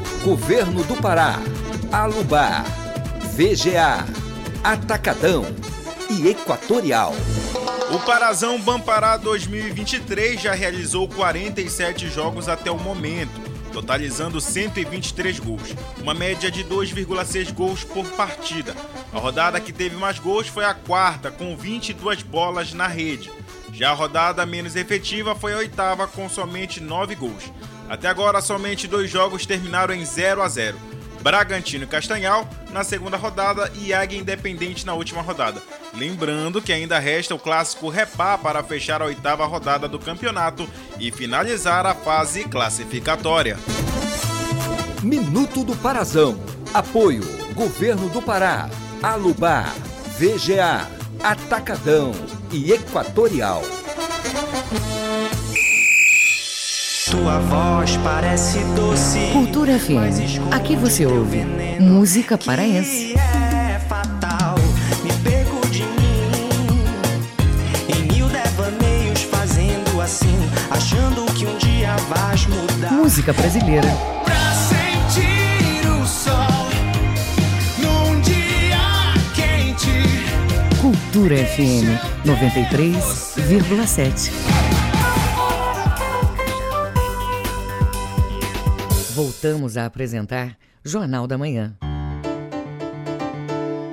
Governo 0.23 0.83
do 0.83 0.95
Pará, 0.97 1.39
Alubar, 1.91 2.63
VGA, 3.33 4.05
Atacadão 4.63 5.43
e 6.11 6.27
Equatorial. 6.27 7.15
O 7.91 7.97
Parazão 8.05 8.61
Bampará 8.61 9.17
2023 9.17 10.39
já 10.39 10.53
realizou 10.53 11.07
47 11.07 12.07
jogos 12.07 12.47
até 12.47 12.69
o 12.69 12.77
momento, 12.77 13.31
totalizando 13.73 14.39
123 14.39 15.39
gols, 15.39 15.75
uma 15.99 16.13
média 16.13 16.51
de 16.51 16.63
2,6 16.65 17.51
gols 17.51 17.83
por 17.83 18.05
partida. 18.11 18.75
A 19.11 19.17
rodada 19.17 19.59
que 19.59 19.73
teve 19.73 19.95
mais 19.95 20.19
gols 20.19 20.47
foi 20.47 20.65
a 20.65 20.75
quarta, 20.75 21.31
com 21.31 21.57
22 21.57 22.21
bolas 22.21 22.73
na 22.73 22.85
rede. 22.85 23.31
Já 23.73 23.89
a 23.89 23.95
rodada 23.95 24.45
menos 24.45 24.75
efetiva 24.75 25.33
foi 25.33 25.53
a 25.53 25.57
oitava, 25.57 26.07
com 26.07 26.29
somente 26.29 26.79
9 26.79 27.15
gols. 27.15 27.51
Até 27.91 28.07
agora, 28.07 28.39
somente 28.39 28.87
dois 28.87 29.11
jogos 29.11 29.45
terminaram 29.45 29.93
em 29.93 30.05
0 30.05 30.41
a 30.41 30.47
0. 30.47 30.77
Bragantino 31.21 31.83
e 31.83 31.87
Castanhal 31.87 32.49
na 32.71 32.85
segunda 32.85 33.17
rodada 33.17 33.69
e 33.75 33.93
Águia 33.93 34.17
Independente 34.17 34.85
na 34.85 34.93
última 34.93 35.21
rodada. 35.21 35.61
Lembrando 35.93 36.61
que 36.61 36.71
ainda 36.71 36.97
resta 36.99 37.35
o 37.35 37.39
clássico 37.39 37.89
Repá 37.89 38.37
para 38.37 38.63
fechar 38.63 39.01
a 39.01 39.05
oitava 39.05 39.45
rodada 39.45 39.89
do 39.89 39.99
campeonato 39.99 40.69
e 40.97 41.11
finalizar 41.11 41.85
a 41.85 41.93
fase 41.93 42.45
classificatória. 42.45 43.59
Minuto 45.03 45.65
do 45.65 45.75
Parazão. 45.75 46.41
Apoio 46.73 47.23
Governo 47.53 48.07
do 48.07 48.21
Pará, 48.21 48.69
Alubar, 49.03 49.75
VGA, 50.17 50.89
Atacadão 51.21 52.13
e 52.53 52.71
Equatorial. 52.71 53.61
Tua 57.09 57.39
voz 57.39 57.97
parece 57.97 58.59
doce. 58.75 59.31
Cultura 59.33 59.77
FM. 59.79 60.39
Aqui 60.51 60.75
você 60.75 61.03
ouve 61.05 61.43
música 61.79 62.37
paraense. 62.37 63.15
É 63.17 63.79
fatal, 63.89 64.55
me 65.03 65.11
perco 65.23 65.67
de 65.69 65.81
mim. 65.83 66.29
Em 67.89 68.03
mil 68.13 68.27
devaneios 68.27 69.23
fazendo 69.23 69.99
assim, 69.99 70.37
achando 70.69 71.25
que 71.33 71.43
um 71.45 71.57
dia 71.57 71.95
vais 72.09 72.45
mudar. 72.45 72.91
Música 72.91 73.33
brasileira. 73.33 73.89
Pra 74.23 74.53
sentir 74.53 75.87
o 75.89 76.05
sol 76.05 76.69
num 77.79 78.21
dia 78.21 78.79
quente. 79.33 79.89
Cultura 80.79 81.35
FM 81.35 81.97
93,7. 82.25 84.31
Voltamos 89.13 89.75
a 89.75 89.85
apresentar 89.85 90.57
Jornal 90.85 91.27
da 91.27 91.37
Manhã. 91.37 91.73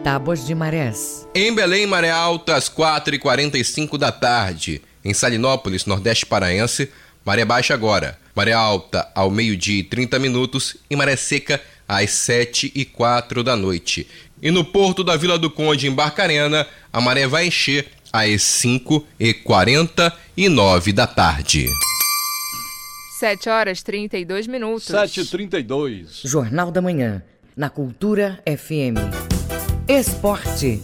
Tábuas 0.05 0.47
de 0.47 0.55
Marés. 0.55 1.27
Em 1.35 1.53
Belém, 1.53 1.89
maré 1.89 2.09
alta 2.09 2.55
às 2.55 2.69
4h45 2.69 3.99
da 3.99 4.13
tarde. 4.13 4.81
Em 5.05 5.13
Salinópolis, 5.13 5.87
Nordeste 5.87 6.25
Paraense, 6.25 6.89
maré 7.25 7.45
baixa 7.45 7.75
agora. 7.75 8.17
Maré 8.33 8.53
alta 8.53 9.11
ao 9.13 9.29
meio-dia 9.29 9.81
e 9.81 9.83
30 9.83 10.21
minutos 10.21 10.77
e 10.89 10.95
maré 10.95 11.17
seca 11.17 11.61
às 11.89 12.11
7 12.11 12.71
e 12.73 12.85
4 12.85 13.43
da 13.43 13.57
noite. 13.57 14.07
E 14.41 14.53
no 14.53 14.65
porto 14.65 15.03
da 15.03 15.17
Vila 15.17 15.37
do 15.37 15.51
Conde, 15.51 15.89
em 15.89 15.93
Barcarena, 15.93 16.65
a 16.93 17.01
maré 17.01 17.27
vai 17.27 17.49
encher 17.49 17.89
às 18.13 18.41
5 18.41 19.05
e 19.19 19.35
49 19.35 20.93
da 20.93 21.09
tarde. 21.09 21.67
7 23.19 23.49
horas 23.49 23.83
32 23.83 24.47
minutos. 24.47 24.87
7h32. 24.87 26.21
Jornal 26.25 26.71
da 26.71 26.81
Manhã. 26.81 27.21
Na 27.57 27.69
Cultura 27.69 28.41
FM. 28.47 28.95
Esporte. 29.89 30.81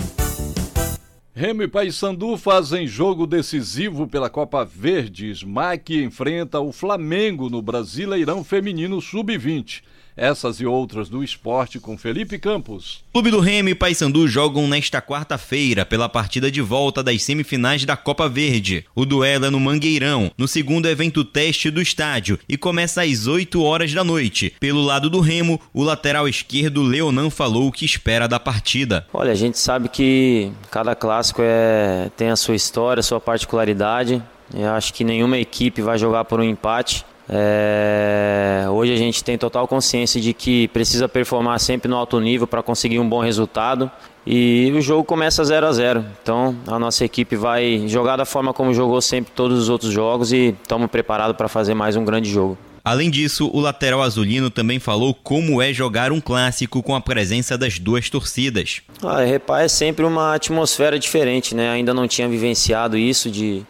Remo 1.33 1.63
e 1.63 1.69
Paysandu 1.69 2.37
fazem 2.37 2.89
jogo 2.89 3.25
decisivo 3.25 4.09
pela 4.09 4.29
Copa 4.29 4.65
Verde. 4.65 5.31
Smack 5.31 6.03
enfrenta 6.03 6.59
o 6.59 6.73
Flamengo 6.73 7.49
no 7.49 7.63
Brasileirão 7.63 8.43
Feminino 8.43 9.01
Sub-20. 9.01 9.85
Essas 10.17 10.61
e 10.61 10.67
outras 10.67 11.09
do 11.09 11.25
esporte 11.25 11.81
com 11.81 11.99
Felipe 11.99 12.39
Campos. 12.39 13.03
Clube 13.13 13.31
do 13.31 13.41
Remo 13.41 13.69
e 13.69 13.75
Paysandu 13.75 14.29
jogam 14.29 14.69
nesta 14.69 15.03
quarta-feira 15.03 15.85
pela 15.85 16.09
partida 16.09 16.51
de 16.51 16.61
volta 16.61 17.03
das 17.03 17.23
semifinais 17.23 17.85
da 17.85 17.97
Copa 17.97 18.29
Verde. 18.29 18.85
O 18.95 19.05
duelo 19.05 19.47
é 19.47 19.51
no 19.51 19.59
Mangueirão, 19.59 20.31
no 20.39 20.47
segundo 20.47 20.89
evento 20.89 21.25
teste 21.25 21.69
do 21.71 21.83
estádio, 21.83 22.39
e 22.49 22.57
começa 22.57 23.03
às 23.03 23.27
8 23.27 23.61
horas 23.63 23.93
da 23.93 24.05
noite. 24.05 24.55
Pelo 24.61 24.83
lado 24.83 25.11
do 25.11 25.21
Remo, 25.21 25.61
o 25.73 25.83
lateral 25.83 26.29
esquerdo 26.29 26.83
Leonan 26.83 27.29
falou 27.29 27.67
o 27.67 27.73
que 27.73 27.85
espera 27.85 28.29
da 28.29 28.39
partida. 28.39 29.07
Olha, 29.13 29.33
a 29.33 29.37
gente 29.37 29.59
sabe 29.59 29.89
que 29.89 30.53
cada 30.71 30.95
clássico 30.95 31.43
é, 31.43 32.11
tem 32.17 32.31
a 32.31 32.37
sua 32.37 32.55
história, 32.55 33.01
a 33.01 33.05
sua 33.05 33.21
particularidade. 33.21 34.23
Eu 34.55 34.71
acho 34.71 34.95
que 34.95 35.03
nenhuma 35.03 35.39
equipe 35.39 35.83
vai 35.83 35.99
jogar 35.99 36.25
por 36.25 36.39
um 36.39 36.45
empate. 36.45 37.05
É, 37.29 38.67
hoje 38.71 38.93
a 38.93 38.97
gente 38.97 39.25
tem 39.25 39.39
total 39.39 39.67
consciência 39.67 40.21
de 40.21 40.33
que 40.33 40.69
precisa 40.69 41.09
performar 41.09 41.59
sempre 41.59 41.89
no 41.89 41.97
alto 41.97 42.21
nível 42.21 42.47
para 42.47 42.63
conseguir 42.63 42.99
um 42.99 43.09
bom 43.09 43.21
resultado. 43.21 43.91
E 44.27 44.73
o 44.75 44.81
jogo 44.81 45.05
começa 45.05 45.45
0 45.45 45.67
a 45.67 45.73
0 45.73 46.05
Então 46.23 46.57
a 46.67 46.79
nossa 46.79 47.05
equipe 47.05 47.37
vai 47.37 47.87
jogar 47.87 48.17
da 48.17 48.25
forma 48.25 48.55
como 48.55 48.73
jogou 48.73 49.01
sempre 49.03 49.33
todos 49.35 49.59
os 49.59 49.69
outros 49.69 49.93
jogos 49.93 50.33
e 50.33 50.55
estamos 50.63 50.91
preparados 50.91 51.37
para 51.37 51.49
fazer 51.49 51.75
mais 51.75 51.95
um 51.97 52.05
grande 52.05 52.31
jogo. 52.31 52.57
Além 52.85 53.11
disso, 53.11 53.51
o 53.51 53.61
lateral 53.61 54.03
azulino 54.03 54.51
também 54.51 54.79
falou 54.79 55.15
como 55.15 55.63
é 55.63 55.73
jogar 55.73 56.13
um 56.13 56.21
clássico 56.21 56.83
com 56.83 56.95
a 56.95 57.01
presença 57.01 57.57
das 57.57 57.79
duas 57.79 58.11
torcidas. 58.11 58.83
Ah, 59.03 59.23
Repá 59.23 59.63
é 59.63 59.69
sempre 59.69 60.05
uma 60.05 60.35
atmosfera 60.35 60.99
diferente, 60.99 61.55
né? 61.55 61.71
Ainda 61.71 61.95
não 61.95 62.07
tinha 62.07 62.29
vivenciado 62.29 62.99
isso 62.99 63.31
de 63.31 63.65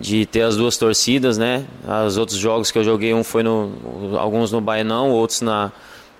de 0.00 0.26
ter 0.26 0.42
as 0.42 0.56
duas 0.56 0.76
torcidas, 0.76 1.38
né? 1.38 1.64
Os 2.06 2.16
outros 2.16 2.38
jogos 2.38 2.70
que 2.70 2.78
eu 2.78 2.84
joguei, 2.84 3.14
um 3.14 3.24
foi 3.24 3.42
no 3.42 4.16
alguns 4.18 4.50
no 4.50 4.60
Baenão, 4.60 5.10
outros 5.10 5.40
na 5.40 5.72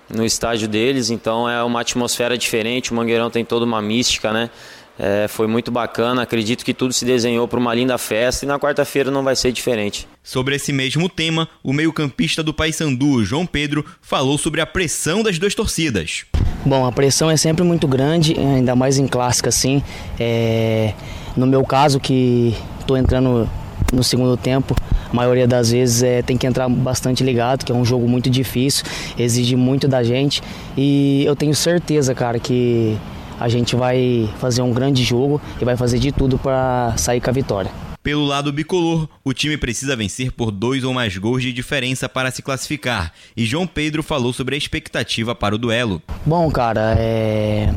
no 0.09 0.23
estádio 0.23 0.67
deles, 0.67 1.09
então 1.09 1.49
é 1.49 1.63
uma 1.63 1.81
atmosfera 1.81 2.37
diferente. 2.37 2.91
O 2.91 2.95
Mangueirão 2.95 3.29
tem 3.29 3.43
toda 3.43 3.65
uma 3.65 3.81
mística, 3.81 4.31
né? 4.31 4.49
É, 4.97 5.27
foi 5.27 5.45
muito 5.45 5.71
bacana, 5.71 6.21
acredito 6.21 6.63
que 6.63 6.73
tudo 6.73 6.93
se 6.93 7.03
desenhou 7.03 7.47
para 7.49 7.59
uma 7.59 7.73
linda 7.73 7.97
festa 7.97 8.45
e 8.45 8.47
na 8.47 8.57
quarta-feira 8.57 9.11
não 9.11 9.23
vai 9.23 9.35
ser 9.35 9.51
diferente. 9.51 10.07
Sobre 10.23 10.55
esse 10.55 10.71
mesmo 10.71 11.09
tema, 11.09 11.49
o 11.61 11.73
meio-campista 11.73 12.41
do 12.41 12.53
Paysandu, 12.53 13.25
João 13.25 13.45
Pedro, 13.45 13.85
falou 14.01 14.37
sobre 14.37 14.61
a 14.61 14.65
pressão 14.65 15.21
das 15.21 15.37
duas 15.37 15.53
torcidas. 15.53 16.25
Bom, 16.65 16.85
a 16.85 16.91
pressão 16.93 17.29
é 17.29 17.35
sempre 17.35 17.63
muito 17.63 17.87
grande, 17.87 18.35
ainda 18.39 18.73
mais 18.73 18.97
em 18.97 19.05
clássica 19.05 19.49
assim. 19.49 19.83
É... 20.17 20.93
No 21.35 21.45
meu 21.45 21.65
caso, 21.65 21.99
que 21.99 22.55
estou 22.79 22.95
entrando 22.95 23.49
no 23.93 24.03
segundo 24.03 24.35
tempo, 24.37 24.75
a 25.09 25.13
maioria 25.13 25.47
das 25.47 25.71
vezes 25.71 26.03
é, 26.03 26.21
tem 26.21 26.37
que 26.37 26.47
entrar 26.47 26.67
bastante 26.69 27.23
ligado, 27.23 27.63
que 27.63 27.71
é 27.71 27.75
um 27.75 27.85
jogo 27.85 28.07
muito 28.07 28.29
difícil, 28.29 28.85
exige 29.17 29.55
muito 29.55 29.87
da 29.87 30.03
gente 30.03 30.41
e 30.77 31.23
eu 31.25 31.35
tenho 31.35 31.55
certeza, 31.55 32.13
cara, 32.13 32.39
que 32.39 32.97
a 33.39 33.47
gente 33.47 33.75
vai 33.75 34.29
fazer 34.39 34.61
um 34.61 34.71
grande 34.71 35.03
jogo 35.03 35.41
e 35.61 35.65
vai 35.65 35.75
fazer 35.75 35.99
de 35.99 36.11
tudo 36.11 36.37
para 36.37 36.93
sair 36.97 37.21
com 37.21 37.29
a 37.29 37.33
vitória. 37.33 37.71
Pelo 38.01 38.23
lado 38.23 38.53
bicolor, 38.53 39.07
o 39.23 39.33
time 39.33 39.57
precisa 39.57 39.95
vencer 39.95 40.31
por 40.31 40.51
dois 40.51 40.83
ou 40.83 40.93
mais 40.93 41.17
gols 41.17 41.41
de 41.41 41.51
diferença 41.51 42.07
para 42.07 42.29
se 42.29 42.43
classificar. 42.43 43.11
E 43.35 43.45
João 43.45 43.65
Pedro 43.65 44.03
falou 44.03 44.31
sobre 44.31 44.53
a 44.53 44.57
expectativa 44.57 45.33
para 45.33 45.55
o 45.55 45.57
duelo. 45.57 45.99
Bom, 46.23 46.51
cara, 46.51 46.95
é... 46.99 47.73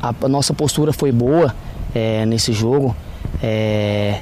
a 0.00 0.28
nossa 0.28 0.54
postura 0.54 0.92
foi 0.92 1.10
boa 1.10 1.52
é, 1.92 2.24
nesse 2.24 2.52
jogo. 2.52 2.96
É... 3.42 4.20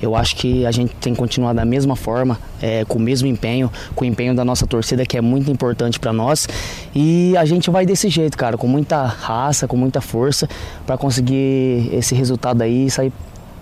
Eu 0.00 0.14
acho 0.14 0.36
que 0.36 0.66
a 0.66 0.70
gente 0.70 0.94
tem 0.96 1.12
que 1.12 1.18
continuar 1.18 1.52
da 1.52 1.64
mesma 1.64 1.96
forma, 1.96 2.38
é, 2.60 2.84
com 2.84 2.98
o 2.98 3.02
mesmo 3.02 3.26
empenho, 3.28 3.70
com 3.94 4.04
o 4.04 4.08
empenho 4.08 4.34
da 4.34 4.44
nossa 4.44 4.66
torcida, 4.66 5.04
que 5.06 5.16
é 5.16 5.20
muito 5.20 5.50
importante 5.50 5.98
para 5.98 6.12
nós. 6.12 6.48
E 6.94 7.36
a 7.36 7.44
gente 7.44 7.70
vai 7.70 7.86
desse 7.86 8.08
jeito, 8.08 8.36
cara, 8.36 8.56
com 8.56 8.66
muita 8.66 9.04
raça, 9.04 9.66
com 9.66 9.76
muita 9.76 10.00
força, 10.00 10.48
para 10.86 10.96
conseguir 10.96 11.90
esse 11.92 12.14
resultado 12.14 12.62
aí 12.62 12.86
e 12.86 12.90
sair 12.90 13.12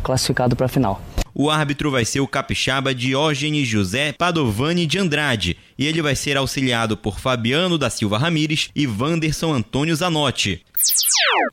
classificado 0.03 0.57
para 0.57 0.67
a 0.67 0.69
final. 0.69 1.01
O 1.35 1.49
árbitro 1.49 1.91
vai 1.91 2.05
ser 2.05 2.21
o 2.21 2.29
capixaba 2.29 2.95
Diógenes 2.95 3.67
José 3.67 4.13
Padovani 4.13 4.87
de 4.87 4.99
Andrade 4.99 5.57
e 5.79 5.87
ele 5.87 6.03
vai 6.03 6.15
ser 6.15 6.37
auxiliado 6.37 6.97
por 6.97 7.21
Fabiano 7.21 7.79
da 7.79 7.91
Silva 7.91 8.19
Ramires 8.19 8.71
e 8.75 8.87
Wanderson 8.87 9.53
Antônio 9.53 9.95
Zanotti. 9.95 10.63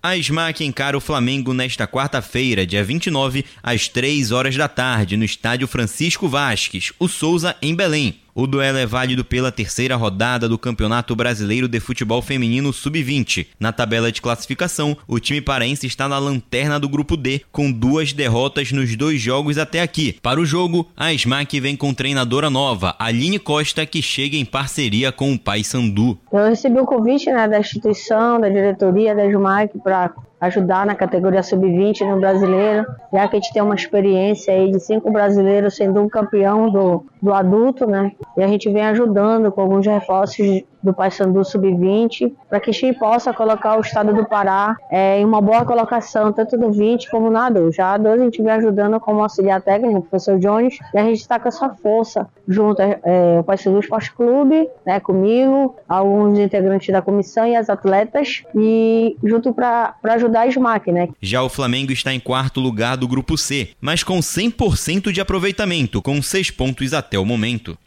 A 0.01 0.17
SMAC 0.17 0.63
encara 0.63 0.97
o 0.97 1.01
Flamengo 1.01 1.53
nesta 1.53 1.87
quarta-feira, 1.87 2.65
dia 2.65 2.83
29, 2.83 3.45
às 3.61 3.87
3 3.87 4.31
horas 4.31 4.55
da 4.55 4.67
tarde, 4.67 5.17
no 5.17 5.23
estádio 5.23 5.67
Francisco 5.67 6.27
Vasques, 6.27 6.91
o 6.97 7.07
Souza, 7.07 7.55
em 7.61 7.75
Belém. 7.75 8.19
O 8.39 8.47
duelo 8.47 8.77
é 8.77 8.85
válido 8.85 9.25
pela 9.25 9.51
terceira 9.51 9.97
rodada 9.97 10.47
do 10.47 10.57
Campeonato 10.57 11.13
Brasileiro 11.13 11.67
de 11.67 11.77
Futebol 11.81 12.21
Feminino 12.21 12.71
Sub-20. 12.71 13.47
Na 13.59 13.73
tabela 13.73 14.13
de 14.13 14.21
classificação, 14.21 14.95
o 15.05 15.19
time 15.19 15.41
paraense 15.41 15.85
está 15.85 16.07
na 16.07 16.17
lanterna 16.17 16.79
do 16.79 16.87
grupo 16.87 17.17
D, 17.17 17.41
com 17.51 17.69
duas 17.69 18.13
derrotas 18.13 18.71
nos 18.71 18.95
dois 18.95 19.19
jogos 19.19 19.57
até 19.57 19.81
aqui. 19.81 20.17
Para 20.21 20.39
o 20.39 20.45
jogo, 20.45 20.89
a 20.95 21.13
SMAC 21.13 21.59
vem 21.59 21.75
com 21.75 21.93
treinadora 21.93 22.49
nova, 22.49 22.95
Aline 22.97 23.39
Costa, 23.39 23.85
que 23.85 24.01
chega 24.09 24.35
em 24.35 24.43
parceria 24.43 25.11
com 25.11 25.31
o 25.31 25.39
Paysandu. 25.39 26.17
Eu 26.31 26.49
recebi 26.49 26.79
o 26.79 26.83
um 26.83 26.85
convite 26.85 27.31
né, 27.31 27.47
da 27.47 27.59
instituição, 27.59 28.39
da 28.39 28.49
diretoria, 28.49 29.15
da 29.15 29.29
Jumac, 29.29 29.77
para 29.79 30.11
ajudar 30.39 30.85
na 30.85 30.95
categoria 30.95 31.43
sub-20 31.43 32.01
no 32.01 32.19
brasileiro, 32.19 32.85
já 33.13 33.27
que 33.27 33.35
a 33.35 33.39
gente 33.39 33.53
tem 33.53 33.61
uma 33.61 33.75
experiência 33.75 34.53
aí 34.53 34.71
de 34.71 34.79
cinco 34.79 35.11
brasileiros 35.11 35.75
sendo 35.75 36.01
um 36.01 36.09
campeão 36.09 36.69
do, 36.69 37.05
do 37.21 37.33
adulto, 37.33 37.85
né? 37.85 38.11
E 38.37 38.43
a 38.43 38.47
gente 38.47 38.69
vem 38.69 38.83
ajudando 38.85 39.51
com 39.51 39.61
alguns 39.61 39.85
reforços 39.85 40.63
do 40.81 40.93
Paysandu 40.93 41.43
Sub-20, 41.43 42.33
para 42.49 42.59
que 42.59 42.69
a 42.69 42.73
gente 42.73 42.97
possa 42.97 43.33
colocar 43.33 43.77
o 43.77 43.81
estado 43.81 44.13
do 44.13 44.25
Pará 44.25 44.77
é, 44.89 45.19
em 45.19 45.25
uma 45.25 45.41
boa 45.41 45.65
colocação, 45.65 46.31
tanto 46.31 46.57
no 46.57 46.71
20 46.71 47.09
como 47.11 47.29
no 47.29 47.37
A12. 47.37 47.75
Já 47.75 47.93
a 47.93 47.97
12 47.97 48.21
a 48.21 48.23
gente 48.23 48.41
vem 48.41 48.51
ajudando 48.53 48.99
como 48.99 49.21
auxiliar 49.21 49.61
técnico, 49.61 49.99
o 49.99 50.01
professor 50.01 50.39
Jones, 50.39 50.77
e 50.93 50.97
a 50.97 51.03
gente 51.03 51.19
está 51.19 51.37
com 51.37 51.47
essa 51.47 51.69
força 51.69 52.27
junto 52.47 52.81
é, 52.81 53.39
o 53.39 53.43
Paysandu 53.43 53.79
Esporte 53.79 54.13
Clube, 54.13 54.69
né, 54.85 54.99
comigo, 54.99 55.75
alguns 55.87 56.39
integrantes 56.39 56.91
da 56.91 57.01
comissão 57.01 57.45
e 57.45 57.55
as 57.55 57.69
atletas, 57.69 58.43
e 58.55 59.17
junto 59.23 59.53
para 59.53 59.95
ajudar 60.03 60.28
a 60.35 60.47
SMAC, 60.47 60.91
né. 60.91 61.09
Já 61.21 61.41
o 61.41 61.49
Flamengo 61.49 61.91
está 61.91 62.13
em 62.13 62.19
quarto 62.19 62.59
lugar 62.59 62.97
do 62.97 63.07
grupo 63.07 63.37
C, 63.37 63.69
mas 63.79 64.03
com 64.03 64.19
100% 64.19 65.11
de 65.11 65.21
aproveitamento, 65.21 66.01
com 66.01 66.21
seis 66.21 66.51
pontos 66.51 66.93
até 66.93 67.17
o 67.17 67.25
momento. 67.25 67.77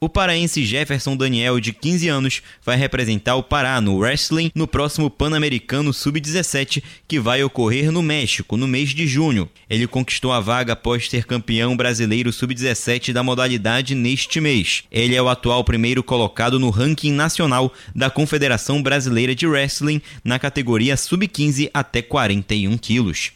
O 0.00 0.08
paraense 0.08 0.64
Jefferson 0.64 1.16
Daniel, 1.16 1.60
de 1.60 1.72
15 1.72 2.08
anos, 2.08 2.42
vai 2.64 2.76
representar 2.76 3.36
o 3.36 3.42
Pará 3.42 3.80
no 3.80 3.98
wrestling 3.98 4.50
no 4.54 4.66
próximo 4.66 5.10
Pan-Americano 5.10 5.92
Sub-17, 5.92 6.82
que 7.06 7.20
vai 7.20 7.42
ocorrer 7.42 7.90
no 7.90 8.02
México 8.02 8.56
no 8.56 8.66
mês 8.66 8.90
de 8.90 9.06
junho. 9.06 9.48
Ele 9.68 9.86
conquistou 9.86 10.32
a 10.32 10.40
vaga 10.40 10.72
após 10.72 11.08
ser 11.08 11.24
campeão 11.24 11.76
brasileiro 11.76 12.32
Sub-17 12.32 13.12
da 13.12 13.22
modalidade 13.22 13.94
neste 13.94 14.40
mês. 14.40 14.84
Ele 14.90 15.14
é 15.14 15.22
o 15.22 15.28
atual 15.28 15.62
primeiro 15.64 16.02
colocado 16.02 16.58
no 16.58 16.70
ranking 16.70 17.12
nacional 17.12 17.72
da 17.94 18.08
Confederação 18.08 18.82
Brasileira 18.82 19.34
de 19.34 19.46
Wrestling 19.46 20.00
na 20.24 20.38
categoria 20.38 20.96
Sub-15 20.96 21.49
até 21.72 22.02
41 22.02 22.76
quilos. 22.78 23.32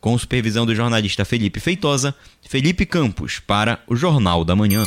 Com 0.00 0.18
supervisão 0.18 0.66
do 0.66 0.74
jornalista 0.74 1.24
Felipe 1.24 1.60
Feitosa, 1.60 2.14
Felipe 2.48 2.84
Campos 2.84 3.38
para 3.38 3.80
o 3.86 3.94
Jornal 3.94 4.44
da 4.44 4.56
Manhã. 4.56 4.84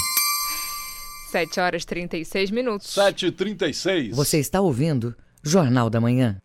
7 1.31 1.59
horas 1.59 1.85
36 1.85 2.51
minutos. 2.51 2.87
7h36. 2.95 4.13
Você 4.13 4.39
está 4.39 4.61
ouvindo 4.61 5.15
Jornal 5.43 5.89
da 5.89 5.99
Manhã. 5.99 6.37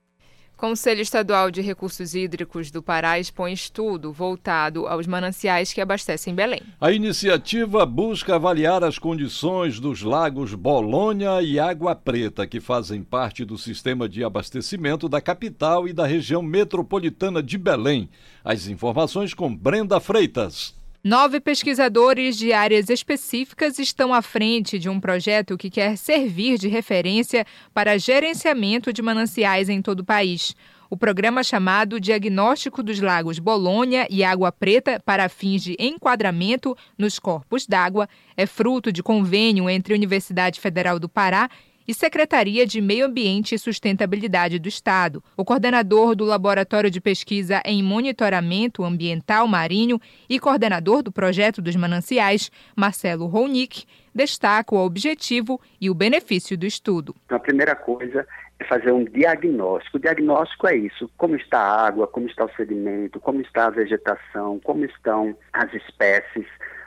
Conselho 0.61 1.01
Estadual 1.01 1.51
de 1.51 1.63
Recursos 1.63 2.15
Hídricos 2.15 2.71
do 2.71 2.83
Pará 2.83 3.19
expõe 3.19 3.55
estudo 3.55 4.13
voltado 4.13 4.87
aos 4.87 5.07
mananciais 5.07 5.73
que 5.73 5.81
abastecem 5.81 6.35
Belém. 6.35 6.61
A 6.79 6.93
iniciativa 6.93 7.87
busca 7.87 8.35
avaliar 8.35 8.85
as 8.85 8.99
condições 8.99 9.81
dos 9.81 10.03
lagos 10.03 10.53
Bolônia 10.53 11.41
e 11.41 11.59
Água 11.59 11.95
Preta, 11.95 12.47
que 12.47 12.61
fazem 12.61 13.03
parte 13.03 13.43
do 13.43 13.57
sistema 13.57 14.07
de 14.07 14.23
abastecimento 14.23 15.09
da 15.09 15.19
capital 15.19 15.89
e 15.89 15.95
da 15.95 16.07
região 16.07 16.43
metropolitana 16.43 17.43
de 17.43 17.57
Belém. 17.57 18.11
As 18.45 18.67
informações 18.67 19.33
com 19.33 19.57
Brenda 19.57 19.99
Freitas. 19.99 20.79
Nove 21.03 21.41
pesquisadores 21.41 22.37
de 22.37 22.53
áreas 22.53 22.91
específicas 22.91 23.79
estão 23.79 24.13
à 24.13 24.21
frente 24.21 24.79
de 24.79 24.87
um 24.87 25.01
projeto 25.01 25.57
que 25.57 25.71
quer 25.71 25.97
servir 25.97 26.59
de 26.59 26.69
referência 26.69 27.47
para 27.73 27.97
gerenciamento 27.97 28.93
de 28.93 29.01
mananciais 29.01 29.71
em 29.71 29.81
todo 29.81 30.01
o 30.01 30.05
país. 30.05 30.55
O 30.91 30.99
programa 30.99 31.43
chamado 31.43 31.99
Diagnóstico 31.99 32.83
dos 32.83 33.01
Lagos 33.01 33.39
Bolônia 33.39 34.07
e 34.11 34.23
Água 34.23 34.53
Preta 34.53 35.01
para 35.03 35.31
fins 35.31 35.63
de 35.63 35.75
enquadramento 35.79 36.77
nos 36.99 37.19
corpos 37.19 37.67
d'água 37.67 38.07
é 38.37 38.45
fruto 38.45 38.93
de 38.93 39.03
convênio 39.03 39.71
entre 39.71 39.95
a 39.95 39.97
Universidade 39.97 40.61
Federal 40.61 40.99
do 40.99 41.09
Pará 41.09 41.49
e 41.91 41.95
Secretaria 41.95 42.65
de 42.65 42.81
Meio 42.81 43.05
Ambiente 43.05 43.53
e 43.53 43.59
Sustentabilidade 43.59 44.61
do 44.61 44.69
Estado. 44.69 45.25
O 45.37 45.45
coordenador 45.45 46.15
do 46.15 46.25
Laboratório 46.25 46.89
de 46.89 47.01
Pesquisa 47.01 47.61
em 47.65 47.83
Monitoramento 47.83 48.85
Ambiental 48.85 49.49
Marinho 49.49 50.01
e 50.29 50.39
coordenador 50.39 51.03
do 51.03 51.11
projeto 51.11 51.61
dos 51.61 51.75
mananciais, 51.75 52.49
Marcelo 52.77 53.27
Ronick, 53.27 53.87
destaca 54.15 54.73
o 54.73 54.79
objetivo 54.79 55.61
e 55.81 55.91
o 55.91 55.95
benefício 55.95 56.57
do 56.57 56.65
estudo. 56.65 57.13
Então, 57.25 57.39
a 57.39 57.41
primeira 57.41 57.75
coisa 57.75 58.25
é 58.61 58.65
fazer 58.67 58.93
um 58.93 59.03
diagnóstico. 59.03 59.97
O 59.97 60.01
diagnóstico 60.01 60.69
é 60.69 60.77
isso: 60.77 61.11
como 61.17 61.35
está 61.35 61.59
a 61.59 61.87
água, 61.89 62.07
como 62.07 62.29
está 62.29 62.45
o 62.45 62.55
sedimento, 62.55 63.19
como 63.19 63.41
está 63.41 63.67
a 63.67 63.71
vegetação, 63.71 64.61
como 64.63 64.85
estão 64.85 65.37
as 65.53 65.75
espécies, 65.75 66.47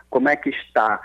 como 0.09 0.29
é 0.29 0.37
que 0.37 0.49
está 0.49 1.01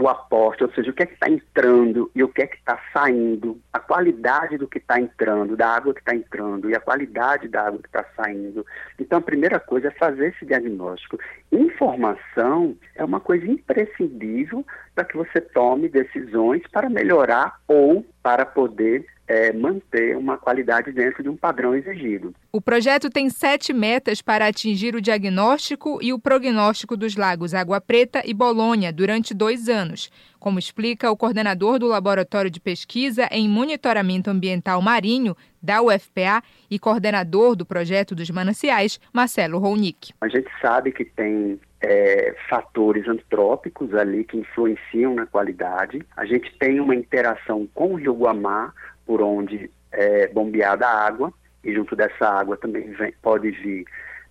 o 0.00 0.08
aporte, 0.08 0.64
ou 0.64 0.72
seja, 0.72 0.90
o 0.90 0.94
que 0.94 1.02
é 1.02 1.06
que 1.06 1.14
está 1.14 1.28
entrando 1.28 2.10
e 2.14 2.22
o 2.22 2.28
que 2.28 2.42
é 2.42 2.46
que 2.46 2.56
está 2.56 2.80
saindo, 2.92 3.60
a 3.72 3.78
qualidade 3.78 4.56
do 4.56 4.68
que 4.68 4.78
está 4.78 5.00
entrando, 5.00 5.56
da 5.56 5.68
água 5.68 5.94
que 5.94 6.00
está 6.00 6.14
entrando 6.14 6.68
e 6.68 6.74
a 6.74 6.80
qualidade 6.80 7.48
da 7.48 7.66
água 7.66 7.80
que 7.80 7.88
está 7.88 8.04
saindo. 8.16 8.64
Então, 8.98 9.18
a 9.18 9.22
primeira 9.22 9.58
coisa 9.60 9.88
é 9.88 9.92
fazer 9.92 10.28
esse 10.28 10.44
diagnóstico. 10.44 11.18
Informação 11.50 12.76
é 12.94 13.04
uma 13.04 13.20
coisa 13.20 13.46
imprescindível 13.46 14.64
para 14.94 15.04
que 15.04 15.16
você 15.16 15.40
tome 15.40 15.88
decisões 15.88 16.62
para 16.72 16.88
melhorar 16.88 17.60
ou 17.66 18.04
para 18.22 18.44
poder 18.44 19.06
é, 19.28 19.52
manter 19.52 20.16
uma 20.16 20.38
qualidade 20.38 20.90
dentro 20.90 21.22
de 21.22 21.28
um 21.28 21.36
padrão 21.36 21.74
exigido. 21.74 22.34
O 22.50 22.60
projeto 22.60 23.10
tem 23.10 23.28
sete 23.28 23.74
metas 23.74 24.22
para 24.22 24.46
atingir 24.46 24.94
o 24.94 25.02
diagnóstico 25.02 25.98
e 26.02 26.12
o 26.12 26.18
prognóstico 26.18 26.96
dos 26.96 27.14
lagos 27.14 27.52
Água 27.52 27.80
Preta 27.80 28.22
e 28.24 28.32
Bolônia 28.32 28.90
durante 28.90 29.34
dois 29.34 29.68
anos, 29.68 30.10
como 30.40 30.58
explica 30.58 31.10
o 31.10 31.16
coordenador 31.16 31.78
do 31.78 31.86
Laboratório 31.86 32.50
de 32.50 32.58
Pesquisa 32.58 33.28
em 33.30 33.48
Monitoramento 33.48 34.30
Ambiental 34.30 34.80
Marinho 34.80 35.36
da 35.62 35.82
UFPA 35.82 36.42
e 36.70 36.78
coordenador 36.78 37.54
do 37.54 37.66
projeto 37.66 38.14
dos 38.14 38.30
mananciais, 38.30 38.98
Marcelo 39.12 39.58
Ronick. 39.58 40.12
A 40.20 40.28
gente 40.28 40.48
sabe 40.62 40.92
que 40.92 41.04
tem 41.04 41.58
é, 41.80 42.34
fatores 42.48 43.06
antrópicos 43.08 43.94
ali 43.94 44.24
que 44.24 44.36
influenciam 44.36 45.14
na 45.14 45.26
qualidade. 45.26 46.02
A 46.16 46.24
gente 46.24 46.52
tem 46.58 46.80
uma 46.80 46.94
interação 46.94 47.68
com 47.74 47.92
o 47.92 47.96
rio 47.96 48.14
Guamá, 48.14 48.72
por 49.08 49.22
onde 49.22 49.70
é 49.90 50.28
bombeada 50.28 50.86
a 50.86 51.06
água, 51.06 51.32
e 51.64 51.72
junto 51.72 51.96
dessa 51.96 52.28
água 52.28 52.58
também 52.58 52.90
vem, 52.90 53.14
pode 53.22 53.50
vir 53.50 53.86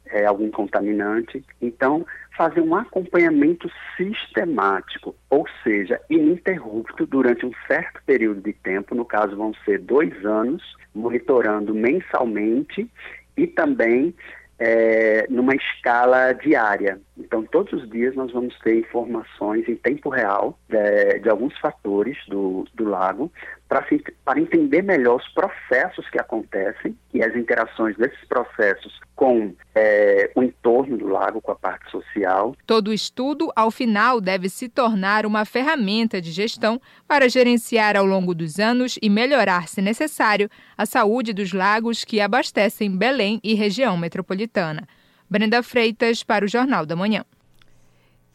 é, 0.06 0.24
algum 0.24 0.52
contaminante. 0.52 1.44
Então, 1.60 2.06
fazer 2.38 2.62
um 2.62 2.76
acompanhamento 2.76 3.68
sistemático, 3.98 5.16
ou 5.32 5.48
seja, 5.64 6.00
ininterrupto 6.12 7.08
durante 7.08 7.44
um 7.44 7.52
certo 7.66 8.00
período 8.06 8.42
de 8.42 8.54
tempo, 8.54 8.94
no 8.94 9.04
caso 9.04 9.36
vão 9.36 9.52
ser 9.66 9.80
dois 9.80 10.24
anos, 10.24 10.64
monitorando 10.94 11.74
mensalmente 11.74 12.88
e 13.36 13.48
também 13.48 14.14
é, 14.60 15.26
numa 15.28 15.56
escala 15.56 16.34
diária. 16.34 17.00
Então, 17.18 17.44
todos 17.44 17.74
os 17.74 17.90
dias 17.90 18.16
nós 18.16 18.32
vamos 18.32 18.58
ter 18.60 18.80
informações 18.80 19.68
em 19.68 19.76
tempo 19.76 20.10
real 20.10 20.60
de, 20.70 20.78
é, 20.78 21.18
de 21.18 21.30
alguns 21.30 21.58
fatores 21.58 22.18
do, 22.28 22.68
do 22.76 22.86
lago 22.86 23.32
para 23.68 24.40
entender 24.40 24.82
melhor 24.82 25.18
os 25.18 25.28
processos 25.30 26.10
que 26.10 26.20
acontecem 26.20 26.98
e 27.14 27.22
as 27.22 27.36
interações 27.36 27.98
desses 27.98 28.24
processos 28.28 29.00
com 29.16 29.54
é, 29.76 30.32
o 30.36 30.44
entorno 30.44 30.98
do 30.98 31.08
lago, 31.08 31.42
com 31.42 31.52
a 31.52 31.56
parte 31.56 31.90
social. 31.92 32.56
Todo 32.66 32.94
estudo, 32.94 33.52
ao 33.56 33.70
final, 33.70 34.22
deve 34.22 34.48
se 34.48 34.70
tornar 34.70 35.26
uma 35.26 35.44
ferramenta 35.44 36.22
de 36.22 36.32
gestão 36.32 36.80
para 37.08 37.28
gerenciar 37.28 37.98
ao 37.98 38.06
longo 38.06 38.34
dos 38.34 38.60
anos 38.60 38.98
e 39.02 39.10
melhorar, 39.10 39.68
se 39.68 39.82
necessário, 39.82 40.50
a 40.78 40.86
saúde 40.86 41.34
dos 41.34 41.52
lagos 41.52 42.06
que 42.06 42.22
abastecem 42.22 42.96
Belém 42.96 43.40
e 43.44 43.54
região 43.54 43.98
metropolitana. 43.98 44.88
Brenda 45.30 45.62
Freitas 45.62 46.24
para 46.24 46.46
o 46.46 46.48
Jornal 46.48 46.86
da 46.86 46.96
Manhã. 46.96 47.26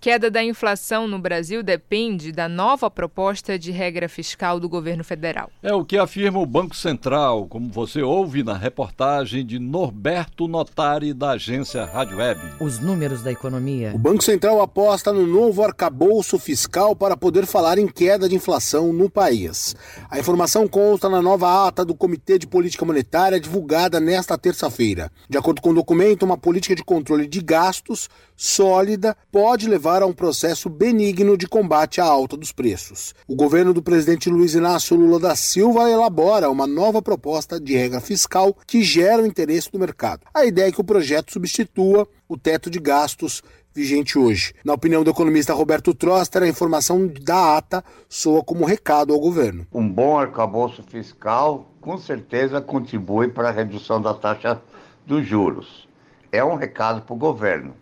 Queda 0.03 0.28
da 0.28 0.42
inflação 0.42 1.07
no 1.07 1.16
Brasil 1.16 1.62
depende 1.62 2.32
da 2.32 2.48
nova 2.48 2.90
proposta 2.90 3.57
de 3.57 3.70
regra 3.70 4.09
fiscal 4.09 4.59
do 4.59 4.68
governo 4.68 5.05
federal. 5.05 5.48
É 5.62 5.72
o 5.72 5.84
que 5.84 5.96
afirma 5.96 6.40
o 6.40 6.44
Banco 6.44 6.74
Central, 6.74 7.46
como 7.46 7.70
você 7.70 8.03
ouve 8.03 8.42
na 8.42 8.57
reportagem 8.57 9.46
de 9.46 9.61
Norberto 9.61 10.48
Notari, 10.48 11.14
da 11.14 11.30
agência 11.30 11.84
Rádio 11.84 12.16
Web. 12.16 12.40
Os 12.59 12.80
números 12.80 13.22
da 13.22 13.30
economia. 13.30 13.92
O 13.94 13.98
Banco 13.98 14.24
Central 14.24 14.61
aposta 14.61 15.12
no 15.12 15.24
novo 15.24 15.62
arcabouço 15.62 16.36
fiscal 16.36 16.96
para 16.96 17.16
poder 17.16 17.46
falar 17.46 17.78
em 17.78 17.86
queda 17.86 18.28
de 18.28 18.34
inflação 18.34 18.92
no 18.92 19.09
país. 19.09 19.76
A 20.11 20.18
informação 20.18 20.66
consta 20.66 21.09
na 21.09 21.22
nova 21.22 21.68
ata 21.68 21.84
do 21.84 21.94
Comitê 21.94 22.40
de 22.40 22.48
Política 22.48 22.84
Monetária 22.84 23.38
divulgada 23.38 24.00
nesta 24.00 24.36
terça-feira. 24.36 25.12
De 25.28 25.38
acordo 25.38 25.62
com 25.62 25.70
o 25.70 25.74
documento, 25.74 26.24
uma 26.24 26.36
política 26.36 26.74
de 26.74 26.82
controle 26.82 27.28
de 27.28 27.40
gastos 27.40 28.09
sólida 28.43 29.16
pode 29.30 29.68
levar 29.68 30.03
a 30.03 30.07
um 30.07 30.12
processo 30.12 30.68
benigno 30.68 31.38
de 31.38 31.47
combate 31.47 32.01
à 32.01 32.05
alta 32.05 32.36
dos 32.36 32.51
preços. 32.51 33.14
O 33.28 33.36
governo 33.36 33.72
do 33.72 33.80
presidente 33.80 34.28
Luiz 34.28 34.55
Inácio 34.55 34.97
Lula 34.97 35.20
da 35.20 35.36
Silva 35.36 35.88
elabora 35.88 36.51
uma 36.51 36.66
nova 36.66 37.01
proposta 37.01 37.61
de 37.61 37.76
regra 37.76 38.01
fiscal 38.01 38.53
que 38.66 38.82
gera 38.82 39.22
o 39.22 39.26
interesse 39.26 39.70
do 39.70 39.78
mercado. 39.78 40.26
A 40.34 40.45
ideia 40.45 40.70
é 40.70 40.72
que 40.72 40.80
o 40.80 40.84
projeto 40.84 41.32
substitua 41.32 42.09
o 42.28 42.36
teto 42.36 42.68
de 42.68 42.80
gastos 42.80 43.45
vigente 43.72 44.18
hoje. 44.18 44.53
Na 44.64 44.74
opinião 44.74 45.05
do 45.05 45.11
economista 45.11 45.55
Roberto 45.55 45.95
Troster, 45.95 46.43
a 46.43 46.49
informação 46.49 47.07
da 47.07 47.57
ata 47.57 47.84
soa 48.09 48.43
como 48.43 48.64
recado 48.64 49.12
ao 49.12 49.20
governo. 49.20 49.68
Um 49.72 49.88
bom 49.88 50.18
arcabouço 50.18 50.82
fiscal 50.82 51.70
com 51.80 51.97
certeza 51.97 52.61
contribui 52.61 53.28
para 53.28 53.51
a 53.51 53.53
redução 53.53 54.03
da 54.03 54.12
taxa 54.12 54.61
dos 55.07 55.24
juros. 55.24 55.86
É 56.32 56.43
um 56.43 56.57
recado 56.57 57.03
para 57.03 57.14
o 57.14 57.16
governo. 57.16 57.80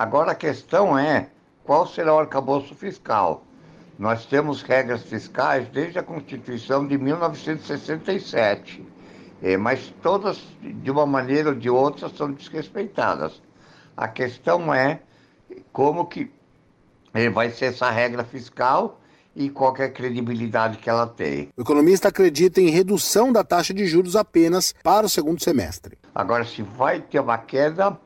Agora 0.00 0.32
a 0.32 0.34
questão 0.34 0.98
é 0.98 1.28
qual 1.62 1.86
será 1.86 2.14
o 2.14 2.18
arcabouço 2.20 2.74
fiscal. 2.74 3.44
Nós 3.98 4.24
temos 4.24 4.62
regras 4.62 5.02
fiscais 5.02 5.68
desde 5.68 5.98
a 5.98 6.02
Constituição 6.02 6.88
de 6.88 6.96
1967, 6.96 8.82
eh, 9.42 9.58
mas 9.58 9.92
todas, 10.02 10.42
de 10.62 10.90
uma 10.90 11.04
maneira 11.04 11.50
ou 11.50 11.54
de 11.54 11.68
outra, 11.68 12.08
são 12.08 12.32
desrespeitadas. 12.32 13.42
A 13.94 14.08
questão 14.08 14.72
é 14.72 15.02
como 15.70 16.06
que 16.06 16.32
eh, 17.12 17.28
vai 17.28 17.50
ser 17.50 17.66
essa 17.66 17.90
regra 17.90 18.24
fiscal 18.24 18.98
e 19.36 19.50
qual 19.50 19.76
é 19.76 19.84
a 19.84 19.90
credibilidade 19.90 20.78
que 20.78 20.88
ela 20.88 21.06
tem. 21.06 21.50
O 21.58 21.60
economista 21.60 22.08
acredita 22.08 22.58
em 22.58 22.70
redução 22.70 23.30
da 23.30 23.44
taxa 23.44 23.74
de 23.74 23.84
juros 23.84 24.16
apenas 24.16 24.74
para 24.82 25.04
o 25.04 25.10
segundo 25.10 25.44
semestre. 25.44 25.98
Agora, 26.14 26.46
se 26.46 26.62
vai 26.62 27.00
ter 27.00 27.20
uma 27.20 27.36
queda, 27.36 27.98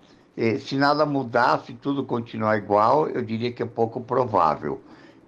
se 0.61 0.77
nada 0.77 1.07
mudar, 1.07 1.63
se 1.65 1.73
tudo 1.75 2.05
continuar 2.05 2.57
igual, 2.59 3.09
eu 3.09 3.23
diria 3.23 3.53
que 3.53 3.63
é 3.63 3.67
pouco 3.67 4.01
provável 4.01 4.81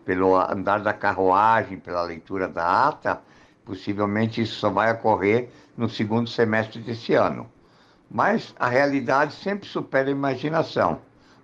pelo 0.05 0.37
andar 0.37 0.79
da 0.79 0.93
carruagem, 0.93 1.79
pela 1.79 2.03
leitura 2.03 2.49
da 2.49 2.89
ata, 2.89 3.21
possivelmente 3.65 4.41
isso 4.41 4.55
só 4.55 4.71
vai 4.71 4.93
ocorrer 4.93 5.49
no 5.77 5.89
segundo 5.89 6.31
semestre 6.31 6.81
desse 6.81 7.15
ano. 7.15 7.51
Mas 8.09 8.55
a 8.59 8.69
realidade 8.69 9.35
sempre 9.35 9.69
supera 9.69 10.09
a 10.09 10.13
imaginação. 10.13 11.01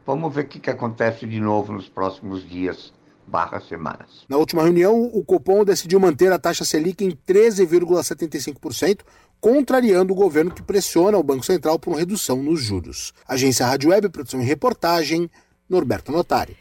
Vamos 0.06 0.32
ver 0.32 0.44
o 0.44 0.48
que, 0.48 0.60
que 0.60 0.70
acontece 0.70 1.26
de 1.26 1.40
novo 1.40 1.72
nos 1.72 1.88
próximos 1.88 2.48
dias 2.48 2.92
barra 3.26 3.60
semanas. 3.60 4.24
Na 4.28 4.36
última 4.36 4.62
reunião, 4.62 5.10
o 5.12 5.24
Copom 5.24 5.64
decidiu 5.64 5.98
manter 5.98 6.32
a 6.32 6.38
taxa 6.38 6.64
Selic 6.64 7.04
em 7.04 7.10
13,75%, 7.10 9.00
contrariando 9.42 10.12
o 10.12 10.16
governo 10.16 10.52
que 10.52 10.62
pressiona 10.62 11.18
o 11.18 11.22
Banco 11.22 11.44
Central 11.44 11.76
por 11.76 11.90
uma 11.90 11.98
redução 11.98 12.40
nos 12.40 12.62
juros. 12.62 13.12
Agência 13.26 13.66
Rádio 13.66 13.90
Web, 13.90 14.08
produção 14.08 14.40
e 14.40 14.44
reportagem, 14.44 15.28
Norberto 15.68 16.12
Notari. 16.12 16.56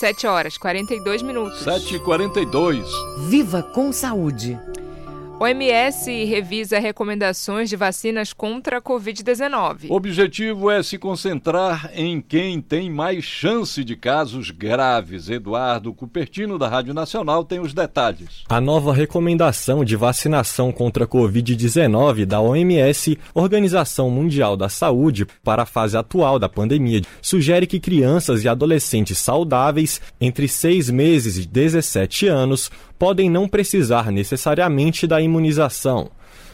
7 0.00 0.26
horas 0.26 0.56
42 0.56 1.20
minutos. 1.20 1.60
7 1.60 1.96
e 1.96 1.98
42 1.98 2.88
Viva 3.28 3.62
com 3.62 3.92
saúde. 3.92 4.58
OMS 5.42 6.06
revisa 6.26 6.78
recomendações 6.78 7.70
de 7.70 7.74
vacinas 7.74 8.30
contra 8.30 8.76
a 8.76 8.82
Covid-19. 8.82 9.86
O 9.88 9.94
objetivo 9.94 10.70
é 10.70 10.82
se 10.82 10.98
concentrar 10.98 11.90
em 11.94 12.20
quem 12.20 12.60
tem 12.60 12.90
mais 12.90 13.24
chance 13.24 13.82
de 13.82 13.96
casos 13.96 14.50
graves. 14.50 15.30
Eduardo 15.30 15.94
Cupertino, 15.94 16.58
da 16.58 16.68
Rádio 16.68 16.92
Nacional, 16.92 17.42
tem 17.42 17.58
os 17.58 17.72
detalhes. 17.72 18.44
A 18.50 18.60
nova 18.60 18.92
recomendação 18.92 19.82
de 19.82 19.96
vacinação 19.96 20.70
contra 20.70 21.04
a 21.04 21.08
Covid-19 21.08 22.26
da 22.26 22.38
OMS, 22.38 23.18
Organização 23.32 24.10
Mundial 24.10 24.58
da 24.58 24.68
Saúde, 24.68 25.26
para 25.42 25.62
a 25.62 25.66
fase 25.66 25.96
atual 25.96 26.38
da 26.38 26.50
pandemia, 26.50 27.00
sugere 27.22 27.66
que 27.66 27.80
crianças 27.80 28.44
e 28.44 28.48
adolescentes 28.48 29.16
saudáveis 29.16 30.02
entre 30.20 30.46
6 30.46 30.90
meses 30.90 31.38
e 31.38 31.46
17 31.46 32.26
anos 32.26 32.70
podem 33.00 33.30
não 33.30 33.48
precisar 33.48 34.12
necessariamente 34.12 35.06
da 35.06 35.22
imunização. 35.22 36.10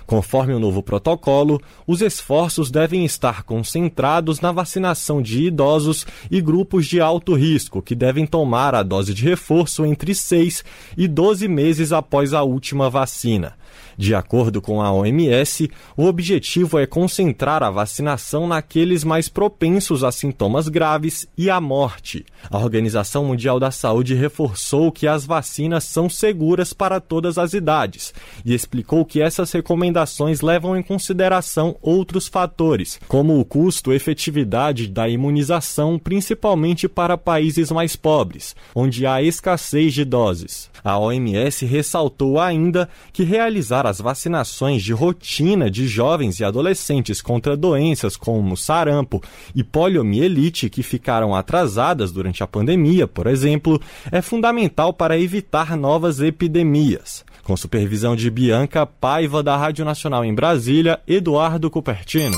Conforme 0.06 0.54
o 0.54 0.60
novo 0.60 0.80
protocolo, 0.80 1.60
os 1.84 2.00
esforços 2.00 2.70
devem 2.70 3.04
estar 3.04 3.42
concentrados 3.42 4.40
na 4.40 4.52
vacinação 4.52 5.20
de 5.20 5.42
idosos 5.42 6.06
e 6.30 6.40
grupos 6.40 6.86
de 6.86 7.00
alto 7.00 7.34
risco, 7.34 7.82
que 7.82 7.96
devem 7.96 8.24
tomar 8.24 8.76
a 8.76 8.84
dose 8.84 9.12
de 9.12 9.24
reforço 9.24 9.84
entre 9.84 10.14
6 10.14 10.64
e 10.96 11.08
12 11.08 11.48
meses 11.48 11.92
após 11.92 12.32
a 12.32 12.44
última 12.44 12.88
vacina. 12.88 13.54
De 13.96 14.14
acordo 14.14 14.60
com 14.60 14.82
a 14.82 14.92
OMS, 14.92 15.70
o 15.96 16.04
objetivo 16.04 16.78
é 16.78 16.86
concentrar 16.86 17.62
a 17.62 17.70
vacinação 17.70 18.46
naqueles 18.46 19.04
mais 19.04 19.28
propensos 19.28 20.04
a 20.04 20.12
sintomas 20.12 20.68
graves 20.68 21.26
e 21.36 21.48
à 21.48 21.60
morte. 21.60 22.24
A 22.50 22.58
Organização 22.58 23.24
Mundial 23.24 23.58
da 23.58 23.70
Saúde 23.70 24.14
reforçou 24.14 24.92
que 24.92 25.06
as 25.06 25.24
vacinas 25.24 25.84
são 25.84 26.10
seguras 26.10 26.72
para 26.72 27.00
todas 27.00 27.38
as 27.38 27.54
idades 27.54 28.12
e 28.44 28.54
explicou 28.54 29.04
que 29.04 29.22
essas 29.22 29.50
recomendações 29.52 30.40
levam 30.42 30.76
em 30.76 30.82
consideração 30.82 31.76
outros 31.80 32.28
fatores, 32.28 33.00
como 33.08 33.40
o 33.40 33.44
custo-efetividade 33.44 34.88
da 34.88 35.08
imunização, 35.08 35.98
principalmente 35.98 36.88
para 36.88 37.16
países 37.16 37.70
mais 37.70 37.96
pobres, 37.96 38.54
onde 38.74 39.06
há 39.06 39.22
escassez 39.22 39.94
de 39.94 40.04
doses. 40.04 40.70
A 40.84 40.98
OMS 40.98 41.64
ressaltou 41.64 42.38
ainda 42.38 42.88
que 43.12 43.24
realizar 43.24 43.85
as 43.86 44.00
vacinações 44.00 44.82
de 44.82 44.92
rotina 44.92 45.70
de 45.70 45.86
jovens 45.86 46.40
e 46.40 46.44
adolescentes 46.44 47.22
contra 47.22 47.56
doenças 47.56 48.16
como 48.16 48.56
sarampo 48.56 49.22
e 49.54 49.62
poliomielite 49.62 50.68
que 50.68 50.82
ficaram 50.82 51.34
atrasadas 51.34 52.12
durante 52.12 52.42
a 52.42 52.46
pandemia, 52.46 53.06
por 53.06 53.26
exemplo, 53.26 53.80
é 54.10 54.20
fundamental 54.20 54.92
para 54.92 55.18
evitar 55.18 55.76
novas 55.76 56.20
epidemias. 56.20 57.24
Com 57.42 57.56
supervisão 57.56 58.16
de 58.16 58.28
Bianca 58.30 58.84
Paiva, 58.84 59.42
da 59.42 59.56
Rádio 59.56 59.84
Nacional 59.84 60.24
em 60.24 60.34
Brasília, 60.34 61.00
Eduardo 61.06 61.70
Cupertino. 61.70 62.36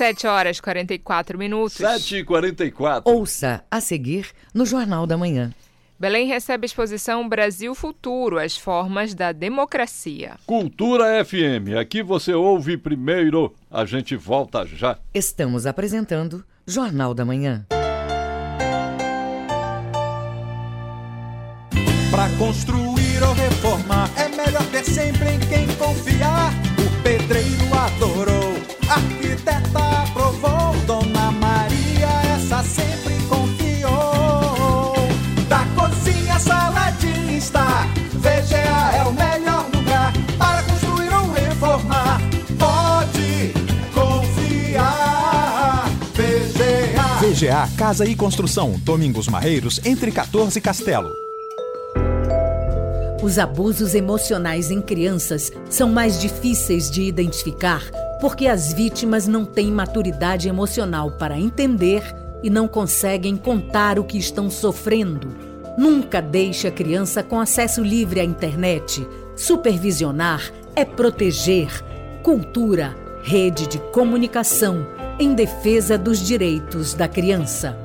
7 0.00 0.26
horas 0.26 0.60
44 0.60 1.38
minutos. 1.38 1.76
7 1.76 2.16
e 2.16 2.24
44 2.24 3.12
Ouça 3.12 3.62
a 3.70 3.82
seguir 3.82 4.28
no 4.54 4.64
Jornal 4.64 5.06
da 5.06 5.18
Manhã. 5.18 5.52
Belém 6.00 6.26
recebe 6.26 6.64
a 6.64 6.66
exposição 6.66 7.28
Brasil 7.28 7.74
Futuro, 7.74 8.38
as 8.38 8.56
formas 8.56 9.12
da 9.12 9.32
democracia. 9.32 10.38
Cultura 10.46 11.22
FM, 11.22 11.76
aqui 11.78 12.02
você 12.02 12.32
ouve 12.32 12.78
primeiro. 12.78 13.54
A 13.70 13.84
gente 13.84 14.16
volta 14.16 14.64
já. 14.64 14.96
Estamos 15.12 15.66
apresentando 15.66 16.42
Jornal 16.66 17.12
da 17.12 17.22
Manhã. 17.26 17.66
Para 22.10 22.30
construir 22.38 23.22
ou 23.22 23.34
reformar 23.34 24.08
é 24.16 24.28
melhor 24.30 24.64
ter 24.70 24.84
sempre 24.86 25.28
em 25.28 25.38
quem 25.40 25.66
confiar. 25.76 26.69
VGA 47.40 47.66
Casa 47.74 48.04
e 48.04 48.14
Construção, 48.14 48.78
Domingos 48.84 49.26
Marreiros, 49.26 49.80
entre 49.82 50.12
14 50.12 50.58
e 50.58 50.60
Castelo. 50.60 51.10
Os 53.22 53.38
abusos 53.38 53.94
emocionais 53.94 54.70
em 54.70 54.82
crianças 54.82 55.50
são 55.70 55.88
mais 55.88 56.20
difíceis 56.20 56.90
de 56.90 57.00
identificar 57.00 57.82
porque 58.20 58.46
as 58.46 58.74
vítimas 58.74 59.26
não 59.26 59.46
têm 59.46 59.72
maturidade 59.72 60.50
emocional 60.50 61.12
para 61.12 61.38
entender, 61.38 62.02
e 62.42 62.50
não 62.50 62.68
conseguem 62.68 63.38
contar 63.38 63.98
o 63.98 64.04
que 64.04 64.18
estão 64.18 64.50
sofrendo. 64.50 65.28
Nunca 65.78 66.20
deixe 66.20 66.68
a 66.68 66.70
criança 66.70 67.22
com 67.22 67.40
acesso 67.40 67.82
livre 67.82 68.20
à 68.20 68.24
internet. 68.24 69.06
Supervisionar 69.34 70.52
é 70.76 70.84
proteger. 70.84 71.70
Cultura, 72.22 72.94
rede 73.22 73.66
de 73.66 73.78
comunicação 73.78 74.99
em 75.20 75.34
defesa 75.34 75.98
dos 75.98 76.18
direitos 76.18 76.94
da 76.94 77.06
criança. 77.06 77.76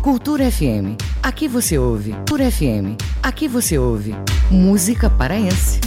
Cultura 0.00 0.48
FM. 0.48 0.94
Aqui 1.20 1.48
você 1.48 1.76
ouve. 1.76 2.12
Cultura 2.12 2.48
FM. 2.48 2.94
Aqui 3.20 3.48
você 3.48 3.76
ouve. 3.76 4.14
Música 4.52 5.10
paraense. 5.10 5.80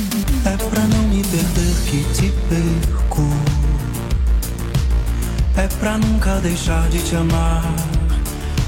É 0.46 0.58
pra 0.58 0.84
não 0.88 1.04
me 1.08 1.24
perder 1.24 1.76
que 1.90 2.04
te 2.14 2.34
perco. 2.50 3.22
É 5.56 5.68
pra 5.80 5.98
nunca 5.98 6.36
deixar 6.42 6.90
de 6.90 7.02
te 7.02 7.16
amar 7.16 7.64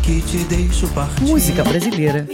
que 0.02 0.22
te 0.22 0.38
deixo 0.46 0.88
partir. 0.90 1.22
Música 1.24 1.64
brasileira. 1.66 2.26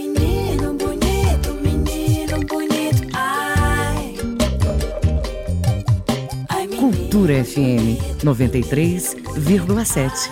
Cultura 7.10 7.42
FM 7.42 7.96
93,7. 8.22 10.28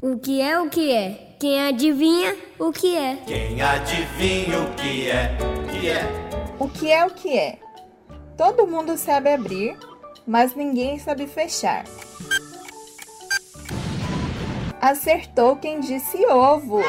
O 0.00 0.16
que 0.20 0.40
é 0.40 0.60
o 0.60 0.70
que 0.70 0.92
é? 0.92 1.34
Quem 1.40 1.66
adivinha 1.66 2.36
o 2.56 2.70
que 2.70 2.96
é? 2.96 3.16
Quem 3.26 3.60
adivinha 3.60 4.60
o 4.60 4.72
que 4.76 5.10
é? 5.10 5.36
Que 5.68 5.88
é? 5.88 6.08
O 6.60 6.68
que 6.68 6.92
é 6.92 7.04
o 7.04 7.10
que 7.10 7.36
é? 7.36 7.58
Todo 8.36 8.68
mundo 8.68 8.96
sabe 8.96 9.34
abrir, 9.34 9.76
mas 10.24 10.54
ninguém 10.54 11.00
sabe 11.00 11.26
fechar. 11.26 11.82
Acertou 14.80 15.56
quem 15.56 15.80
disse 15.80 16.24
ovo. 16.26 16.84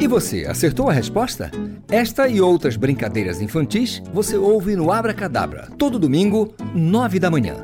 E 0.00 0.06
você, 0.06 0.46
acertou 0.46 0.88
a 0.88 0.92
resposta? 0.92 1.50
Esta 1.90 2.28
e 2.28 2.40
outras 2.40 2.76
brincadeiras 2.76 3.40
infantis 3.40 4.00
você 4.12 4.36
ouve 4.36 4.76
no 4.76 4.92
Abra 4.92 5.12
Cadabra, 5.12 5.68
todo 5.76 5.98
domingo, 5.98 6.54
nove 6.72 7.18
da 7.18 7.28
manhã. 7.28 7.56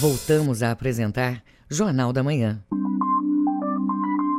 Voltamos 0.00 0.62
a 0.62 0.70
apresentar 0.70 1.42
Jornal 1.70 2.12
da 2.12 2.22
Manhã. 2.22 2.58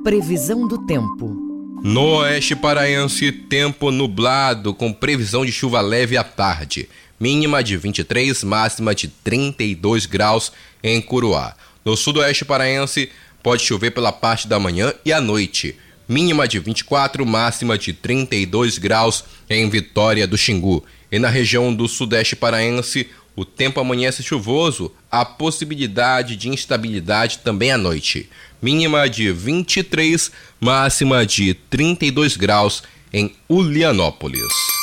Previsão 0.04 0.68
do 0.68 0.84
tempo. 0.86 1.44
No 1.84 2.20
oeste 2.20 2.56
paraense, 2.56 3.32
tempo 3.32 3.92
nublado, 3.92 4.74
com 4.74 4.92
previsão 4.92 5.46
de 5.46 5.52
chuva 5.52 5.80
leve 5.82 6.18
à 6.18 6.24
tarde. 6.24 6.90
Mínima 7.20 7.64
de 7.64 7.78
23, 7.78 8.44
máxima 8.44 8.94
de 8.94 9.08
32 9.08 10.06
graus 10.06 10.52
em 10.84 11.02
Curuá. 11.02 11.56
No 11.86 11.96
sudoeste 11.96 12.44
paraense, 12.44 13.10
pode 13.42 13.64
chover 13.64 13.92
pela 13.92 14.12
parte 14.12 14.48
da 14.48 14.60
manhã 14.60 14.94
e 15.06 15.12
à 15.12 15.22
noite. 15.22 15.76
Mínima 16.08 16.48
de 16.48 16.60
24, 16.60 17.26
máxima 17.26 17.78
de 17.78 17.94
32 17.94 18.78
graus 18.78 19.24
em 19.50 19.70
Vitória 19.70 20.28
do 20.28 20.38
Xingu. 20.38 20.84
E 21.12 21.20
na 21.20 21.30
região 21.30 21.74
do 21.74 21.88
sudeste 21.88 22.36
paraense, 22.36 23.08
o 23.36 23.46
tempo 23.46 23.80
amanhece 23.80 24.22
chuvoso, 24.22 24.92
há 25.10 25.26
possibilidade 25.26 26.36
de 26.36 26.50
instabilidade 26.50 27.40
também 27.40 27.72
à 27.72 27.78
noite. 27.78 28.30
Mínima 28.62 29.10
de 29.10 29.32
23, 29.32 30.32
máxima 30.60 31.26
de 31.26 31.54
32 31.54 32.38
graus 32.38 32.84
em 33.12 33.36
Ulianópolis. 33.50 34.83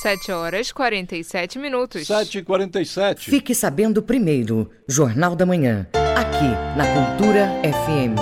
7 0.00 0.32
horas 0.32 0.72
47 0.72 1.58
minutos. 1.58 2.08
7h47. 2.08 3.18
Fique 3.18 3.54
sabendo 3.54 4.02
primeiro, 4.02 4.70
Jornal 4.88 5.36
da 5.36 5.44
Manhã, 5.44 5.86
aqui 6.16 6.48
na 6.74 6.86
Cultura 6.86 7.48
FM. 7.62 8.16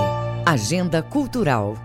Agenda 0.44 1.00
Cultural. 1.04 1.76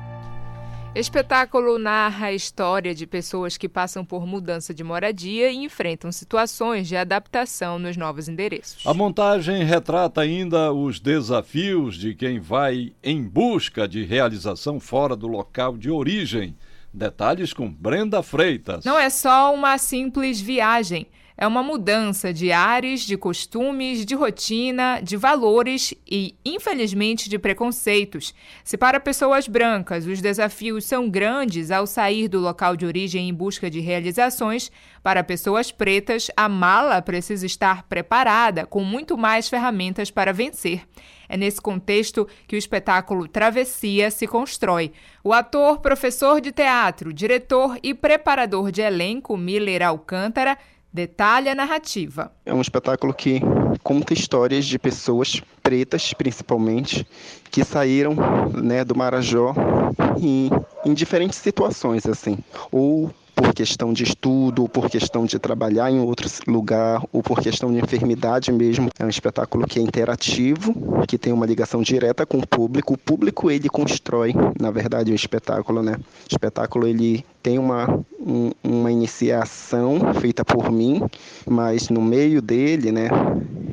Espetáculo 0.95 1.77
narra 1.77 2.27
a 2.27 2.33
história 2.33 2.95
de 2.95 3.05
pessoas 3.05 3.55
que 3.55 3.69
passam 3.69 4.03
por 4.03 4.25
mudança 4.25 4.73
de 4.73 4.83
moradia 4.83 5.51
e 5.51 5.57
enfrentam 5.57 6.11
situações 6.11 6.87
de 6.87 6.97
adaptação 6.97 7.77
nos 7.77 7.95
novos 7.95 8.27
endereços. 8.27 8.85
A 8.87 8.95
montagem 8.95 9.63
retrata 9.63 10.21
ainda 10.21 10.73
os 10.73 10.99
desafios 10.99 11.97
de 11.97 12.15
quem 12.15 12.39
vai 12.39 12.93
em 13.03 13.21
busca 13.21 13.87
de 13.87 14.03
realização 14.03 14.79
fora 14.79 15.15
do 15.15 15.27
local 15.27 15.77
de 15.77 15.91
origem. 15.91 16.55
Detalhes 16.93 17.53
com 17.53 17.69
Brenda 17.69 18.21
Freitas. 18.21 18.85
Não 18.85 18.97
é 18.97 19.09
só 19.09 19.53
uma 19.53 19.77
simples 19.77 20.39
viagem. 20.39 21.07
É 21.35 21.47
uma 21.47 21.63
mudança 21.63 22.31
de 22.31 22.51
ares, 22.51 23.01
de 23.01 23.17
costumes, 23.17 24.05
de 24.05 24.13
rotina, 24.13 24.99
de 25.01 25.17
valores 25.17 25.93
e, 26.09 26.35
infelizmente, 26.45 27.27
de 27.27 27.39
preconceitos. 27.39 28.33
Se 28.63 28.77
para 28.77 28.99
pessoas 28.99 29.47
brancas 29.47 30.05
os 30.05 30.21
desafios 30.21 30.85
são 30.85 31.09
grandes 31.09 31.71
ao 31.71 31.87
sair 31.87 32.27
do 32.27 32.39
local 32.39 32.75
de 32.75 32.85
origem 32.85 33.27
em 33.27 33.33
busca 33.33 33.69
de 33.69 33.79
realizações, 33.79 34.71
para 35.01 35.23
pessoas 35.23 35.71
pretas 35.71 36.29
a 36.37 36.47
mala 36.47 37.01
precisa 37.01 37.45
estar 37.45 37.83
preparada 37.83 38.65
com 38.65 38.83
muito 38.83 39.17
mais 39.17 39.49
ferramentas 39.49 40.11
para 40.11 40.31
vencer. 40.31 40.83
É 41.27 41.37
nesse 41.37 41.59
contexto 41.59 42.27
que 42.47 42.55
o 42.55 42.59
espetáculo 42.59 43.27
Travessia 43.27 44.11
se 44.11 44.27
constrói. 44.27 44.91
O 45.23 45.33
ator, 45.33 45.79
professor 45.79 46.39
de 46.39 46.51
teatro, 46.51 47.11
diretor 47.11 47.79
e 47.81 47.93
preparador 47.93 48.71
de 48.71 48.81
elenco 48.81 49.35
Miller 49.35 49.81
Alcântara 49.81 50.57
detalha 50.93 51.53
a 51.53 51.55
narrativa. 51.55 52.31
É 52.45 52.53
um 52.53 52.61
espetáculo 52.61 53.13
que 53.13 53.41
conta 53.81 54.13
histórias 54.13 54.65
de 54.65 54.77
pessoas 54.77 55.41
pretas, 55.63 56.13
principalmente, 56.13 57.05
que 57.49 57.63
saíram 57.63 58.15
né, 58.53 58.85
do 58.85 58.95
Marajó 58.95 59.55
em, 60.19 60.49
em 60.85 60.93
diferentes 60.93 61.39
situações, 61.39 62.05
assim, 62.05 62.37
ou 62.71 63.11
por 63.35 63.51
questão 63.51 63.91
de 63.91 64.03
estudo, 64.03 64.61
ou 64.61 64.69
por 64.69 64.89
questão 64.89 65.25
de 65.25 65.39
trabalhar 65.39 65.89
em 65.89 65.99
outro 65.99 66.29
lugar, 66.47 67.03
ou 67.11 67.23
por 67.23 67.39
questão 67.39 67.71
de 67.71 67.79
enfermidade 67.79 68.51
mesmo. 68.51 68.89
É 68.99 69.03
um 69.03 69.09
espetáculo 69.09 69.65
que 69.65 69.79
é 69.79 69.81
interativo, 69.81 71.03
que 71.07 71.17
tem 71.17 71.33
uma 71.33 71.45
ligação 71.45 71.81
direta 71.81 72.25
com 72.27 72.37
o 72.37 72.47
público. 72.47 72.93
O 72.93 72.97
público 72.97 73.49
ele 73.49 73.67
constrói, 73.69 74.33
na 74.59 74.69
verdade, 74.69 75.11
o 75.11 75.15
espetáculo, 75.15 75.81
né? 75.81 75.95
O 75.95 76.31
espetáculo 76.31 76.87
ele 76.87 77.25
tem 77.43 77.59
uma, 77.59 77.99
um, 78.17 78.51
uma 78.63 78.89
iniciação 78.89 80.13
feita 80.13 80.45
por 80.45 80.71
mim, 80.71 81.03
mas 81.45 81.89
no 81.89 82.01
meio 82.01 82.41
dele, 82.41 82.89
né, 82.89 83.09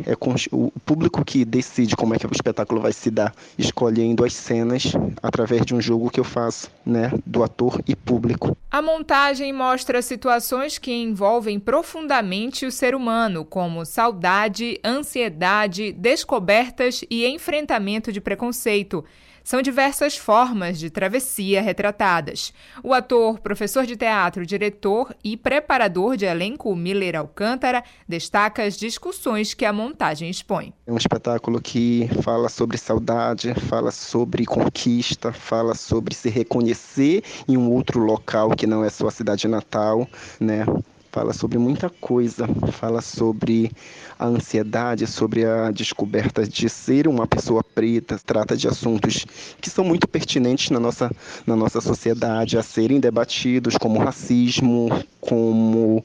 é 0.05 0.17
o 0.51 0.73
público 0.85 1.25
que 1.25 1.45
decide 1.45 1.95
como 1.95 2.15
é 2.15 2.19
que 2.19 2.27
o 2.27 2.33
espetáculo 2.33 2.81
vai 2.81 2.93
se 2.93 3.11
dar, 3.11 3.33
escolhendo 3.57 4.25
as 4.25 4.35
cenas 4.35 4.93
através 5.23 5.65
de 5.65 5.73
um 5.73 5.81
jogo 5.81 6.11
que 6.11 6.19
eu 6.19 6.25
faço, 6.25 6.69
né, 6.85 7.13
do 7.25 7.45
ator 7.45 7.81
e 7.87 7.95
público. 7.95 8.57
A 8.71 8.83
montagem 8.83 9.53
mostra 9.53 10.03
situações 10.03 10.77
que 10.77 10.93
envolvem 10.93 11.61
profundamente 11.61 12.67
o 12.67 12.73
ser 12.73 12.95
humano, 12.95 13.45
como 13.45 13.85
saudade, 13.85 14.81
ansiedade, 14.85 15.93
descobertas 15.93 17.05
e 17.09 17.25
enfrentamento 17.27 18.11
de 18.11 18.21
preconceito. 18.21 19.05
São 19.51 19.61
diversas 19.61 20.17
formas 20.17 20.79
de 20.79 20.91
travessia 20.91 21.61
retratadas. 21.61 22.55
O 22.85 22.95
ator, 22.95 23.41
professor 23.41 23.85
de 23.85 23.97
teatro, 23.97 24.47
diretor 24.47 25.13
e 25.25 25.37
preparador 25.37 26.17
de 26.17 26.25
elenco 26.25 26.73
Miller 26.77 27.17
Alcântara 27.17 27.83
destaca 28.09 28.63
as 28.63 28.77
discussões 28.77 29.53
que 29.53 29.65
a 29.65 29.73
montagem 29.73 30.31
expõe. 30.31 30.73
É 30.87 30.93
um 30.93 30.97
espetáculo 30.97 31.61
que 31.61 32.09
fala 32.23 32.49
sobre 32.49 32.79
saudade, 32.79 33.53
fala 33.69 33.91
sobre 33.91 34.47
conquista, 34.47 35.33
fala 35.33 35.75
sobre 35.75 36.15
se 36.15 36.29
reconhecer 36.29 37.25
em 37.49 37.57
um 37.57 37.73
outro 37.73 37.99
local 37.99 38.51
que 38.51 38.69
não 38.69 38.85
é 38.85 38.89
sua 38.89 39.11
cidade 39.11 39.49
natal, 39.49 40.07
né? 40.39 40.65
Fala 41.11 41.33
sobre 41.33 41.59
muita 41.59 41.91
coisa, 41.91 42.47
fala 42.73 43.01
sobre 43.01 43.71
a 44.19 44.27
ansiedade, 44.27 45.07
sobre 45.07 45.45
a 45.45 45.71
descoberta 45.71 46.47
de 46.47 46.69
ser 46.69 47.09
uma 47.09 47.27
pessoa 47.27 47.65
preta, 47.65 48.19
trata 48.25 48.57
de 48.57 48.69
assuntos 48.69 49.27
que 49.61 49.69
são 49.69 49.85
muito 49.85 50.07
pertinentes 50.07 50.71
na 50.71 50.79
nossa, 50.79 51.11
na 51.47 51.57
nossa 51.57 51.81
sociedade 51.81 52.57
a 52.57 52.63
serem 52.63 53.01
debatidos, 53.01 53.77
como 53.77 53.99
racismo, 53.99 54.89
como 55.21 56.05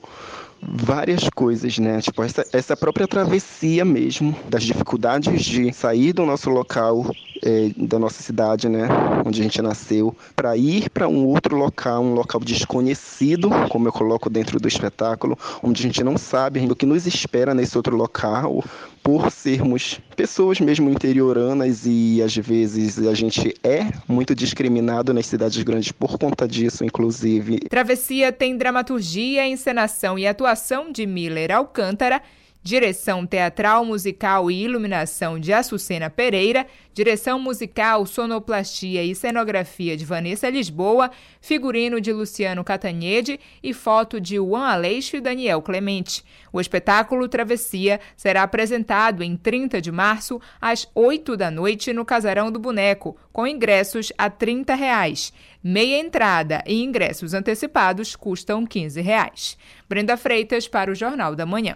várias 0.61 1.29
coisas, 1.29 1.77
né? 1.77 2.01
Tipo, 2.01 2.23
essa, 2.23 2.43
essa 2.51 2.75
própria 2.75 3.07
travessia 3.07 3.85
mesmo, 3.85 4.35
das 4.49 4.63
dificuldades 4.63 5.43
de 5.43 5.71
sair 5.71 6.13
do 6.13 6.25
nosso 6.25 6.49
local 6.49 7.05
é, 7.45 7.71
da 7.77 7.99
nossa 7.99 8.21
cidade, 8.23 8.67
né, 8.67 8.87
onde 9.25 9.39
a 9.39 9.43
gente 9.43 9.61
nasceu, 9.61 10.15
para 10.35 10.57
ir 10.57 10.89
para 10.89 11.07
um 11.07 11.25
outro 11.27 11.55
local, 11.55 12.03
um 12.03 12.13
local 12.13 12.41
desconhecido, 12.41 13.49
como 13.69 13.87
eu 13.87 13.93
coloco 13.93 14.29
dentro 14.29 14.59
do 14.59 14.67
espetáculo, 14.67 15.37
onde 15.61 15.79
a 15.79 15.83
gente 15.83 16.03
não 16.03 16.17
sabe 16.17 16.59
o 16.65 16.75
que 16.75 16.85
nos 16.85 17.05
espera 17.05 17.53
nesse 17.53 17.77
outro 17.77 17.95
local, 17.95 18.63
por 19.03 19.29
sermos 19.29 20.01
pessoas 20.15 20.59
mesmo 20.59 20.89
interioranas 20.89 21.83
e 21.85 22.23
às 22.23 22.35
vezes 22.35 22.97
a 22.97 23.13
gente 23.13 23.53
é 23.63 23.87
muito 24.07 24.33
discriminado 24.33 25.13
nas 25.13 25.27
cidades 25.27 25.61
grandes 25.61 25.91
por 25.91 26.17
conta 26.17 26.47
disso, 26.47 26.83
inclusive. 26.83 27.59
Travessia 27.69 28.31
tem 28.31 28.57
dramaturgia, 28.57 29.47
encenação 29.47 30.17
e 30.17 30.25
atuação 30.25 30.91
de 30.91 31.05
Miller 31.05 31.51
Alcântara 31.51 32.19
Direção 32.68 33.28
teatral, 33.28 33.86
musical 33.86 34.49
e 34.49 34.63
iluminação 34.63 35.39
de 35.39 35.53
Açucena 35.53 36.09
Pereira, 36.09 36.66
direção 36.95 37.38
musical, 37.38 38.07
sonoplastia 38.07 39.03
e 39.03 39.13
cenografia 39.13 39.95
de 39.95 40.03
Vanessa 40.03 40.49
Lisboa, 40.49 41.11
figurino 41.39 42.01
de 42.01 42.11
Luciano 42.11 42.63
Catanhede 42.63 43.39
e 43.61 43.72
foto 43.72 44.20
de 44.20 44.38
Juan 44.38 44.66
Aleixo 44.66 45.16
e 45.16 45.22
Daniel 45.22 45.61
Clemente. 45.61 46.24
O 46.51 46.59
espetáculo 46.59 47.30
Travessia 47.30 47.99
será 48.18 48.41
apresentado 48.41 49.22
em 49.22 49.38
30 49.38 49.80
de 49.80 49.91
março, 49.91 50.41
às 50.59 50.89
8 50.95 51.38
da 51.38 51.51
noite, 51.51 51.93
no 51.93 52.03
Casarão 52.03 52.51
do 52.51 52.57
Boneco, 52.57 53.16
com 53.32 53.45
ingressos 53.45 54.11
a 54.18 54.28
30 54.28 54.74
reais. 54.74 55.32
Meia 55.63 55.99
entrada 55.99 56.63
e 56.66 56.84
ingressos 56.84 57.36
antecipados 57.36 58.16
custam 58.16 58.66
15 58.66 59.01
reais. 59.01 59.55
Brenda 59.88 60.18
Freitas 60.18 60.68
para 60.68 60.89
o 60.89 60.95
Jornal 60.95 61.36
da 61.36 61.45
Manhã. 61.45 61.76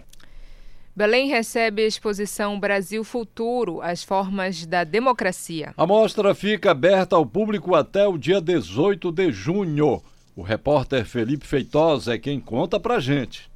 Belém 0.96 1.30
recebe 1.30 1.84
a 1.84 1.88
exposição 1.88 2.60
Brasil 2.60 3.04
Futuro, 3.04 3.82
as 3.82 4.04
formas 4.04 4.66
da 4.66 4.84
democracia. 4.84 5.74
A 5.78 5.86
mostra 5.86 6.34
fica 6.36 6.72
aberta 6.72 7.16
ao 7.16 7.26
público 7.26 7.76
até 7.76 8.08
o 8.08 8.18
dia 8.18 8.42
18 8.42 9.12
de 9.12 9.32
junho. 9.32 10.02
O 10.36 10.42
repórter 10.42 11.06
Felipe 11.06 11.46
Feitosa 11.46 12.16
é 12.16 12.18
quem 12.18 12.40
conta 12.40 12.80
pra 12.80 13.00
gente. 13.00 13.50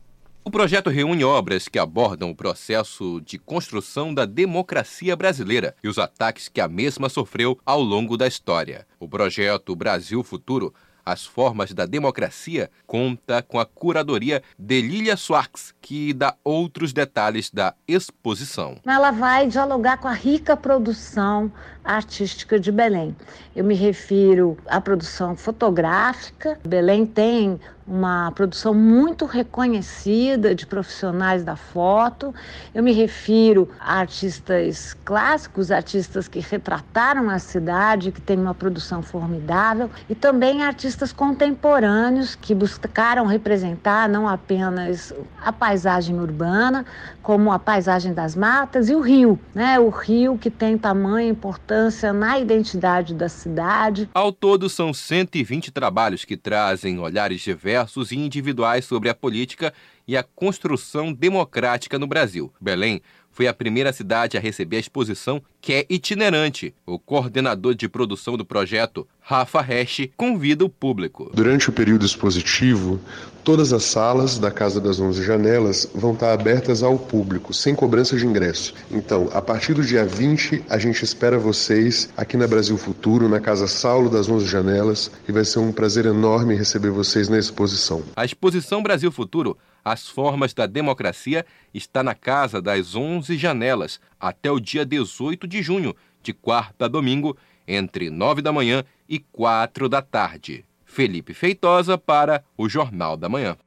O 0.46 0.52
projeto 0.52 0.90
reúne 0.90 1.24
obras 1.24 1.70
que 1.70 1.80
abordam 1.80 2.30
o 2.30 2.36
processo 2.36 3.22
de 3.22 3.38
construção 3.38 4.14
da 4.14 4.26
democracia 4.26 5.16
brasileira 5.16 5.74
e 5.82 5.88
os 5.88 5.98
ataques 5.98 6.50
que 6.50 6.60
a 6.60 6.68
mesma 6.68 7.08
sofreu 7.08 7.58
ao 7.66 7.82
longo 7.82 8.18
da 8.18 8.28
história. 8.28 8.86
O 9.00 9.08
projeto 9.08 9.74
Brasil 9.74 10.22
Futuro 10.22 10.74
as 11.06 11.26
Formas 11.26 11.74
da 11.74 11.86
Democracia 11.86 12.70
conta 12.86 13.41
com 13.41 13.60
a 13.60 13.66
curadoria 13.66 14.41
de 14.58 14.82
Lilia 14.82 15.18
Swartz, 15.18 15.74
que 15.82 16.14
dá 16.14 16.36
outros 16.43 16.93
detalhes 16.93 17.49
da 17.49 17.74
exposição. 17.88 18.78
Ela 18.86 19.12
vai 19.12 19.47
dialogar 19.47 19.97
com 19.97 20.08
a 20.08 20.14
rica 20.14 20.56
produção 20.56 21.51
artística 21.84 22.60
de 22.60 22.72
Belém. 22.72 23.16
Eu 23.56 23.64
me 23.64 23.76
refiro 23.76 24.58
à 24.68 24.80
produção 24.80 25.36
fotográfica. 25.36 26.58
Belém 26.66 27.06
tem 27.06 27.60
uma 27.86 28.32
produção 28.32 28.74
muito 28.74 29.26
reconhecida 29.26 30.56
de 30.56 30.66
profissionais 30.66 31.44
da 31.44 31.56
foto. 31.56 32.34
Eu 32.74 32.82
me 32.82 32.94
refiro 32.94 33.70
a 33.80 34.00
artistas 34.00 34.96
clássicos, 35.06 35.72
artistas 35.72 36.28
que 36.28 36.40
retrataram 36.40 37.30
a 37.30 37.40
cidade, 37.40 38.12
que 38.12 38.22
têm 38.22 38.40
uma 38.40 38.54
produção 38.54 39.02
formidável, 39.02 39.90
e 40.10 40.16
também 40.16 40.64
artistas 40.64 41.12
contemporâneos 41.12 42.36
que 42.36 42.56
buscaram 42.56 43.26
representar 43.26 44.08
não 44.08 44.28
apenas 44.28 45.14
a 45.44 45.52
paisagem 45.52 46.20
urbana, 46.20 46.86
como 47.22 47.52
a 47.52 47.60
paisagem 47.60 48.14
das 48.14 48.36
matas 48.36 48.90
e 48.90 48.96
o 48.96 49.02
rio, 49.02 49.40
né? 49.54 49.80
O 49.80 49.90
rio 49.90 50.38
que 50.38 50.50
tem 50.50 50.78
tamanha 50.78 51.30
importância 51.74 52.13
na 52.13 52.39
identidade 52.39 53.15
da 53.15 53.28
cidade. 53.28 54.07
Ao 54.13 54.32
todo 54.32 54.69
são 54.69 54.93
120 54.93 55.71
trabalhos 55.71 56.24
que 56.24 56.38
trazem 56.38 56.99
olhares 56.99 57.41
diversos 57.41 58.11
e 58.11 58.15
individuais 58.15 58.86
sobre 58.86 59.09
a 59.09 59.15
política 59.15 59.74
e 60.07 60.15
a 60.15 60.21
construção 60.21 61.11
democrática 61.11 61.97
no 61.97 62.05
Brasil. 62.05 62.53
Belém 62.61 63.01
foi 63.32 63.47
a 63.47 63.53
primeira 63.53 63.91
cidade 63.91 64.38
a 64.38 64.39
receber 64.39 64.78
a 64.78 64.82
exposição, 64.82 65.41
que 65.64 65.72
é 65.72 65.86
itinerante. 65.89 66.76
O 66.86 66.99
coordenador 66.99 67.74
de 67.74 67.88
produção 67.88 68.36
do 68.36 68.43
projeto, 68.43 69.07
Rafa 69.22 69.61
Resch, 69.61 70.09
convida 70.18 70.66
o 70.66 70.70
público. 70.70 71.32
Durante 71.34 71.70
o 71.70 71.72
período 71.72 72.05
expositivo, 72.05 72.99
todas 73.45 73.72
as 73.72 73.84
salas 73.86 74.38
da 74.38 74.51
Casa 74.51 74.82
das 74.82 74.99
Onze 74.99 75.24
Janelas 75.24 75.89
vão 75.95 76.11
estar 76.11 76.34
abertas 76.34 76.84
ao 76.84 76.99
público, 76.99 77.53
sem 77.53 77.74
cobrança 77.74 78.18
de 78.18 78.28
ingresso. 78.28 78.74
Então, 78.91 79.30
a 79.34 79.41
partir 79.41 79.74
do 79.74 79.86
dia 79.86 80.05
20, 80.05 80.66
a 80.70 80.78
gente 80.78 81.01
espera 81.01 81.39
vocês 81.39 82.09
aqui 82.18 82.36
na 82.36 82.45
Brasil 82.45 82.78
Futuro, 82.78 83.30
na 83.30 83.39
Casa 83.39 83.66
Saulo 83.66 84.09
das 84.09 84.28
Onze 84.28 84.45
Janelas, 84.45 85.09
e 85.30 85.32
vai 85.32 85.45
ser 85.45 85.59
um 85.59 85.72
prazer 85.72 86.05
enorme 86.05 86.55
receber 86.55 86.91
vocês 86.91 87.30
na 87.30 87.39
exposição. 87.39 88.03
A 88.18 88.26
exposição 88.26 88.84
Brasil 88.84 89.14
Futuro 89.14 89.57
as 89.84 90.07
Formas 90.07 90.53
da 90.53 90.66
Democracia 90.66 91.45
está 91.74 92.01
na 92.01 92.16
Casa 92.16 92.61
das 92.61 92.95
Onze 92.95 93.38
Janelas 93.38 93.99
até 94.24 94.49
o 94.49 94.57
dia 94.57 94.86
18 94.86 95.45
de 95.45 95.61
junho, 95.61 95.93
de 96.21 96.32
quarta 96.32 96.86
a 96.86 96.88
domingo, 96.88 97.36
entre 97.67 98.09
nove 98.09 98.41
da 98.41 98.53
manhã 98.53 98.86
e 99.07 99.19
quatro 99.19 99.89
da 99.89 100.01
tarde. 100.01 100.63
Felipe 100.86 101.34
Feitosa 101.34 101.97
para 101.97 102.41
o 102.57 102.69
Jornal 102.69 103.17
da 103.17 103.28
Manhã. 103.28 103.57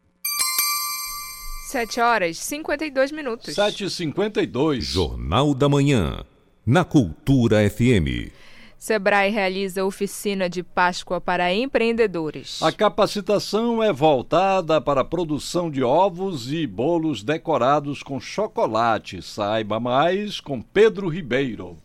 7 1.66 2.00
horas 2.00 2.38
52 2.38 3.12
minutos. 3.12 3.54
7h52. 3.54 4.80
Jornal 4.80 5.52
da 5.52 5.68
Manhã. 5.68 6.24
Na 6.64 6.84
Cultura 6.84 7.68
FM. 7.68 8.32
Sebrae 8.78 9.30
realiza 9.30 9.84
oficina 9.84 10.48
de 10.48 10.62
Páscoa 10.62 11.20
para 11.20 11.52
empreendedores. 11.52 12.62
A 12.62 12.70
capacitação 12.70 13.82
é 13.82 13.92
voltada 13.92 14.80
para 14.80 15.00
a 15.00 15.04
produção 15.04 15.70
de 15.70 15.82
ovos 15.82 16.52
e 16.52 16.66
bolos 16.66 17.22
decorados 17.22 18.02
com 18.02 18.20
chocolate. 18.20 19.22
Saiba 19.22 19.80
mais 19.80 20.40
com 20.40 20.60
Pedro 20.60 21.08
Ribeiro. 21.08 21.76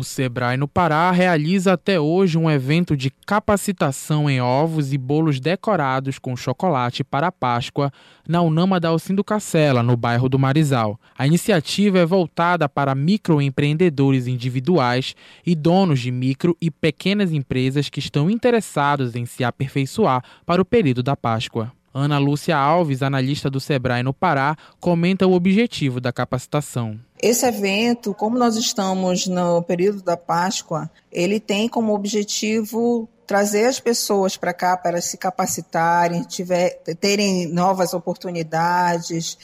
O 0.00 0.02
Sebrae 0.02 0.56
no 0.56 0.66
Pará 0.66 1.10
realiza 1.10 1.74
até 1.74 2.00
hoje 2.00 2.38
um 2.38 2.50
evento 2.50 2.96
de 2.96 3.10
capacitação 3.10 4.30
em 4.30 4.40
ovos 4.40 4.94
e 4.94 4.96
bolos 4.96 5.38
decorados 5.38 6.18
com 6.18 6.34
chocolate 6.34 7.04
para 7.04 7.26
a 7.26 7.32
Páscoa 7.32 7.92
na 8.26 8.40
Unama 8.40 8.80
da 8.80 8.88
Alcindo 8.88 9.22
Cacela, 9.22 9.82
no 9.82 9.98
bairro 9.98 10.26
do 10.26 10.38
Marizal. 10.38 10.98
A 11.18 11.26
iniciativa 11.26 11.98
é 11.98 12.06
voltada 12.06 12.66
para 12.66 12.94
microempreendedores 12.94 14.26
individuais 14.26 15.14
e 15.44 15.54
donos 15.54 16.00
de 16.00 16.10
micro 16.10 16.56
e 16.62 16.70
pequenas 16.70 17.30
empresas 17.30 17.90
que 17.90 17.98
estão 17.98 18.30
interessados 18.30 19.14
em 19.14 19.26
se 19.26 19.44
aperfeiçoar 19.44 20.24
para 20.46 20.62
o 20.62 20.64
período 20.64 21.02
da 21.02 21.14
Páscoa. 21.14 21.70
Ana 21.92 22.18
Lúcia 22.18 22.56
Alves, 22.56 23.02
analista 23.02 23.50
do 23.50 23.60
Sebrae 23.60 24.02
no 24.02 24.14
Pará, 24.14 24.56
comenta 24.78 25.26
o 25.26 25.32
objetivo 25.32 26.00
da 26.00 26.12
capacitação. 26.12 26.98
Esse 27.20 27.46
evento, 27.46 28.14
como 28.14 28.38
nós 28.38 28.56
estamos 28.56 29.26
no 29.26 29.62
período 29.62 30.02
da 30.02 30.16
Páscoa, 30.16 30.90
ele 31.12 31.40
tem 31.40 31.68
como 31.68 31.94
objetivo 31.94 33.08
trazer 33.26 33.66
as 33.66 33.78
pessoas 33.78 34.36
para 34.36 34.52
cá 34.52 34.76
para 34.76 35.00
se 35.00 35.16
capacitarem, 35.16 36.22
tiver, 36.22 36.80
terem 37.00 37.46
novas 37.46 37.94
oportunidades, 37.94 39.38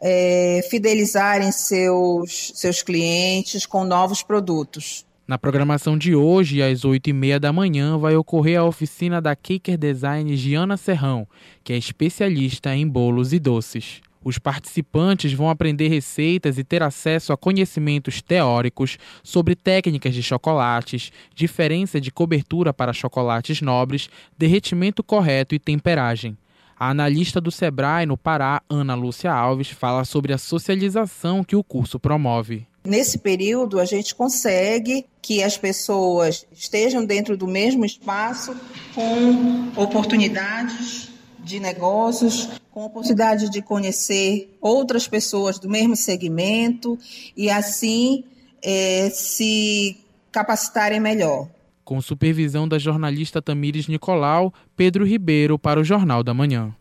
é, 0.00 0.60
fidelizarem 0.68 1.52
seus, 1.52 2.52
seus 2.54 2.82
clientes 2.82 3.64
com 3.64 3.84
novos 3.84 4.22
produtos. 4.22 5.06
Na 5.30 5.38
programação 5.38 5.96
de 5.96 6.12
hoje, 6.12 6.60
às 6.60 6.80
8h30 6.80 7.38
da 7.38 7.52
manhã, 7.52 7.96
vai 7.96 8.16
ocorrer 8.16 8.58
a 8.58 8.64
oficina 8.64 9.20
da 9.20 9.36
Caker 9.36 9.78
Design 9.78 10.36
Giana 10.36 10.76
Serrão, 10.76 11.24
que 11.62 11.72
é 11.72 11.76
especialista 11.76 12.74
em 12.74 12.84
bolos 12.84 13.32
e 13.32 13.38
doces. 13.38 14.00
Os 14.24 14.40
participantes 14.40 15.32
vão 15.32 15.48
aprender 15.48 15.86
receitas 15.86 16.58
e 16.58 16.64
ter 16.64 16.82
acesso 16.82 17.32
a 17.32 17.36
conhecimentos 17.36 18.20
teóricos 18.20 18.98
sobre 19.22 19.54
técnicas 19.54 20.14
de 20.14 20.20
chocolates, 20.20 21.12
diferença 21.32 22.00
de 22.00 22.10
cobertura 22.10 22.74
para 22.74 22.92
chocolates 22.92 23.62
nobres, 23.62 24.10
derretimento 24.36 25.00
correto 25.00 25.54
e 25.54 25.60
temperagem. 25.60 26.36
A 26.76 26.90
analista 26.90 27.40
do 27.40 27.52
Sebrae 27.52 28.04
no 28.04 28.16
Pará, 28.16 28.60
Ana 28.68 28.96
Lúcia 28.96 29.32
Alves, 29.32 29.70
fala 29.70 30.04
sobre 30.04 30.32
a 30.32 30.38
socialização 30.38 31.44
que 31.44 31.54
o 31.54 31.62
curso 31.62 32.00
promove. 32.00 32.66
Nesse 32.84 33.18
período, 33.18 33.78
a 33.78 33.84
gente 33.84 34.14
consegue 34.14 35.04
que 35.20 35.42
as 35.42 35.56
pessoas 35.58 36.46
estejam 36.50 37.04
dentro 37.04 37.36
do 37.36 37.46
mesmo 37.46 37.84
espaço 37.84 38.56
com 38.94 39.80
oportunidades 39.80 41.10
de 41.38 41.60
negócios, 41.60 42.48
com 42.70 42.84
oportunidade 42.84 43.50
de 43.50 43.60
conhecer 43.60 44.56
outras 44.60 45.06
pessoas 45.06 45.58
do 45.58 45.68
mesmo 45.68 45.94
segmento 45.94 46.98
e 47.36 47.50
assim 47.50 48.24
é, 48.62 49.10
se 49.10 49.98
capacitarem 50.32 51.00
melhor. 51.00 51.48
Com 51.84 52.00
supervisão 52.00 52.68
da 52.68 52.78
jornalista 52.78 53.42
Tamires 53.42 53.88
Nicolau, 53.88 54.54
Pedro 54.76 55.04
Ribeiro 55.04 55.58
para 55.58 55.80
o 55.80 55.84
Jornal 55.84 56.22
da 56.22 56.32
Manhã. 56.32 56.74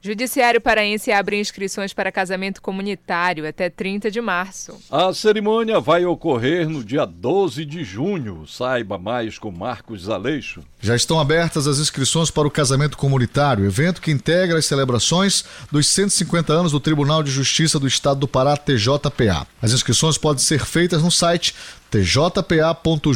Judiciário 0.00 0.60
Paraense 0.60 1.10
abre 1.10 1.40
inscrições 1.40 1.92
para 1.92 2.12
casamento 2.12 2.62
comunitário 2.62 3.46
até 3.46 3.68
30 3.68 4.10
de 4.10 4.20
março. 4.20 4.80
A 4.90 5.12
cerimônia 5.12 5.80
vai 5.80 6.04
ocorrer 6.04 6.68
no 6.68 6.84
dia 6.84 7.04
12 7.04 7.64
de 7.64 7.82
junho. 7.82 8.46
Saiba 8.46 8.96
mais 8.96 9.38
com 9.38 9.50
Marcos 9.50 10.08
Aleixo. 10.08 10.62
Já 10.80 10.94
estão 10.94 11.18
abertas 11.18 11.66
as 11.66 11.80
inscrições 11.80 12.30
para 12.30 12.46
o 12.46 12.50
casamento 12.50 12.96
comunitário, 12.96 13.66
evento 13.66 14.00
que 14.00 14.12
integra 14.12 14.58
as 14.58 14.66
celebrações 14.66 15.44
dos 15.72 15.88
150 15.88 16.52
anos 16.52 16.70
do 16.70 16.78
Tribunal 16.78 17.20
de 17.20 17.32
Justiça 17.32 17.80
do 17.80 17.88
Estado 17.88 18.20
do 18.20 18.28
Pará, 18.28 18.56
TJPA. 18.56 19.44
As 19.60 19.72
inscrições 19.72 20.16
podem 20.16 20.42
ser 20.42 20.64
feitas 20.64 21.02
no 21.02 21.10
site 21.10 21.52
tjpa.jus.br. 21.90 23.12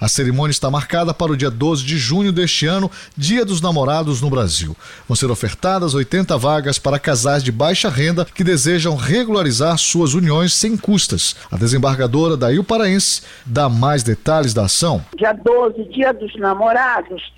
A 0.00 0.08
cerimônia 0.08 0.50
está 0.50 0.70
marcada 0.70 1.14
para 1.14 1.32
o 1.32 1.36
dia 1.36 1.50
12 1.50 1.84
de 1.84 1.98
junho 1.98 2.32
deste 2.32 2.66
ano, 2.66 2.90
Dia 3.16 3.44
dos 3.44 3.60
Namorados 3.60 4.20
no 4.20 4.28
Brasil. 4.28 4.76
Vão 5.06 5.14
ser 5.16 5.30
ofertadas 5.30 5.94
80 5.94 6.36
vagas 6.36 6.78
para 6.78 6.98
casais 6.98 7.44
de 7.44 7.52
baixa 7.52 7.88
renda 7.88 8.24
que 8.24 8.42
desejam 8.42 8.96
regularizar 8.96 9.78
suas 9.78 10.14
uniões 10.14 10.52
sem 10.52 10.76
custas. 10.76 11.36
A 11.50 11.56
desembargadora 11.56 12.36
Dail 12.36 12.64
Paraense 12.64 13.22
dá 13.46 13.68
mais 13.68 14.02
detalhes 14.02 14.52
da 14.52 14.64
ação. 14.64 15.04
Dia 15.16 15.32
12, 15.32 15.84
Dia 15.90 16.12
dos 16.12 16.34
Namorados, 16.36 16.49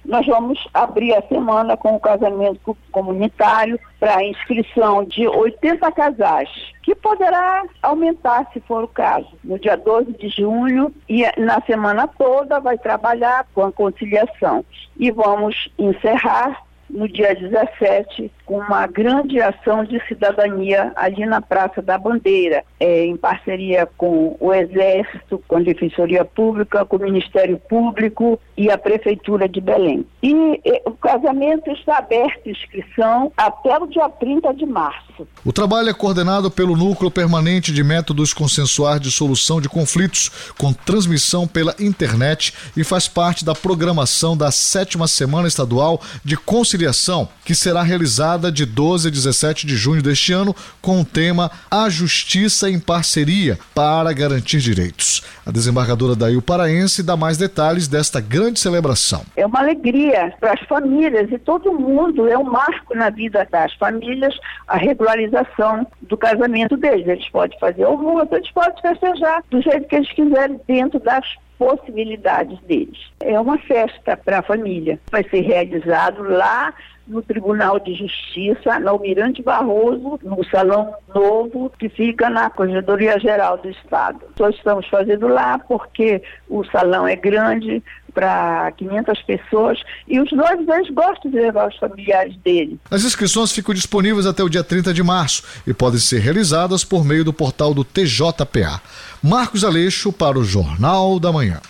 nós 0.05 0.27
vamos 0.27 0.59
abrir 0.73 1.15
a 1.15 1.23
semana 1.23 1.77
com 1.77 1.95
o 1.95 2.01
casamento 2.01 2.77
comunitário 2.91 3.79
para 3.99 4.25
inscrição 4.25 5.05
de 5.05 5.27
80 5.27 5.91
casais, 5.93 6.49
que 6.83 6.95
poderá 6.95 7.63
aumentar 7.83 8.49
se 8.53 8.61
for 8.61 8.85
o 8.85 8.89
caso. 8.89 9.29
No 9.45 9.59
dia 9.59 9.77
12 9.77 10.13
de 10.13 10.29
junho 10.29 10.93
e 11.09 11.25
na 11.41 11.61
semana 11.63 12.07
toda 12.07 12.61
vai 12.61 12.77
trabalhar 12.79 13.47
com 13.55 13.65
a 13.65 13.73
conciliação. 13.73 14.65
E 14.99 15.11
vamos 15.11 15.69
encerrar 15.79 16.63
no 16.93 17.09
dia 17.09 17.35
17 17.35 18.31
com 18.42 18.42
uma 18.57 18.87
grande 18.87 19.41
ação 19.41 19.85
de 19.85 20.01
cidadania 20.07 20.93
ali 20.97 21.25
na 21.27 21.41
Praça 21.41 21.81
da 21.81 21.99
Bandeira, 21.99 22.65
é, 22.79 23.05
em 23.05 23.17
parceria 23.17 23.87
com 23.97 24.37
o 24.39 24.53
Exército, 24.53 25.43
com 25.49 25.57
a 25.57 25.61
Defensoria 25.61 26.25
Pública, 26.25 26.85
com 26.85 26.97
o 26.97 27.01
Ministério 27.01 27.59
Público 27.69 28.39
e 28.57 28.71
a 28.71 28.79
Prefeitura 28.79 29.49
de 29.49 29.61
Belém. 29.61 30.07
E, 30.23 30.33
e 30.65 30.83
o 30.85 30.93
casamento 30.93 31.71
está 31.71 31.99
aberto 31.99 32.49
inscrição 32.49 33.33
até 33.37 33.79
o 33.79 33.87
dia 33.87 34.09
30 34.09 34.53
de 34.55 34.67
março. 34.67 35.27
O 35.45 35.53
trabalho 35.53 35.89
é 35.89 35.95
coordenado 35.95 36.51
pelo 36.51 36.77
Núcleo 36.77 37.11
Permanente 37.11 37.73
de 37.73 37.83
Métodos 37.83 38.33
Consensuais 38.33 39.01
de 39.01 39.11
Solução 39.11 39.61
de 39.61 39.69
Conflitos, 39.69 40.31
com 40.59 40.73
transmissão 40.73 41.47
pela 41.47 41.75
internet 41.79 42.53
e 42.77 42.85
faz 42.85 43.09
parte 43.09 43.45
da 43.45 43.55
programação 43.55 44.37
da 44.37 44.51
sétima 44.51 45.07
Semana 45.07 45.49
Estadual 45.49 46.01
de 46.25 46.37
Conciliação, 46.37 47.29
que 47.45 47.55
será 47.55 47.83
realizada 47.83 48.42
de 48.51 48.65
12 48.67 49.09
a 49.09 49.11
17 49.11 49.67
de 49.67 49.77
junho 49.77 50.03
deste 50.03 50.33
ano, 50.33 50.55
com 50.81 51.01
o 51.01 51.05
tema 51.05 51.51
A 51.71 51.89
Justiça 51.89 52.69
em 52.69 52.81
Parceria 52.81 53.59
para 53.75 54.13
Garantir 54.13 54.59
Direitos. 54.59 55.23
A 55.47 55.51
desembargadora 55.51 56.17
Daí 56.17 56.41
Paraense 56.41 57.03
dá 57.03 57.17
mais 57.17 57.37
detalhes 57.37 57.89
desta 57.89 58.21
grande 58.21 58.61
celebração. 58.61 59.23
É 59.37 59.47
uma 59.47 59.61
alegria 59.61 60.35
para 60.41 60.53
as 60.53 60.61
famílias 60.61 61.31
e 61.31 61.39
todo 61.39 61.73
mundo, 61.73 62.29
é 62.29 62.37
um 62.37 62.45
marco 62.45 62.95
na 62.95 63.11
vida 63.11 63.47
das 63.51 63.73
famílias 63.75 64.35
a 64.67 64.77
regularização 64.77 65.87
do 66.03 66.17
casamento 66.17 66.77
deles. 66.77 67.07
Eles 67.07 67.29
podem 67.29 67.59
fazer 67.59 67.85
almoço, 67.85 68.35
eles 68.35 68.51
podem 68.51 68.81
festejar 68.81 69.43
do 69.51 69.61
jeito 69.63 69.89
que 69.89 69.97
eles 69.97 70.13
quiserem 70.13 70.61
dentro 70.67 70.99
das 71.01 71.25
possibilidades 71.59 72.59
deles. 72.63 72.99
É 73.21 73.39
uma 73.39 73.57
festa 73.59 74.17
para 74.17 74.41
a 74.41 74.43
família. 74.43 74.99
Vai 75.11 75.23
ser 75.29 75.43
realizado 75.43 76.23
lá 76.25 76.75
no 77.07 77.23
Tribunal 77.23 77.79
de 77.81 77.95
Justiça, 77.95 78.79
no 78.79 78.91
Almirante 78.91 79.43
Barroso, 79.43 80.19
no 80.23 80.45
Salão 80.51 80.95
Novo, 81.15 81.71
que 81.79 81.89
fica 81.89 82.31
na 82.31 82.51
Corregedoria 82.51 83.19
Geral 83.19 83.59
do 83.59 83.69
Estado. 83.69 84.21
Nós 84.39 84.55
estamos 84.55 84.87
fazendo 84.89 85.29
lá 85.29 85.59
porque 85.59 86.23
o 86.49 86.65
salão 86.65 87.07
é 87.07 87.17
grande, 87.17 87.83
para 88.15 88.71
500 88.73 89.23
pessoas 89.23 89.81
e 90.07 90.21
os 90.21 90.31
noivos 90.33 90.69
eles 90.69 90.91
gostam 90.91 91.31
de 91.31 91.39
levar 91.39 91.69
os 91.69 91.77
familiares 91.77 92.37
dele. 92.39 92.79
As 92.91 93.05
inscrições 93.05 93.53
ficam 93.53 93.75
disponíveis 93.75 94.27
até 94.27 94.43
o 94.43 94.49
dia 94.49 94.63
30 94.63 94.93
de 94.93 95.03
março 95.03 95.43
e 95.67 95.75
podem 95.75 95.99
ser 95.99 96.21
realizadas 96.21 96.85
por 96.85 97.05
meio 97.05 97.25
do 97.25 97.33
portal 97.33 97.75
do 97.75 97.85
TJPA. 97.85 98.81
Marcos 99.23 99.65
Aleixo 99.65 100.13
para 100.13 100.39
o 100.39 100.45
Jornal 100.45 101.19
da 101.19 101.33
Manhã. 101.33 101.61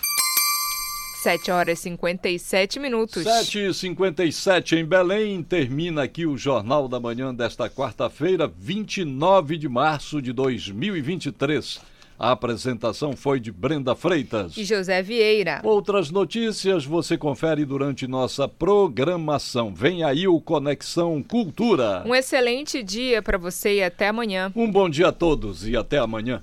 7 1.22 1.52
horas 1.52 1.78
e 1.78 1.82
57 1.82 2.80
minutos. 2.80 3.22
7 3.22 3.58
e 3.68 3.74
57 3.74 4.74
em 4.74 4.84
Belém. 4.84 5.40
Termina 5.40 6.02
aqui 6.02 6.26
o 6.26 6.36
Jornal 6.36 6.88
da 6.88 6.98
Manhã 6.98 7.32
desta 7.32 7.70
quarta-feira, 7.70 8.52
29 8.58 9.56
de 9.56 9.68
março 9.68 10.20
de 10.20 10.32
2023. 10.32 11.80
A 12.18 12.32
apresentação 12.32 13.16
foi 13.16 13.38
de 13.38 13.52
Brenda 13.52 13.94
Freitas 13.94 14.56
e 14.56 14.64
José 14.64 15.00
Vieira. 15.00 15.60
Outras 15.62 16.10
notícias 16.10 16.84
você 16.84 17.16
confere 17.16 17.64
durante 17.64 18.08
nossa 18.08 18.48
programação. 18.48 19.72
Vem 19.72 20.02
aí 20.02 20.26
o 20.26 20.40
Conexão 20.40 21.22
Cultura. 21.22 22.02
Um 22.04 22.14
excelente 22.16 22.82
dia 22.82 23.22
para 23.22 23.38
você 23.38 23.76
e 23.76 23.82
até 23.84 24.08
amanhã. 24.08 24.52
Um 24.56 24.70
bom 24.70 24.90
dia 24.90 25.08
a 25.08 25.12
todos 25.12 25.68
e 25.68 25.76
até 25.76 25.98
amanhã. 25.98 26.42